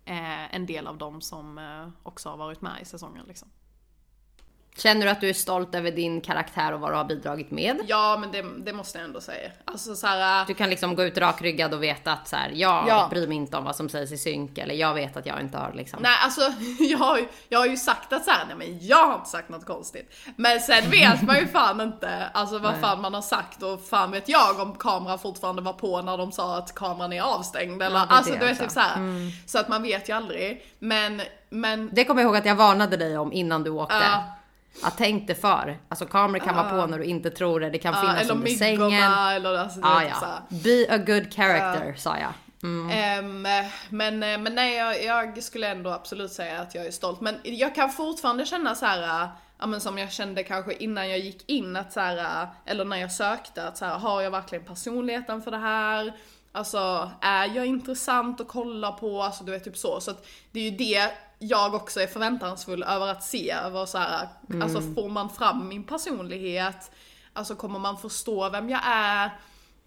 eh, 0.04 0.54
en 0.54 0.66
del 0.66 0.86
av 0.86 0.98
dem 0.98 1.20
som 1.20 1.58
eh, 1.58 1.88
också 2.02 2.28
har 2.28 2.36
varit 2.36 2.60
med 2.60 2.82
i 2.82 2.84
säsongen 2.84 3.24
liksom. 3.28 3.48
Känner 4.76 5.06
du 5.06 5.12
att 5.12 5.20
du 5.20 5.28
är 5.28 5.32
stolt 5.34 5.74
över 5.74 5.90
din 5.90 6.20
karaktär 6.20 6.72
och 6.72 6.80
vad 6.80 6.90
du 6.92 6.96
har 6.96 7.04
bidragit 7.04 7.50
med? 7.50 7.76
Ja 7.86 8.16
men 8.20 8.32
det, 8.32 8.44
det 8.64 8.72
måste 8.72 8.98
jag 8.98 9.04
ändå 9.04 9.20
säga. 9.20 9.50
Alltså 9.64 9.94
så 9.94 10.06
här, 10.06 10.46
Du 10.46 10.54
kan 10.54 10.70
liksom 10.70 10.94
gå 10.96 11.04
ut 11.04 11.18
rakryggad 11.18 11.74
och 11.74 11.82
veta 11.82 12.12
att 12.12 12.28
så 12.28 12.36
här, 12.36 12.50
jag 12.54 12.84
Ja. 12.88 13.06
bryr 13.10 13.26
mig 13.26 13.36
inte 13.36 13.56
om 13.56 13.64
vad 13.64 13.76
som 13.76 13.88
sägs 13.88 14.12
i 14.12 14.18
synk 14.18 14.58
eller 14.58 14.74
jag 14.74 14.94
vet 14.94 15.16
att 15.16 15.26
jag 15.26 15.40
inte 15.40 15.58
har 15.58 15.72
liksom. 15.72 15.98
Nej 16.02 16.16
alltså 16.24 16.40
jag 16.80 16.98
har, 16.98 17.18
ju, 17.18 17.28
jag 17.48 17.58
har 17.58 17.66
ju 17.66 17.76
sagt 17.76 18.12
att 18.12 18.24
så 18.24 18.30
här, 18.30 18.44
nej 18.46 18.56
men 18.56 18.86
jag 18.86 19.06
har 19.06 19.14
inte 19.14 19.30
sagt 19.30 19.48
något 19.48 19.66
konstigt. 19.66 20.14
Men 20.36 20.60
sen 20.60 20.90
vet 20.90 21.22
man 21.22 21.36
ju 21.38 21.46
fan 21.46 21.80
inte 21.80 22.26
alltså 22.34 22.58
vad 22.58 22.76
fan 22.80 23.00
man 23.00 23.14
har 23.14 23.22
sagt 23.22 23.62
och 23.62 23.84
fan 23.86 24.10
vet 24.10 24.28
jag 24.28 24.60
om 24.60 24.74
kameran 24.78 25.18
fortfarande 25.18 25.62
var 25.62 25.72
på 25.72 26.02
när 26.02 26.18
de 26.18 26.32
sa 26.32 26.56
att 26.56 26.74
kameran 26.74 27.12
är 27.12 27.22
avstängd 27.22 27.82
eller 27.82 27.96
Ja, 27.98 28.06
alltså 28.08 28.32
det 28.32 28.38
du 28.38 28.44
vet 28.46 28.52
också. 28.52 28.64
typ 28.64 28.72
så 28.72 28.80
här. 28.80 28.98
Så 29.48 29.58
att 29.58 29.68
man 29.68 29.82
vet 29.82 30.08
ju 30.08 30.12
aldrig. 30.16 30.64
Men, 30.78 31.22
men 31.50 31.90
Det 31.92 32.04
kommer 32.04 32.22
jag 32.22 32.26
ihåg 32.28 32.36
att 32.36 32.46
jag 32.46 32.54
varnade 32.54 32.96
dig 32.96 33.18
om 33.18 33.32
innan 33.32 33.62
du 33.64 33.70
åkte. 33.70 33.94
Ja. 33.96 34.24
Att 34.82 34.98
tänk 34.98 35.26
dig 35.26 35.36
för. 35.36 35.78
Alltså 35.88 36.06
kameror 36.06 36.44
kan 36.44 36.56
vara 36.56 36.70
på 36.70 36.86
när 36.86 36.98
du 36.98 37.04
inte 37.04 37.30
tror 37.30 37.60
det. 37.60 37.70
Det 37.70 37.78
kan 37.78 37.94
finnas 38.00 38.30
under 38.30 38.50
sängen. 38.50 38.92
eller 39.36 39.54
alltså 39.58 39.80
du 39.80 39.86
Ah, 39.86 40.02
ja. 40.02 40.38
Be 40.48 40.86
a 40.88 40.98
good 40.98 41.34
character 41.34 41.94
sa 41.96 42.16
jag. 42.18 42.32
Ehm, 42.92 43.42
men, 43.88 44.18
men 44.18 44.54
nej, 44.54 44.76
jag, 44.76 45.04
jag 45.04 45.42
skulle 45.42 45.68
ändå 45.68 45.90
absolut 45.90 46.32
säga 46.32 46.60
att 46.60 46.74
jag 46.74 46.86
är 46.86 46.90
stolt. 46.90 47.20
Men 47.20 47.38
jag 47.42 47.74
kan 47.74 47.90
fortfarande 47.90 48.46
känna 48.46 48.74
så 48.74 48.86
här, 48.86 49.24
äh, 49.24 49.28
ja 49.58 49.66
men 49.66 49.80
som 49.80 49.98
jag 49.98 50.12
kände 50.12 50.42
kanske 50.42 50.72
innan 50.72 51.10
jag 51.10 51.18
gick 51.18 51.48
in 51.50 51.76
att 51.76 51.92
så 51.92 52.00
här, 52.00 52.42
äh, 52.42 52.48
eller 52.66 52.84
när 52.84 52.96
jag 52.96 53.12
sökte 53.12 53.66
att 53.68 53.78
så 53.78 53.84
här, 53.84 53.98
har 53.98 54.22
jag 54.22 54.30
verkligen 54.30 54.64
personligheten 54.64 55.42
för 55.42 55.50
det 55.50 55.58
här? 55.58 56.12
Alltså, 56.52 57.10
är 57.20 57.46
jag 57.56 57.66
intressant 57.66 58.40
att 58.40 58.48
kolla 58.48 58.92
på? 58.92 59.22
Alltså 59.22 59.44
du 59.44 59.52
vet 59.52 59.64
typ 59.64 59.76
så. 59.76 60.00
Så 60.00 60.10
att 60.10 60.26
det 60.50 60.60
är 60.60 60.70
ju 60.70 60.76
det 60.76 61.10
jag 61.42 61.74
också 61.74 62.00
är 62.00 62.06
förväntansfull 62.06 62.82
över 62.82 63.08
att 63.08 63.22
se. 63.22 63.50
Över 63.50 63.86
så 63.86 63.98
här, 63.98 64.28
alltså 64.62 64.80
får 64.80 65.08
man 65.08 65.30
fram 65.30 65.68
min 65.68 65.84
personlighet? 65.84 66.90
Alltså 67.32 67.54
kommer 67.54 67.78
man 67.78 67.98
förstå 67.98 68.50
vem 68.50 68.70
jag 68.70 68.80
är? 68.84 69.30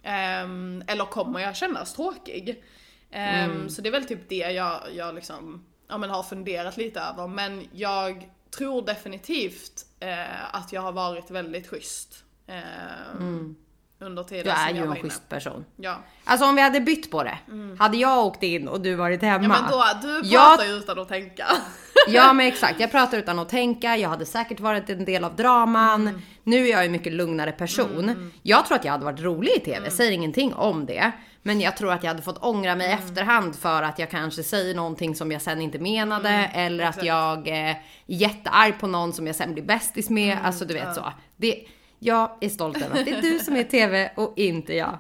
Ehm, 0.03 0.83
eller 0.87 1.05
kommer 1.05 1.39
jag 1.39 1.55
kännas 1.55 1.93
tråkig? 1.93 2.63
Ehm, 3.11 3.69
Så 3.69 3.81
det 3.81 3.89
är 3.89 3.91
väl 3.91 4.05
typ 4.05 4.29
det 4.29 4.35
jag, 4.35 4.79
jag 4.93 5.15
liksom, 5.15 5.65
ja, 5.87 5.97
men 5.97 6.09
har 6.09 6.23
funderat 6.23 6.77
lite 6.77 6.99
över. 7.01 7.27
Men 7.27 7.67
jag 7.71 8.29
tror 8.57 8.81
definitivt 8.81 9.85
eh, 9.99 10.55
att 10.55 10.73
jag 10.73 10.81
har 10.81 10.91
varit 10.91 11.31
väldigt 11.31 11.67
schysst. 11.67 12.23
ehm, 12.47 13.55
Under 13.99 14.23
tiden 14.23 14.43
Du 14.43 14.49
är 14.49 14.55
som 14.67 14.75
ju 14.75 14.81
jag 14.81 14.85
en 14.85 14.91
inne. 14.97 15.01
schysst 15.01 15.29
person. 15.29 15.65
Ja. 15.75 15.95
Alltså 16.23 16.45
om 16.45 16.55
vi 16.55 16.61
hade 16.61 16.79
bytt 16.81 17.11
på 17.11 17.23
det. 17.23 17.37
Hade 17.79 17.97
jag 17.97 18.25
åkt 18.25 18.43
in 18.43 18.67
och 18.67 18.81
du 18.81 18.95
varit 18.95 19.21
hemma. 19.21 19.43
ja 19.43 19.61
men 19.61 19.71
då, 20.01 20.07
du 20.07 20.27
Jag- 20.27 20.57
pratar 20.57 20.65
ju 20.71 20.77
utan 20.77 20.99
att 20.99 21.07
tänka. 21.07 21.45
Ja 22.07 22.33
men 22.33 22.47
exakt, 22.47 22.79
jag 22.79 22.91
pratar 22.91 23.17
utan 23.17 23.39
att 23.39 23.49
tänka, 23.49 23.97
jag 23.97 24.09
hade 24.09 24.25
säkert 24.25 24.59
varit 24.59 24.89
en 24.89 25.05
del 25.05 25.23
av 25.23 25.35
draman. 25.35 26.21
Nu 26.43 26.67
är 26.67 26.71
jag 26.71 26.85
en 26.85 26.91
mycket 26.91 27.13
lugnare 27.13 27.51
person. 27.51 28.31
Jag 28.43 28.65
tror 28.65 28.77
att 28.77 28.85
jag 28.85 28.91
hade 28.91 29.05
varit 29.05 29.19
rolig 29.19 29.51
i 29.55 29.59
TV, 29.59 29.91
säger 29.91 30.11
ingenting 30.11 30.53
om 30.53 30.85
det. 30.85 31.11
Men 31.41 31.61
jag 31.61 31.77
tror 31.77 31.91
att 31.93 32.03
jag 32.03 32.07
hade 32.09 32.21
fått 32.21 32.37
ångra 32.43 32.75
mig 32.75 32.89
i 32.89 32.91
efterhand 32.91 33.55
för 33.55 33.83
att 33.83 33.99
jag 33.99 34.09
kanske 34.11 34.43
säger 34.43 34.75
någonting 34.75 35.15
som 35.15 35.31
jag 35.31 35.41
sen 35.41 35.61
inte 35.61 35.79
menade. 35.79 36.29
eller 36.53 36.85
att 36.85 37.03
jag 37.03 37.47
eh, 37.47 37.53
är 37.69 37.81
jättearg 38.05 38.79
på 38.79 38.87
någon 38.87 39.13
som 39.13 39.27
jag 39.27 39.35
sen 39.35 39.53
blir 39.53 39.63
bästis 39.63 40.09
med. 40.09 40.37
alltså 40.43 40.65
du 40.65 40.73
vet 40.73 40.95
så. 40.95 41.13
Det, 41.37 41.65
jag 41.99 42.37
är 42.41 42.49
stolt 42.49 42.81
över 42.81 42.99
att 42.99 43.05
det 43.05 43.11
är 43.11 43.21
du 43.21 43.39
som 43.39 43.55
är 43.55 43.63
TV 43.63 44.11
och 44.15 44.33
inte 44.35 44.73
jag. 44.73 44.99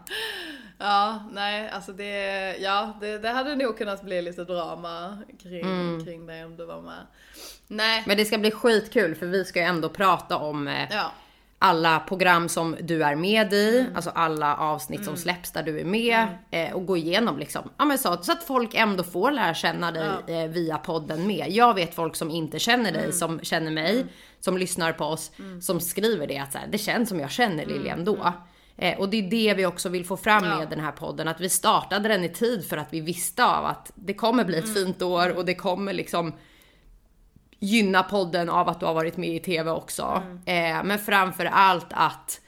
Ja, 0.77 1.23
nej, 1.31 1.69
alltså 1.69 1.93
det, 1.93 2.55
ja, 2.57 2.97
det, 3.01 3.17
det 3.17 3.29
hade 3.29 3.55
nog 3.55 3.77
kunnat 3.77 4.03
bli 4.03 4.21
lite 4.21 4.43
drama 4.43 5.17
kring, 5.43 6.05
kring 6.05 6.25
det 6.27 6.45
om 6.45 6.57
du 6.57 6.65
var 6.65 6.81
med. 6.81 7.07
Nej, 7.67 8.03
Men 8.07 8.17
det 8.17 8.25
ska 8.25 8.37
bli 8.37 8.51
skitkul 8.51 9.15
för 9.15 9.25
vi 9.25 9.45
ska 9.45 9.59
ju 9.59 9.65
ändå 9.65 9.89
prata 9.89 10.37
om 10.37 10.67
eh, 10.67 10.87
ja. 10.91 11.11
Alla 11.65 11.99
program 11.99 12.49
som 12.49 12.75
du 12.81 13.03
är 13.03 13.15
med 13.15 13.53
i, 13.53 13.79
Mm. 13.79 13.95
alltså 13.95 14.09
alla 14.15 14.55
avsnitt 14.57 15.05
som 15.05 15.17
släpps 15.17 15.51
där 15.51 15.63
du 15.63 15.79
är 15.79 15.85
med 15.85 16.27
eh, 16.51 16.73
och 16.73 16.85
gå 16.85 16.97
igenom 16.97 17.39
liksom. 17.39 17.69
Ja, 17.77 17.85
men 17.85 17.97
så, 17.97 18.17
så 18.21 18.31
att 18.31 18.43
folk 18.43 18.73
ändå 18.73 19.03
får 19.03 19.31
lära 19.31 19.53
känna 19.53 19.91
dig 19.91 20.09
eh, 20.27 20.49
via 20.49 20.77
podden 20.77 21.27
med. 21.27 21.45
Jag 21.49 21.73
vet 21.73 21.95
folk 21.95 22.15
som 22.15 22.31
inte 22.31 22.59
känner 22.59 22.91
dig, 22.91 23.01
Mm. 23.03 23.11
som 23.11 23.39
känner 23.39 23.71
mig, 23.71 24.05
som 24.39 24.57
lyssnar 24.57 24.93
på 24.93 25.05
oss, 25.05 25.31
som 25.61 25.79
skriver 25.79 26.27
det 26.27 26.37
att 26.37 26.51
så 26.51 26.57
här, 26.57 26.67
det 26.71 26.77
känns 26.77 27.09
som 27.09 27.19
jag 27.19 27.31
känner 27.31 27.65
Lilian 27.65 28.05
då. 28.05 28.33
Eh, 28.77 28.99
och 28.99 29.09
det 29.09 29.17
är 29.17 29.29
det 29.29 29.53
vi 29.53 29.65
också 29.65 29.89
vill 29.89 30.05
få 30.05 30.17
fram 30.17 30.37
Mm. 30.43 30.51
Ja. 30.51 30.57
med 30.59 30.69
den 30.69 30.79
här 30.79 30.91
podden, 30.91 31.27
att 31.27 31.41
vi 31.41 31.49
startade 31.49 32.09
den 32.09 32.23
i 32.23 32.29
tid 32.29 32.65
för 32.69 32.77
att 32.77 32.87
vi 32.93 32.99
visste 33.01 33.45
av 33.45 33.65
att 33.65 33.91
det 33.95 34.13
kommer 34.13 34.43
bli 34.45 34.57
Mm. 34.57 34.69
ett 34.69 34.75
fint 34.77 35.01
år 35.01 35.37
och 35.37 35.45
det 35.45 35.55
kommer 35.55 35.93
liksom 35.93 36.33
gynna 37.59 38.03
podden 38.03 38.49
av 38.49 38.69
att 38.69 38.79
du 38.79 38.85
har 38.85 38.93
varit 38.93 39.17
med 39.17 39.29
i 39.35 39.39
TV 39.39 39.71
också. 39.71 40.23
Eh, 40.45 40.83
men 40.83 40.99
framför 40.99 41.45
allt 41.45 41.87
att 41.89 42.41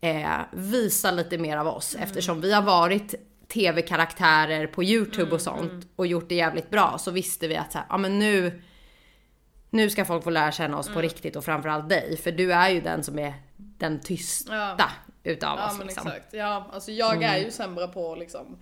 eh, 0.00 0.30
visa 0.52 1.10
lite 1.10 1.38
mer 1.38 1.56
av 1.56 1.66
oss 1.68 1.96
eftersom 2.00 2.40
vi 2.40 2.52
har 2.52 2.62
varit 2.62 3.14
TV-karaktärer 3.48 4.66
på 4.66 4.84
YouTube 4.84 5.30
och 5.34 5.40
sånt 5.40 5.88
och 5.96 6.06
gjort 6.06 6.28
det 6.28 6.34
jävligt 6.34 6.70
bra 6.70 6.98
så 6.98 7.10
visste 7.10 7.48
vi 7.48 7.56
att 7.56 7.72
så 7.72 7.78
här, 7.78 7.86
ja 7.90 7.96
men 7.96 8.18
nu 8.18 8.62
nu 9.70 9.90
ska 9.90 10.04
folk 10.04 10.24
få 10.24 10.30
lära 10.30 10.52
känna 10.52 10.78
oss 10.78 10.88
på 10.88 11.00
riktigt 11.00 11.36
och 11.36 11.44
framförallt 11.44 11.88
dig 11.88 12.16
för 12.16 12.32
du 12.32 12.52
är 12.52 12.68
ju 12.70 12.80
den 12.80 13.04
som 13.04 13.18
är 13.18 13.34
den 13.56 14.00
tysta 14.00 14.54
Ja. 14.78 14.90
utav 15.22 15.58
Ja 15.58 15.66
oss. 15.70 15.78
men 15.78 15.86
Liksom. 15.86 16.06
exakt. 16.06 16.28
Ja, 16.34 16.70
alltså 16.72 16.92
jag 16.92 17.22
är 17.22 17.36
ju 17.38 17.50
sämre 17.50 17.88
på 17.88 18.14
liksom 18.14 18.58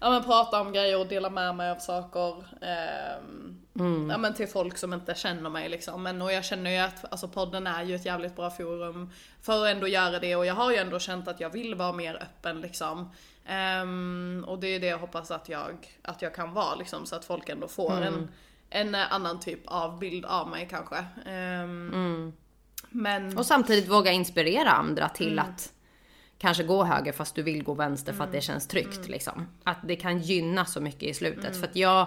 Ja 0.00 0.10
men 0.10 0.22
prata 0.24 0.60
om 0.60 0.72
grejer 0.72 0.98
och 1.00 1.06
dela 1.06 1.30
med 1.30 1.54
mig 1.54 1.70
av 1.70 1.76
saker. 1.76 2.44
ehm, 2.62 3.54
Ja 4.10 4.18
men 4.18 4.34
till 4.34 4.48
folk 4.48 4.78
som 4.78 4.92
inte 4.92 5.14
känner 5.14 5.50
mig 5.50 5.68
liksom. 5.68 6.02
Men 6.02 6.22
och 6.22 6.32
jag 6.32 6.44
känner 6.44 6.70
ju 6.70 6.76
att 6.78 7.12
alltså 7.12 7.28
podden 7.28 7.66
är 7.66 7.82
ju 7.82 7.94
ett 7.94 8.04
jävligt 8.06 8.36
bra 8.36 8.50
forum 8.50 9.10
för 9.42 9.64
att 9.66 9.70
ändå 9.74 9.88
göra 9.88 10.18
det 10.18 10.36
och 10.36 10.46
jag 10.46 10.54
har 10.54 10.70
ju 10.70 10.76
ändå 10.76 10.98
känt 10.98 11.28
att 11.28 11.40
jag 11.40 11.50
vill 11.50 11.74
vara 11.74 11.92
mer 11.92 12.14
öppen 12.22 12.60
liksom. 12.60 13.10
Ehm, 13.46 14.44
och 14.48 14.58
det 14.58 14.66
är 14.68 14.80
det 14.80 14.86
jag 14.86 14.98
hoppas 14.98 15.30
att 15.30 15.48
jag, 15.48 15.98
att 16.02 16.22
jag 16.22 16.34
kan 16.34 16.52
vara 16.54 16.74
liksom 16.74 17.06
så 17.06 17.16
att 17.16 17.24
folk 17.24 17.48
ändå 17.48 17.68
får 17.68 18.02
en, 18.02 18.28
en 18.70 18.94
annan 18.94 19.40
typ 19.40 19.60
av 19.66 19.98
bild 19.98 20.24
av 20.24 20.48
mig 20.48 20.68
kanske. 20.70 21.04
Ehm, 21.26 22.32
Men 22.90 23.38
Och 23.38 23.46
samtidigt 23.46 23.88
våga 23.88 24.10
inspirera 24.12 24.70
andra 24.70 25.08
till 25.08 25.32
Mm. 25.32 25.44
att 25.44 25.72
kanske 26.38 26.62
gå 26.62 26.84
höger 26.84 27.12
fast 27.12 27.34
du 27.34 27.42
vill 27.42 27.64
gå 27.64 27.74
vänster 27.74 28.12
för 28.12 28.24
att 28.24 28.28
Mm. 28.28 28.36
det 28.36 28.40
känns 28.40 28.68
tryggt 28.68 29.08
liksom. 29.08 29.48
Att 29.64 29.78
det 29.84 29.96
kan 29.96 30.18
gynna 30.18 30.64
så 30.64 30.80
mycket 30.80 31.02
i 31.02 31.14
slutet. 31.14 31.56
För 31.56 31.66
att 31.66 31.76
jag, 31.76 32.06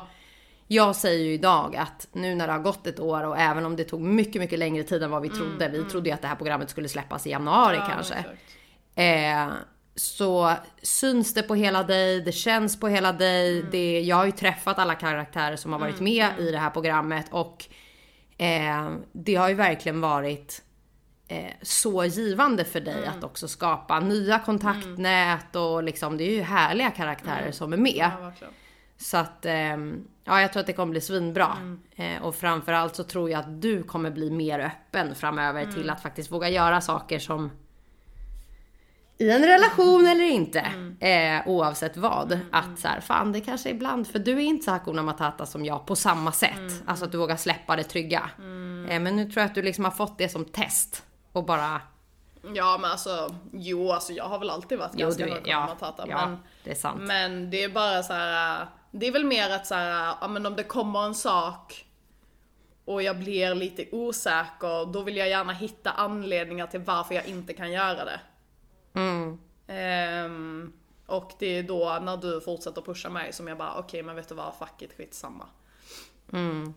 jag 0.67 0.95
säger 0.95 1.25
ju 1.25 1.33
idag 1.33 1.75
att 1.75 2.07
nu 2.13 2.35
när 2.35 2.47
det 2.47 2.53
har 2.53 2.59
gått 2.59 2.87
ett 2.87 2.99
år 2.99 3.23
och 3.23 3.37
även 3.37 3.65
om 3.65 3.75
det 3.75 3.83
tog 3.83 4.01
mycket, 4.01 4.41
mycket 4.41 4.59
längre 4.59 4.83
tid 4.83 5.03
än 5.03 5.11
vad 5.11 5.21
vi 5.21 5.29
trodde. 5.29 5.69
Vi 5.69 5.83
trodde 5.83 6.09
ju 6.09 6.13
att 6.15 6.21
det 6.21 6.27
här 6.27 6.35
programmet 6.35 6.69
skulle 6.69 6.89
släppas 6.89 7.27
i 7.27 7.29
januari 7.29 7.75
Mm, 7.75 7.87
ja, 7.89 7.93
kanske. 7.95 8.25
Eh, 8.95 9.47
så 9.95 10.53
syns 10.81 11.33
det 11.33 11.43
på 11.43 11.55
hela 11.55 11.83
dig, 11.83 12.21
det 12.21 12.31
känns 12.31 12.79
på 12.79 12.87
hela 12.87 13.13
dig. 13.13 13.59
Mm. 13.59 13.71
Det, 13.71 14.01
jag 14.01 14.15
har 14.15 14.25
ju 14.25 14.31
träffat 14.31 14.79
alla 14.79 14.95
karaktärer 14.95 15.55
som 15.55 15.73
har 15.73 15.79
varit 15.79 15.99
med 15.99 16.27
i 16.39 16.51
det 16.51 16.57
här 16.57 16.69
programmet 16.69 17.25
och 17.31 17.65
eh, 18.37 18.89
det 19.11 19.35
har 19.35 19.49
ju 19.49 19.55
verkligen 19.55 20.01
varit 20.01 20.61
eh, 21.31 21.51
så 21.61 22.05
givande 22.05 22.65
för 22.65 22.79
dig 22.79 23.03
Mm. 23.03 23.17
att 23.17 23.23
också 23.23 23.47
skapa 23.47 23.99
nya 23.99 24.39
kontaktnät 24.39 25.55
och 25.55 25.83
liksom 25.83 26.17
det 26.17 26.23
är 26.23 26.31
ju 26.35 26.41
härliga 26.41 26.91
karaktärer 26.91 27.51
som 27.51 27.73
är 27.73 27.77
med. 27.77 28.09
Mm. 28.19 28.31
Ja. 28.41 28.47
Så 28.97 29.17
att 29.17 29.45
ehm, 29.45 30.07
ja, 30.23 30.41
jag 30.41 30.53
tror 30.53 30.59
att 30.61 30.67
det 30.67 30.73
kommer 30.73 30.91
bli 30.91 31.01
svinbra. 31.01 31.57
Mm. 31.59 31.79
Eh, 31.95 32.21
och 32.23 32.35
framförallt 32.35 32.95
så 32.95 33.03
tror 33.03 33.29
jag 33.29 33.39
att 33.39 33.61
du 33.61 33.83
kommer 33.83 34.11
bli 34.11 34.31
mer 34.31 34.59
öppen 34.59 35.15
framöver 35.15 35.65
till 35.65 35.81
Mm. 35.83 35.89
att 35.89 36.01
faktiskt 36.01 36.31
våga 36.31 36.49
göra 36.49 36.81
saker 36.81 37.19
som 37.19 37.51
i 39.17 39.29
en 39.31 39.45
relation 39.45 40.07
eller 40.07 40.23
inte, 40.23 40.59
Mm. 40.59 40.97
eh, 40.99 41.47
oavsett 41.47 41.97
vad. 41.97 42.39
Att 42.51 42.79
så 42.79 42.87
här, 42.87 42.99
fan 43.01 43.31
det 43.31 43.41
kanske 43.41 43.69
ibland, 43.69 44.07
för 44.07 44.19
du 44.19 44.31
är 44.31 44.39
inte 44.41 44.65
så 44.65 44.71
Hakuna 44.71 45.03
Matata 45.03 45.45
som 45.45 45.65
jag 45.65 45.85
på 45.85 45.95
samma 45.95 46.31
sätt. 46.31 46.57
Mm, 46.57 46.73
Alltså 46.85 47.05
att 47.05 47.11
du 47.11 47.17
vågar 47.17 47.35
släppa 47.35 47.75
det 47.75 47.83
trygga. 47.83 48.29
Eh, 48.89 48.99
men 48.99 49.15
nu 49.15 49.23
tror 49.25 49.37
jag 49.41 49.45
att 49.45 49.55
du 49.55 49.61
liksom 49.61 49.83
har 49.83 49.91
fått 49.91 50.17
det 50.17 50.29
som 50.29 50.45
test. 50.45 51.03
Och 51.31 51.43
bara, 51.43 51.81
Ja 52.53 52.77
men 52.81 52.91
alltså, 52.91 53.35
jo 53.51 53.91
alltså 53.91 54.13
jag 54.13 54.23
har 54.23 54.39
väl 54.39 54.49
alltid 54.49 54.77
varit 54.77 54.91
jo 54.93 54.99
ganska 54.99 55.27
hög 55.27 55.43
ja, 55.45 55.65
Matata, 55.65 56.05
ja 56.07 56.25
men, 56.25 56.37
det 56.63 56.71
är 56.71 56.75
sant. 56.75 57.01
men 57.01 57.49
det 57.49 57.63
är 57.63 57.69
bara 57.69 58.03
så 58.03 58.13
här. 58.13 58.67
det 58.91 59.07
är 59.07 59.11
väl 59.11 59.25
mer 59.25 59.49
att 59.49 59.67
så 59.67 59.75
här, 59.75 60.15
ja 60.21 60.27
men 60.27 60.45
om 60.45 60.55
det 60.55 60.63
kommer 60.63 61.05
en 61.05 61.15
sak 61.15 61.85
och 62.85 63.03
jag 63.03 63.19
blir 63.19 63.55
lite 63.55 63.85
osäker, 63.91 64.93
då 64.93 65.01
vill 65.01 65.17
jag 65.17 65.29
gärna 65.29 65.53
hitta 65.53 65.91
anledningar 65.91 66.67
till 66.67 66.79
varför 66.79 67.15
jag 67.15 67.25
inte 67.25 67.53
kan 67.53 67.71
göra 67.71 68.05
det. 68.05 68.19
Mm. 68.93 69.39
Ehm, 69.67 70.73
och 71.05 71.31
det 71.39 71.57
är 71.57 71.63
då 71.63 71.99
när 72.01 72.17
du 72.17 72.41
fortsätter 72.41 72.81
pusha 72.81 73.09
mig 73.09 73.33
som 73.33 73.47
jag 73.47 73.57
bara, 73.57 73.79
okej 73.79 74.03
men 74.03 74.15
vet 74.15 74.29
du 74.29 74.35
vad, 74.35 74.55
fuck 74.55 74.81
it, 74.81 74.97
skitsamma. 74.97 75.45
Mm. 76.33 76.73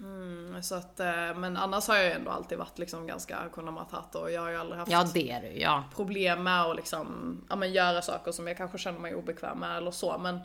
Mm, 0.00 0.62
så 0.62 0.74
att, 0.74 1.00
eh, 1.00 1.34
men 1.36 1.56
annars 1.56 1.88
har 1.88 1.96
jag 1.96 2.04
ju 2.04 2.10
ändå 2.10 2.30
alltid 2.30 2.58
varit 2.58 2.78
liksom 2.78 3.06
ganska 3.06 3.36
Hakuna 3.36 3.70
Matata 3.70 4.18
och 4.18 4.32
jag 4.32 4.40
har 4.40 4.50
ju 4.50 4.56
aldrig 4.56 4.78
haft 4.78 4.92
Ja 4.92 5.04
det 5.14 5.30
är 5.30 5.40
du, 5.40 5.60
ja. 5.60 5.84
problem 5.94 6.42
med 6.42 6.62
att 6.62 6.76
liksom, 6.76 7.36
ja, 7.48 7.56
men 7.56 7.72
göra 7.72 8.02
saker 8.02 8.32
som 8.32 8.46
jag 8.46 8.56
kanske 8.56 8.78
känner 8.78 8.98
mig 8.98 9.14
obekväm 9.14 9.58
med 9.58 9.76
eller 9.76 9.90
så. 9.90 10.18
Men, 10.18 10.40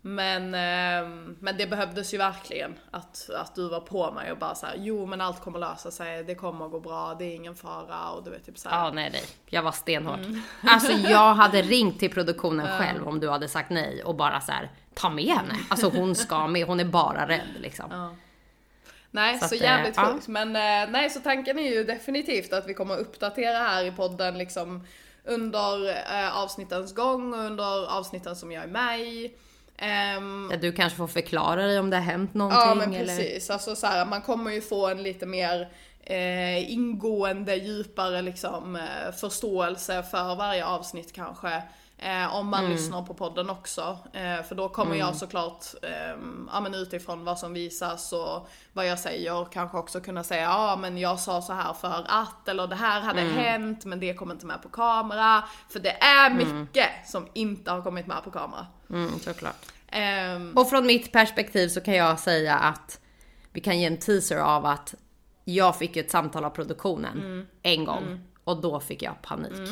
men, 0.00 0.54
ehm, 0.54 1.36
men 1.40 1.56
det 1.56 1.66
behövdes 1.66 2.14
ju 2.14 2.18
verkligen 2.18 2.74
att, 2.90 3.30
att 3.36 3.54
du 3.54 3.68
var 3.68 3.80
på 3.80 4.12
mig 4.12 4.32
och 4.32 4.38
bara 4.38 4.54
så 4.54 4.66
här, 4.66 4.74
jo 4.78 5.06
men 5.06 5.20
allt 5.20 5.40
kommer 5.40 5.58
lösa 5.58 5.90
sig, 5.90 6.24
det 6.24 6.34
kommer 6.34 6.68
gå 6.68 6.80
bra, 6.80 7.14
det 7.18 7.24
är 7.24 7.34
ingen 7.34 7.54
fara 7.54 8.10
och 8.10 8.24
du 8.24 8.30
vet 8.30 8.46
typ 8.46 8.58
så 8.58 8.68
här. 8.68 8.84
Ja, 8.84 8.90
nej, 8.90 9.10
nej. 9.12 9.24
Jag 9.46 9.62
var 9.62 9.72
stenhård. 9.72 10.18
Mm. 10.18 10.40
Alltså 10.68 10.92
jag 10.92 11.34
hade 11.34 11.62
ringt 11.62 11.98
till 11.98 12.10
produktionen 12.10 12.78
själv 12.78 13.08
om 13.08 13.20
du 13.20 13.30
hade 13.30 13.48
sagt 13.48 13.70
nej 13.70 14.04
och 14.04 14.14
bara 14.14 14.40
så 14.40 14.52
här, 14.52 14.70
ta 14.94 15.08
med 15.10 15.24
henne. 15.24 15.54
Alltså 15.68 15.88
hon 15.88 16.14
ska 16.14 16.46
med, 16.46 16.66
hon 16.66 16.80
är 16.80 16.84
bara 16.84 17.28
rädd 17.28 17.48
liksom. 17.60 18.16
Nej, 19.14 19.38
Så 19.38 19.48
så, 19.48 19.54
att, 19.54 19.60
jävligt 19.60 19.98
eh, 19.98 20.12
sjukt. 20.12 20.28
Men 20.28 20.48
eh, 20.56 20.90
nej, 20.92 21.10
så 21.10 21.20
tanken 21.20 21.58
är 21.58 21.70
ju 21.70 21.84
definitivt 21.84 22.52
att 22.52 22.68
vi 22.68 22.74
kommer 22.74 22.96
uppdatera 22.96 23.58
här 23.58 23.84
i 23.84 23.90
podden 23.90 24.38
liksom 24.38 24.86
under 25.24 25.88
eh, 25.88 26.36
avsnittens 26.38 26.94
gång 26.94 27.34
och 27.34 27.40
under 27.40 27.96
avsnitten 27.98 28.36
som 28.36 28.52
jag 28.52 28.64
är 28.64 28.68
med 28.68 29.00
i. 29.00 29.34
Ehm, 29.76 30.48
Ja, 30.50 30.56
Du 30.56 30.72
kanske 30.72 30.96
får 30.96 31.06
förklara 31.06 31.66
dig 31.66 31.78
om 31.78 31.90
det 31.90 31.96
har 31.96 32.04
hänt 32.04 32.34
någonting 32.34 32.60
Ja 32.60 32.74
men 32.74 32.94
eller? 32.94 33.16
precis, 33.16 33.50
alltså 33.50 33.76
så 33.76 33.86
här, 33.86 34.04
man 34.04 34.22
kommer 34.22 34.50
ju 34.50 34.60
få 34.60 34.88
en 34.88 35.02
lite 35.02 35.26
mer 35.26 35.68
eh, 36.02 36.72
ingående, 36.72 37.54
djupare 37.54 38.22
liksom, 38.22 38.76
eh, 38.76 39.12
förståelse 39.20 40.02
för 40.02 40.34
varje 40.34 40.64
avsnitt 40.66 41.12
kanske. 41.12 41.62
Eh, 42.04 42.34
om 42.36 42.46
man 42.48 42.64
lyssnar 42.70 43.02
på 43.02 43.14
podden 43.14 43.50
också. 43.50 43.98
Eh, 44.12 44.42
för 44.42 44.54
då 44.54 44.68
kommer 44.68 44.96
jag 44.96 45.16
såklart, 45.16 45.64
eh, 45.82 46.16
ja 46.52 46.60
men 46.60 46.74
utifrån 46.74 47.24
vad 47.24 47.38
som 47.38 47.52
visas 47.52 48.12
och 48.12 48.48
vad 48.72 48.86
jag 48.86 48.98
säger 48.98 49.44
kanske 49.52 49.78
också 49.78 50.00
kunna 50.00 50.24
säga 50.24 50.42
ja 50.42 50.76
men 50.80 50.98
jag 50.98 51.20
sa 51.20 51.42
så 51.42 51.52
här 51.52 51.72
för 51.72 52.04
att, 52.08 52.48
eller 52.48 52.66
det 52.66 52.74
här 52.76 53.00
hade 53.00 53.20
hänt 53.20 53.84
men 53.84 54.00
det 54.00 54.14
kom 54.14 54.30
inte 54.30 54.46
med 54.46 54.62
på 54.62 54.68
kamera. 54.68 55.44
För 55.68 55.80
det 55.80 56.02
är 56.02 56.30
mycket 56.30 56.88
som 57.06 57.28
inte 57.34 57.70
har 57.70 57.82
kommit 57.82 58.06
med 58.06 58.24
på 58.24 58.30
kamera. 58.30 58.66
Mm, 58.90 59.18
såklart. 59.18 59.66
Ehm, 59.88 60.52
Och 60.56 60.68
från 60.70 60.86
mitt 60.86 61.12
perspektiv 61.12 61.68
så 61.68 61.80
kan 61.80 61.94
jag 61.94 62.18
säga 62.18 62.54
att 62.56 63.00
vi 63.52 63.60
kan 63.60 63.78
ge 63.80 63.86
en 63.86 63.98
teaser 63.98 64.38
av 64.38 64.66
att 64.66 64.94
jag 65.44 65.76
fick 65.78 65.96
ett 65.96 66.10
samtal 66.10 66.44
av 66.44 66.50
produktionen 66.50 67.18
Mm. 67.18 67.46
en 67.62 67.84
gång 67.84 68.20
och 68.44 68.60
då 68.60 68.80
fick 68.80 69.02
jag 69.02 69.22
panik. 69.22 69.52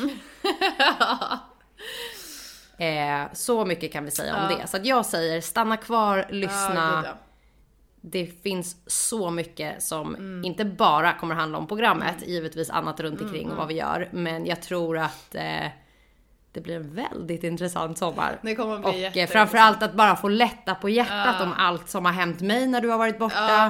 eh, 2.83 3.27
så 3.33 3.65
mycket 3.65 3.91
kan 3.93 4.05
vi 4.05 4.11
säga 4.11 4.35
om 4.43 4.57
det. 4.57 4.67
Så 4.67 4.77
att 4.77 4.85
jag 4.85 5.05
säger 5.05 5.41
stanna 5.41 5.77
kvar, 5.77 6.25
lyssna. 6.29 7.01
ja, 7.03 7.09
ja. 7.09 7.13
Det 8.05 8.25
finns 8.43 8.75
så 8.87 9.29
mycket 9.31 9.83
som 9.83 10.15
Mm. 10.15 10.45
inte 10.45 10.65
bara 10.65 11.13
kommer 11.13 11.35
handla 11.35 11.57
om 11.57 11.67
programmet, 11.67 12.15
givetvis 12.27 12.69
annat 12.69 12.99
runt 12.99 13.21
omkring 13.21 13.51
och 13.51 13.57
vad 13.57 13.67
vi 13.67 13.73
gör. 13.73 14.09
Men 14.11 14.45
jag 14.45 14.61
tror 14.61 14.97
att 14.97 15.35
eh, 15.35 15.67
det 16.51 16.61
blir 16.61 16.75
en 16.75 16.95
väldigt 16.95 17.43
intressant 17.43 17.97
sommar. 17.97 18.39
Det 18.41 18.55
kommer 18.55 18.77
bli 18.79 19.09
och 19.09 19.17
eh, 19.17 19.27
framförallt 19.27 19.83
att 19.83 19.93
bara 19.93 20.15
få 20.15 20.27
lätta 20.27 20.75
på 20.75 20.89
hjärtat 20.89 21.41
om 21.41 21.53
allt 21.57 21.89
som 21.89 22.05
har 22.05 22.11
hänt 22.11 22.41
mig 22.41 22.67
när 22.67 22.81
du 22.81 22.89
har 22.89 22.97
varit 22.97 23.19
borta. 23.19 23.35
Ja. 23.49 23.69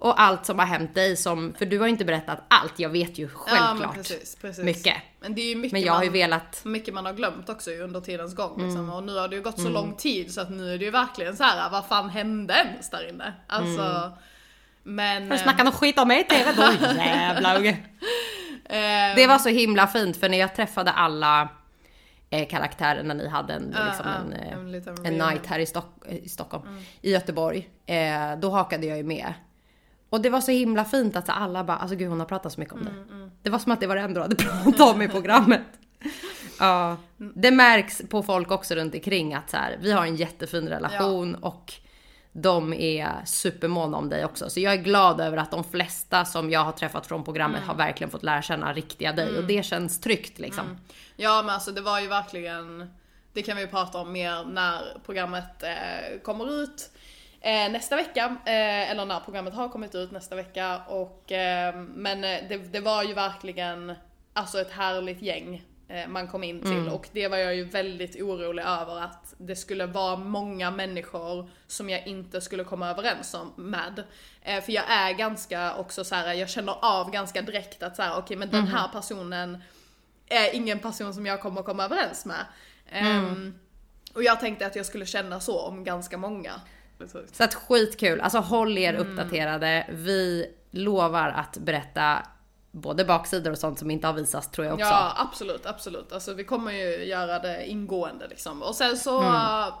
Och 0.00 0.20
allt 0.20 0.46
som 0.46 0.58
har 0.58 0.66
hänt 0.66 0.94
dig 0.94 1.16
som, 1.16 1.54
för 1.58 1.66
du 1.66 1.78
har 1.78 1.86
inte 1.86 2.04
berättat 2.04 2.42
allt, 2.48 2.78
jag 2.78 2.88
vet 2.88 3.18
ju 3.18 3.22
Ja, 3.24 3.30
men 3.46 3.58
självklart 3.58 3.94
precis, 3.94 4.36
precis. 4.40 4.64
mycket. 4.64 4.96
Men 5.20 5.34
det 5.34 5.40
är 5.42 5.48
ju 5.48 5.56
mycket, 5.56 5.72
Men 5.72 5.82
jag 5.82 5.92
har 5.92 6.04
ju 6.04 6.10
velat, 6.10 6.64
mycket 6.64 6.94
man 6.94 7.06
har 7.06 7.12
glömt 7.12 7.48
också 7.48 7.70
under 7.70 8.00
tidens 8.00 8.34
gång. 8.34 8.54
Mm. 8.54 8.66
Liksom. 8.66 8.90
Och 8.90 9.02
nu 9.02 9.18
har 9.18 9.28
det 9.28 9.36
ju 9.36 9.42
gått 9.42 9.60
så 9.60 9.68
lång 9.68 9.94
tid 9.96 10.34
så 10.34 10.40
att 10.40 10.50
nu 10.50 10.74
är 10.74 10.78
det 10.78 10.84
ju 10.84 10.90
verkligen 10.90 11.36
så 11.36 11.44
här: 11.44 11.70
vad 11.70 11.86
fan 11.86 12.08
hände 12.10 12.54
ens 12.54 12.90
där 12.90 13.08
inne? 13.08 13.32
Alltså, 13.46 13.82
Mm. 13.82 14.10
men... 14.82 15.22
har 15.30 15.36
du 15.36 15.42
snackat 15.42 15.64
något 15.64 15.74
skit 15.74 15.98
om 15.98 16.08
mig 16.08 16.20
i 16.20 16.24
TV 16.24 16.52
då 16.56 16.86
jävlar 16.96 17.56
unge. 17.58 17.70
eh, 18.64 19.16
Det 19.16 19.26
var 19.26 19.38
så 19.38 19.48
himla 19.48 19.86
fint 19.86 20.16
för 20.16 20.28
när 20.28 20.38
jag 20.38 20.54
träffade 20.54 20.90
alla 20.90 21.48
eh, 22.30 22.48
karaktärer 22.48 23.02
när 23.02 23.14
ni 23.14 23.28
hade 23.28 23.52
en, 23.54 23.62
liksom 23.62 24.06
ja, 24.06 24.14
en, 24.14 24.32
eh, 24.32 24.52
en 24.52 24.74
en 24.74 24.82
reunion. 25.04 25.28
night 25.28 25.46
här 25.46 25.58
i, 25.58 25.66
Stock, 25.66 25.94
i 26.08 26.28
Stockholm, 26.28 26.64
i 27.02 27.12
Göteborg. 27.12 27.68
Eh, 27.86 28.36
då 28.38 28.50
hakade 28.50 28.86
jag 28.86 28.96
ju 28.96 29.04
med. 29.04 29.34
Och 30.10 30.20
det 30.20 30.30
var 30.30 30.40
så 30.40 30.50
himla 30.50 30.84
fint 30.84 31.16
att 31.16 31.28
alla 31.28 31.64
bara, 31.64 31.76
alltså 31.76 31.96
gud 31.96 32.08
hon 32.08 32.20
har 32.20 32.26
pratat 32.26 32.52
så 32.52 32.60
mycket 32.60 32.74
om 32.74 32.84
det. 32.84 32.90
Det 33.42 33.50
var 33.50 33.58
som 33.58 33.72
att 33.72 33.80
det 33.80 33.86
var 33.86 33.96
det 33.96 34.02
enda 34.02 34.14
du 34.14 34.22
hade 34.22 34.36
pratat 34.36 34.94
om 34.94 35.02
i 35.02 35.08
programmet. 35.08 35.62
Ja, 36.58 36.96
det 37.16 37.50
märks 37.50 38.02
på 38.08 38.22
folk 38.22 38.50
också 38.50 38.74
runt 38.74 38.94
omkring 38.94 39.34
att 39.34 39.50
så 39.50 39.56
här, 39.56 39.78
vi 39.80 39.92
har 39.92 40.06
en 40.06 40.16
jättefin 40.16 40.68
relation 40.68 41.34
och 41.34 41.72
de 42.32 42.72
är 42.72 43.24
supermåna 43.24 43.96
om 43.96 44.08
dig 44.08 44.24
också. 44.24 44.50
Så 44.50 44.60
jag 44.60 44.72
är 44.72 44.76
glad 44.76 45.20
över 45.20 45.36
att 45.36 45.50
de 45.50 45.64
flesta 45.64 46.24
som 46.24 46.50
jag 46.50 46.60
har 46.60 46.72
träffat 46.72 47.06
från 47.06 47.24
programmet 47.24 47.62
har 47.62 47.74
verkligen 47.74 48.10
fått 48.10 48.22
lära 48.22 48.42
känna 48.42 48.72
riktiga 48.72 49.12
dig. 49.12 49.38
Och 49.38 49.44
det 49.44 49.62
känns 49.64 50.00
tryggt 50.00 50.38
liksom. 50.38 50.78
Ja 51.16 51.42
men 51.42 51.54
alltså 51.54 51.70
det 51.72 51.80
var 51.80 52.00
ju 52.00 52.06
verkligen, 52.08 52.90
det 53.32 53.42
kan 53.42 53.56
vi 53.56 53.66
prata 53.66 53.98
om 53.98 54.12
mer 54.12 54.44
när 54.44 54.98
programmet 55.06 55.62
eh, 55.62 56.20
kommer 56.22 56.62
ut 56.62 56.90
eh, 57.40 57.72
nästa 57.72 57.96
vecka. 57.96 58.36
Eh, 58.46 58.90
eller 58.90 59.04
när 59.04 59.20
programmet 59.20 59.54
har 59.54 59.68
kommit 59.68 59.94
ut 59.94 60.10
nästa 60.10 60.36
vecka. 60.36 60.80
Och, 60.88 61.32
eh, 61.32 61.76
men 61.76 62.24
eh, 62.24 62.38
det, 62.48 62.56
det 62.56 62.80
var 62.80 63.02
ju 63.02 63.14
verkligen 63.14 63.94
alltså 64.32 64.60
ett 64.60 64.70
härligt 64.72 65.22
gäng 65.22 65.64
eh, 65.88 66.08
man 66.08 66.28
kom 66.28 66.44
in 66.44 66.62
till 66.62 66.88
och 66.88 67.08
det 67.12 67.28
var 67.28 67.36
jag 67.36 67.56
ju 67.56 67.64
väldigt 67.64 68.22
orolig 68.22 68.62
över 68.62 69.00
att 69.00 69.34
det 69.38 69.56
skulle 69.56 69.86
vara 69.86 70.16
många 70.16 70.70
människor 70.70 71.50
som 71.66 71.90
jag 71.90 72.06
inte 72.06 72.40
skulle 72.40 72.64
komma 72.64 72.90
överens 72.90 73.34
om 73.34 73.52
med. 73.56 74.04
Eh, 74.42 74.62
för 74.62 74.72
jag 74.72 74.84
är 74.88 75.12
ganska 75.12 75.74
också 75.74 76.04
så 76.04 76.14
här, 76.14 76.34
jag 76.34 76.50
känner 76.50 76.76
av 76.82 77.10
ganska 77.10 77.42
direkt 77.42 77.82
att 77.82 77.96
så 77.96 78.02
här, 78.02 78.18
okej 78.18 78.36
men 78.36 78.50
den 78.50 78.66
här 78.66 78.88
personen 78.88 79.62
är 80.28 80.54
ingen 80.54 80.78
person 80.78 81.14
som 81.14 81.26
jag 81.26 81.40
kommer 81.40 81.62
komma 81.62 81.84
överens 81.84 82.26
med. 82.26 82.44
Ehm, 82.90 83.58
och 84.14 84.22
jag 84.22 84.40
tänkte 84.40 84.66
att 84.66 84.76
jag 84.76 84.86
skulle 84.86 85.06
känna 85.06 85.40
så 85.40 85.60
om 85.60 85.84
ganska 85.84 86.18
många. 86.18 86.60
Så 87.32 87.44
att 87.44 87.54
skitkul, 87.54 88.20
alltså 88.20 88.38
håll 88.38 88.78
er 88.78 88.94
uppdaterade. 88.94 89.86
Vi 89.90 90.46
lovar 90.70 91.28
att 91.28 91.58
berätta 91.58 92.18
både 92.72 93.04
baksidor 93.04 93.50
och 93.52 93.58
sånt 93.58 93.78
som 93.78 93.90
inte 93.90 94.06
har 94.06 94.14
visats 94.14 94.48
tror 94.50 94.66
jag 94.66 94.74
också. 94.74 94.86
Ja 94.86 95.12
absolut, 95.16 95.66
absolut. 95.66 96.12
Alltså 96.12 96.34
vi 96.34 96.44
kommer 96.44 96.72
ju 96.72 97.04
göra 97.04 97.38
det 97.38 97.66
ingående 97.66 98.28
liksom. 98.28 98.62
Och 98.62 98.74
sen 98.74 98.96
så 98.96 99.22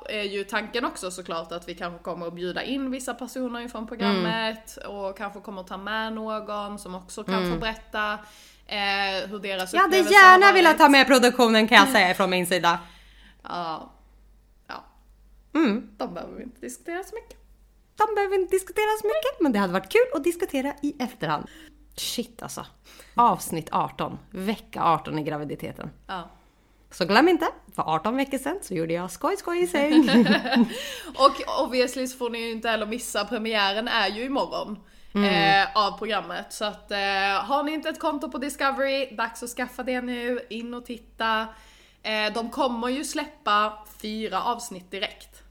är 0.08 0.22
ju 0.22 0.44
tanken 0.44 0.84
också 0.84 1.10
såklart 1.10 1.52
att 1.52 1.68
vi 1.68 1.74
kanske 1.74 2.02
kommer 2.04 2.26
att 2.26 2.34
bjuda 2.34 2.62
in 2.62 2.90
vissa 2.90 3.14
personer 3.14 3.60
ifrån 3.60 3.86
programmet 3.86 4.78
och 4.86 5.16
kanske 5.18 5.40
kommer 5.40 5.60
att 5.60 5.66
ta 5.68 5.76
med 5.76 6.12
någon 6.12 6.78
som 6.78 6.94
också 6.94 7.24
kan 7.24 7.52
få 7.52 7.58
berätta 7.58 8.12
eh, 8.66 9.28
hur 9.30 9.38
deras 9.38 9.72
Jag 9.74 9.80
hade 9.80 9.88
upplevelse 9.96 10.14
har 10.24 10.32
gärna 10.32 10.46
varit. 10.46 10.56
velat 10.56 10.78
ta 10.78 10.88
med 10.88 11.06
produktionen 11.06 11.68
kan 11.68 11.78
jag 11.78 11.88
säga 11.92 12.14
från 12.14 12.30
min 12.30 12.46
sida. 12.46 12.78
Ja. 13.42 13.92
Mm. 15.54 15.90
De 15.96 16.14
behöver 16.14 16.36
vi 16.36 16.42
inte 16.42 16.60
diskutera 16.60 17.04
så 17.04 17.14
mycket. 17.14 17.36
De 17.96 18.14
behöver 18.14 18.38
inte 18.40 18.54
diskutera 18.54 18.98
så 19.00 19.06
mycket, 19.06 19.40
men 19.40 19.52
det 19.52 19.58
hade 19.58 19.72
varit 19.72 19.92
kul 19.92 20.06
att 20.14 20.24
diskutera 20.24 20.74
i 20.82 21.02
efterhand. 21.02 21.46
Shit 21.96 22.42
alltså. 22.42 22.66
Avsnitt 23.14 23.68
18, 23.72 24.18
vecka 24.30 24.82
18 24.84 25.18
i 25.18 25.22
graviditeten. 25.22 25.90
Ja. 26.06 26.30
Så 26.90 27.04
glöm 27.04 27.28
inte, 27.28 27.46
för 27.74 27.82
18 27.82 28.16
veckor 28.16 28.38
sedan 28.38 28.58
så 28.62 28.74
gjorde 28.74 28.92
jag 28.92 29.10
skoj 29.10 29.36
skoj 29.36 29.62
i 29.62 29.66
säng. 29.66 30.08
Och 31.14 31.64
obviously 31.64 32.06
så 32.06 32.18
får 32.18 32.30
ni 32.30 32.38
ju 32.38 32.50
inte 32.50 32.68
heller 32.68 32.86
missa, 32.86 33.24
premiären 33.24 33.88
är 33.88 34.08
ju 34.08 34.24
imorgon. 34.24 34.78
Eh, 35.14 35.76
av 35.76 35.98
programmet. 35.98 36.52
Så 36.52 36.64
att 36.64 36.90
eh, 36.90 36.98
har 37.44 37.62
ni 37.62 37.72
inte 37.72 37.88
ett 37.88 38.00
konto 38.00 38.30
på 38.30 38.38
Discovery, 38.38 39.16
dags 39.16 39.42
att 39.42 39.50
skaffa 39.50 39.82
det 39.82 40.00
nu, 40.00 40.40
in 40.50 40.74
och 40.74 40.86
titta. 40.86 41.46
Eh, 42.02 42.32
de 42.34 42.50
kommer 42.50 42.88
ju 42.88 43.04
släppa 43.04 43.72
fyra 43.98 44.42
avsnitt 44.42 44.90
direkt. 44.90 45.42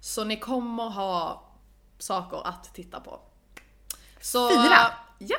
Så 0.00 0.24
ni 0.24 0.36
kommer 0.36 0.84
ha 0.90 1.42
saker 1.98 2.46
att 2.46 2.74
titta 2.74 3.00
på. 3.00 3.20
Så, 4.20 4.48
Fyra? 4.48 4.76
Ja. 5.18 5.36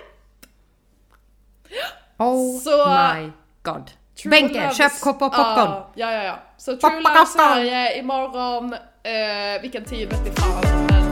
Oh 2.18 2.60
Så- 2.60 2.90
my 2.90 3.32
god. 3.64 3.92
True 4.22 4.30
Benke, 4.32 4.74
köp 4.74 5.00
kopp 5.02 5.22
och 5.22 5.34
popcorn. 5.34 5.70
Ja, 5.70 5.86
ja, 5.96 6.12
ja. 6.12 6.24
ja. 6.24 6.40
Så 6.58 6.78
True 6.78 6.92
Poppa 6.92 7.14
Love. 7.14 7.26
Sverige 7.26 8.00
imorgon, 8.00 8.74
eh, 9.04 9.62
vilken 9.62 9.86
tid 9.86 10.10
vet 10.10 10.28
vi 10.28 10.32
fan. 10.32 11.05